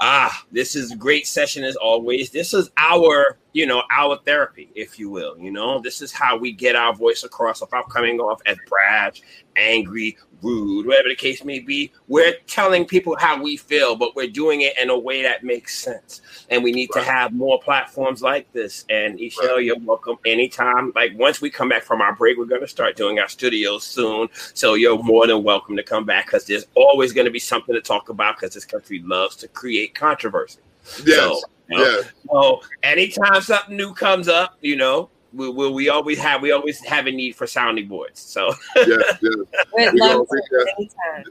Ah, 0.00 0.44
this 0.50 0.74
is 0.74 0.94
great 0.94 1.26
session 1.26 1.62
as 1.62 1.76
always. 1.76 2.30
This 2.30 2.54
is 2.54 2.70
our, 2.78 3.38
you 3.52 3.66
know, 3.66 3.82
our 3.90 4.18
therapy, 4.24 4.70
if 4.74 4.98
you 4.98 5.10
will. 5.10 5.36
You 5.38 5.50
know, 5.50 5.80
this 5.80 6.00
is 6.00 6.12
how 6.12 6.36
we 6.36 6.52
get 6.52 6.76
our 6.76 6.94
voice 6.94 7.24
across 7.24 7.60
without 7.60 7.88
coming 7.90 8.20
off 8.20 8.40
as 8.46 8.56
brash, 8.68 9.22
angry, 9.56 10.16
rude, 10.42 10.86
whatever 10.86 11.08
the 11.08 11.16
case 11.16 11.44
may 11.44 11.58
be. 11.58 11.92
We're 12.08 12.34
telling 12.46 12.84
people 12.86 13.16
how 13.18 13.42
we 13.42 13.56
feel, 13.56 13.96
but 13.96 14.14
we're 14.16 14.28
doing 14.28 14.62
it 14.62 14.78
in 14.80 14.88
a 14.88 14.98
way 14.98 15.22
that 15.22 15.44
makes 15.44 15.78
sense. 15.78 16.22
And 16.48 16.62
we 16.64 16.72
need 16.72 16.90
Right. 16.94 17.04
to 17.04 17.10
have 17.10 17.32
more 17.32 17.60
platforms 17.60 18.22
like 18.22 18.50
this. 18.52 18.84
And 18.88 19.18
Ishel, 19.18 19.56
Right. 19.56 19.64
you're 19.64 19.78
welcome 19.80 20.16
anytime. 20.24 20.92
Like 20.94 21.12
once 21.18 21.40
we 21.40 21.50
come 21.50 21.68
back 21.68 21.82
from 21.82 22.00
our 22.00 22.14
break, 22.14 22.38
we're 22.38 22.44
going 22.46 22.60
to 22.62 22.68
start 22.68 22.96
doing 22.96 23.18
our 23.18 23.28
studios 23.28 23.84
soon. 23.84 24.28
So 24.54 24.74
you're 24.74 25.02
more 25.02 25.26
than 25.26 25.42
welcome 25.42 25.76
to 25.76 25.82
come 25.82 26.04
back 26.04 26.26
because 26.26 26.46
there's 26.46 26.66
always 26.74 27.12
going 27.12 27.26
to 27.26 27.30
be 27.30 27.38
something 27.38 27.74
to 27.74 27.80
talk 27.82 28.08
about 28.08 28.36
because 28.36 28.54
this 28.54 28.64
country 28.64 29.02
loves 29.04 29.36
to 29.36 29.48
create 29.48 29.94
controversy. 29.94 30.60
Yes. 31.04 31.16
So, 31.16 31.40
you 31.70 31.78
know, 31.78 31.84
yes. 31.84 32.12
so 32.30 32.60
anytime 32.82 33.40
something 33.40 33.76
new 33.76 33.94
comes 33.94 34.28
up, 34.28 34.56
you 34.60 34.76
know, 34.76 35.08
we, 35.32 35.48
we, 35.48 35.70
we 35.70 35.88
always 35.88 36.18
have 36.18 36.42
we 36.42 36.52
always 36.52 36.80
have 36.80 37.06
a 37.06 37.12
need 37.12 37.36
for 37.36 37.46
sounding 37.46 37.86
boards. 37.86 38.20
So 38.20 38.52
yeah, 38.76 38.96
Yes. 39.22 39.22
We'd 39.76 39.92
We 39.92 40.00
love 40.00 40.26
gonna 40.28 40.42
to 40.42 40.64
that. 40.78 41.24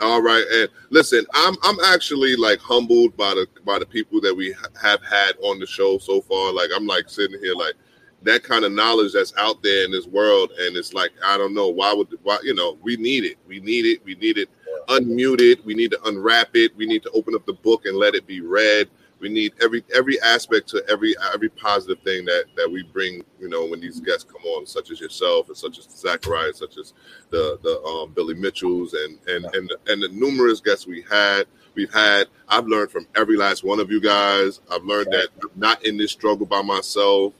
All 0.00 0.20
right, 0.20 0.44
and 0.52 0.68
listen, 0.90 1.24
I'm 1.34 1.54
I'm 1.62 1.78
actually 1.86 2.34
like 2.36 2.58
humbled 2.58 3.16
by 3.16 3.34
the 3.34 3.46
by 3.64 3.78
the 3.78 3.86
people 3.86 4.20
that 4.22 4.34
we 4.34 4.52
ha- 4.52 4.66
have 4.80 5.02
had 5.04 5.34
on 5.42 5.60
the 5.60 5.66
show 5.66 5.98
so 5.98 6.20
far. 6.20 6.52
Like 6.52 6.70
I'm 6.74 6.86
like 6.86 7.08
sitting 7.08 7.38
here 7.40 7.54
like 7.54 7.74
that 8.22 8.42
kind 8.42 8.64
of 8.64 8.72
knowledge 8.72 9.12
that's 9.12 9.32
out 9.36 9.62
there 9.62 9.84
in 9.84 9.92
this 9.92 10.06
world, 10.06 10.50
and 10.58 10.76
it's 10.76 10.92
like 10.92 11.12
I 11.24 11.36
don't 11.36 11.54
know 11.54 11.68
why 11.68 11.92
would 11.92 12.08
why 12.22 12.38
you 12.42 12.54
know 12.54 12.78
we 12.82 12.96
need 12.96 13.24
it, 13.24 13.36
we 13.46 13.60
need 13.60 13.84
it, 13.84 14.04
we 14.04 14.14
need 14.16 14.38
it 14.38 14.48
unmuted, 14.88 15.64
we 15.64 15.74
need 15.74 15.90
to 15.92 16.02
unwrap 16.04 16.50
it, 16.54 16.74
we 16.76 16.86
need 16.86 17.02
to 17.04 17.10
open 17.10 17.34
up 17.34 17.46
the 17.46 17.52
book 17.52 17.86
and 17.86 17.96
let 17.96 18.14
it 18.14 18.26
be 18.26 18.40
read. 18.40 18.88
We 19.22 19.28
need 19.28 19.52
every 19.62 19.84
every 19.94 20.20
aspect 20.20 20.68
to 20.70 20.84
every 20.90 21.14
every 21.32 21.48
positive 21.48 22.00
thing 22.04 22.24
that 22.24 22.44
that 22.56 22.70
we 22.70 22.82
bring. 22.82 23.24
You 23.40 23.48
know, 23.48 23.64
when 23.66 23.80
these 23.80 24.00
guests 24.00 24.24
come 24.30 24.42
on, 24.42 24.66
such 24.66 24.90
as 24.90 25.00
yourself 25.00 25.48
and 25.48 25.56
such 25.56 25.78
as 25.78 25.84
Zachariah, 25.84 26.52
such 26.52 26.76
as 26.76 26.92
the 27.30 27.58
the 27.62 27.80
um, 27.82 28.12
Billy 28.12 28.34
Mitchells 28.34 28.94
and 28.94 29.18
and 29.28 29.44
and 29.54 29.72
and 29.86 30.02
the 30.02 30.08
numerous 30.08 30.60
guests 30.60 30.86
we 30.86 31.04
had. 31.08 31.46
We've 31.74 31.92
had. 31.92 32.26
I've 32.48 32.66
learned 32.66 32.90
from 32.90 33.06
every 33.16 33.36
last 33.36 33.64
one 33.64 33.80
of 33.80 33.90
you 33.90 34.00
guys. 34.00 34.60
I've 34.70 34.84
learned 34.84 35.12
that 35.12 35.28
I'm 35.42 35.50
not 35.56 35.86
in 35.86 35.96
this 35.96 36.12
struggle 36.12 36.44
by 36.44 36.60
myself, 36.60 37.32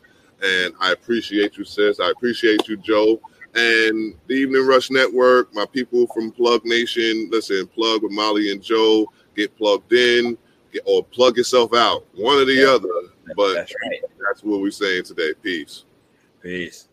and 0.43 0.73
I 0.81 0.93
appreciate 0.93 1.59
you, 1.59 1.65
sis. 1.65 2.01
I 2.01 2.11
appreciate 2.11 2.69
you, 2.69 2.77
Joe. 2.79 3.21
And 3.55 4.15
the 4.29 4.35
Evening 4.35 4.67
Rush 4.67 4.91
Network, 4.91 5.55
my 5.55 5.67
people 5.67 6.07
from 6.15 6.33
Plug 6.33 6.65
Nation. 6.65 7.29
Listen, 7.31 7.67
plug 7.67 8.03
with 8.03 8.13
Molly 8.13 8.51
and 8.51 8.63
Joe. 8.63 9.13
Get 9.37 9.55
plugged 9.57 9.93
in, 9.93 10.39
or 10.85 11.05
plug 11.05 11.37
yourself 11.37 11.75
out. 11.75 12.05
One 12.15 12.39
or 12.39 12.45
the 12.45 12.55
yeah. 12.55 12.69
other. 12.69 12.89
But 13.37 13.55
that's, 13.55 13.75
right. 13.85 14.01
that's 14.27 14.43
what 14.43 14.61
we're 14.61 14.71
saying 14.71 15.05
today. 15.05 15.33
Peace. 15.43 15.85
Peace. 16.43 16.89